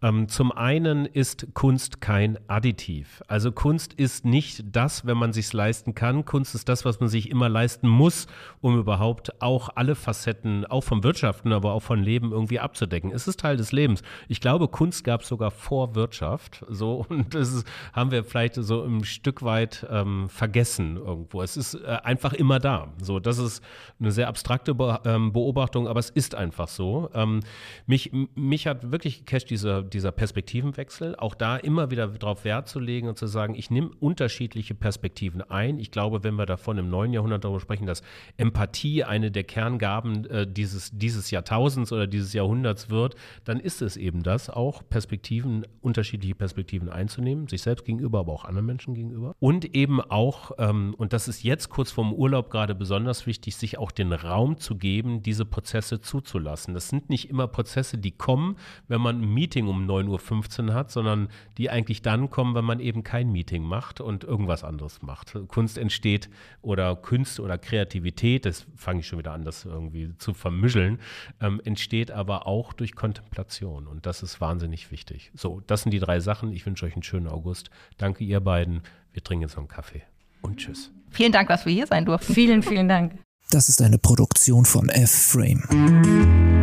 ähm, 0.03 0.27
zum 0.27 0.51
einen 0.51 1.05
ist 1.05 1.53
Kunst 1.53 2.01
kein 2.01 2.39
Additiv. 2.47 3.21
Also 3.27 3.51
Kunst 3.51 3.93
ist 3.93 4.25
nicht 4.25 4.63
das, 4.71 5.05
wenn 5.05 5.17
man 5.17 5.31
sich 5.31 5.53
leisten 5.53 5.93
kann. 5.93 6.25
Kunst 6.25 6.55
ist 6.55 6.67
das, 6.69 6.85
was 6.85 6.99
man 6.99 7.09
sich 7.09 7.29
immer 7.29 7.49
leisten 7.49 7.87
muss, 7.87 8.27
um 8.61 8.77
überhaupt 8.77 9.41
auch 9.41 9.69
alle 9.75 9.93
Facetten, 9.93 10.65
auch 10.65 10.81
vom 10.81 11.03
Wirtschaften, 11.03 11.53
aber 11.53 11.73
auch 11.73 11.83
von 11.83 12.01
Leben 12.01 12.31
irgendwie 12.31 12.59
abzudecken. 12.59 13.11
Es 13.11 13.27
ist 13.27 13.41
Teil 13.41 13.57
des 13.57 13.71
Lebens. 13.71 14.01
Ich 14.27 14.41
glaube, 14.41 14.67
Kunst 14.67 15.03
gab 15.03 15.21
es 15.21 15.27
sogar 15.27 15.51
vor 15.51 15.93
Wirtschaft. 15.93 16.65
So 16.67 17.05
das 17.29 17.53
ist, 17.53 17.67
haben 17.93 18.11
wir 18.11 18.23
vielleicht 18.23 18.55
so 18.55 18.83
ein 18.83 19.03
Stück 19.03 19.43
weit 19.43 19.85
ähm, 19.89 20.29
vergessen 20.29 20.97
irgendwo. 20.97 21.41
Es 21.41 21.57
ist 21.57 21.75
äh, 21.75 21.97
einfach 22.03 22.33
immer 22.33 22.59
da. 22.59 22.93
So, 23.01 23.19
das 23.19 23.37
ist 23.37 23.63
eine 23.99 24.11
sehr 24.11 24.27
abstrakte 24.27 24.73
Be 24.73 24.99
ähm, 25.05 25.31
Beobachtung, 25.31 25.87
aber 25.87 25.99
es 25.99 26.09
ist 26.09 26.35
einfach 26.35 26.67
so. 26.67 27.09
Ähm, 27.13 27.41
mich, 27.85 28.11
mich 28.35 28.67
hat 28.67 28.91
wirklich 28.91 29.25
gecasht 29.25 29.49
dieser 29.49 29.83
dieser 29.83 30.11
Perspektivenwechsel, 30.11 31.15
auch 31.15 31.35
da 31.35 31.57
immer 31.57 31.91
wieder 31.91 32.07
darauf 32.07 32.45
Wert 32.45 32.67
zu 32.67 32.79
legen 32.79 33.07
und 33.07 33.17
zu 33.17 33.27
sagen, 33.27 33.55
ich 33.55 33.69
nehme 33.69 33.91
unterschiedliche 33.99 34.75
Perspektiven 34.75 35.41
ein. 35.41 35.79
Ich 35.79 35.91
glaube, 35.91 36.23
wenn 36.23 36.35
wir 36.35 36.45
davon 36.45 36.77
im 36.77 36.89
neuen 36.89 37.13
Jahrhundert 37.13 37.43
darüber 37.43 37.59
sprechen, 37.59 37.85
dass 37.85 38.01
Empathie 38.37 39.03
eine 39.03 39.31
der 39.31 39.43
Kerngaben 39.43 40.25
äh, 40.25 40.47
dieses, 40.47 40.91
dieses 40.93 41.31
Jahrtausends 41.31 41.91
oder 41.91 42.07
dieses 42.07 42.33
Jahrhunderts 42.33 42.89
wird, 42.89 43.15
dann 43.43 43.59
ist 43.59 43.81
es 43.81 43.97
eben 43.97 44.23
das, 44.23 44.49
auch 44.49 44.81
Perspektiven, 44.89 45.65
unterschiedliche 45.81 46.35
Perspektiven 46.35 46.89
einzunehmen 46.89 47.10
einzunehmen, 47.11 47.47
sich 47.47 47.61
selbst 47.61 47.85
gegenüber, 47.85 48.19
aber 48.19 48.31
auch 48.31 48.45
anderen 48.45 48.65
Menschen 48.65 48.93
gegenüber. 48.93 49.35
Und 49.39 49.75
eben 49.75 50.01
auch, 50.01 50.51
ähm, 50.57 50.93
und 50.97 51.13
das 51.13 51.27
ist 51.27 51.43
jetzt 51.43 51.69
kurz 51.69 51.91
vorm 51.91 52.13
Urlaub 52.13 52.49
gerade 52.49 52.75
besonders 52.75 53.25
wichtig, 53.27 53.55
sich 53.55 53.77
auch 53.77 53.91
den 53.91 54.13
Raum 54.13 54.57
zu 54.57 54.75
geben, 54.75 55.21
diese 55.21 55.45
Prozesse 55.45 56.01
zuzulassen. 56.01 56.73
Das 56.73 56.89
sind 56.89 57.09
nicht 57.09 57.29
immer 57.29 57.47
Prozesse, 57.47 57.97
die 57.97 58.11
kommen, 58.11 58.57
wenn 58.87 59.01
man 59.01 59.21
ein 59.21 59.33
Meeting 59.33 59.67
um 59.67 59.87
9.15 59.89 60.67
Uhr 60.67 60.73
hat, 60.73 60.91
sondern 60.91 61.29
die 61.57 61.69
eigentlich 61.69 62.01
dann 62.01 62.29
kommen, 62.29 62.55
wenn 62.55 62.65
man 62.65 62.79
eben 62.79 63.03
kein 63.03 63.31
Meeting 63.31 63.63
macht 63.63 64.01
und 64.01 64.23
irgendwas 64.23 64.63
anderes 64.63 65.01
macht. 65.01 65.37
Kunst 65.47 65.77
entsteht 65.77 66.29
oder 66.61 66.95
Künste 66.95 67.41
oder 67.41 67.57
Kreativität, 67.57 68.45
das 68.45 68.65
fange 68.75 69.01
ich 69.01 69.07
schon 69.07 69.19
wieder 69.19 69.33
an, 69.33 69.43
das 69.43 69.65
irgendwie 69.65 70.15
zu 70.17 70.33
vermischeln, 70.33 70.99
ähm, 71.39 71.61
entsteht 71.63 72.11
aber 72.11 72.47
auch 72.47 72.73
durch 72.73 72.95
Kontemplation. 72.95 73.87
Und 73.87 74.05
das 74.05 74.23
ist 74.23 74.41
wahnsinnig 74.41 74.91
wichtig. 74.91 75.31
So, 75.33 75.61
das 75.67 75.83
sind 75.83 75.91
die 75.91 75.99
drei 75.99 76.19
Sachen. 76.19 76.51
Ich 76.51 76.65
wünsche 76.65 76.85
euch 76.85 76.95
einen 77.01 77.03
schönen 77.03 77.27
August. 77.27 77.69
Danke 77.97 78.23
ihr 78.23 78.39
beiden. 78.39 78.81
Wir 79.11 79.23
trinken 79.23 79.43
jetzt 79.43 79.53
noch 79.53 79.63
einen 79.63 79.67
Kaffee. 79.67 80.03
Und 80.41 80.57
tschüss. 80.57 80.91
Vielen 81.09 81.31
Dank, 81.31 81.49
dass 81.49 81.65
wir 81.65 81.73
hier 81.73 81.87
sein 81.87 82.05
durften. 82.05 82.33
Vielen, 82.33 82.63
vielen 82.63 82.87
Dank. 82.87 83.13
Das 83.49 83.67
ist 83.69 83.81
eine 83.81 83.97
Produktion 83.97 84.65
von 84.65 84.89
F-Frame. 84.89 86.60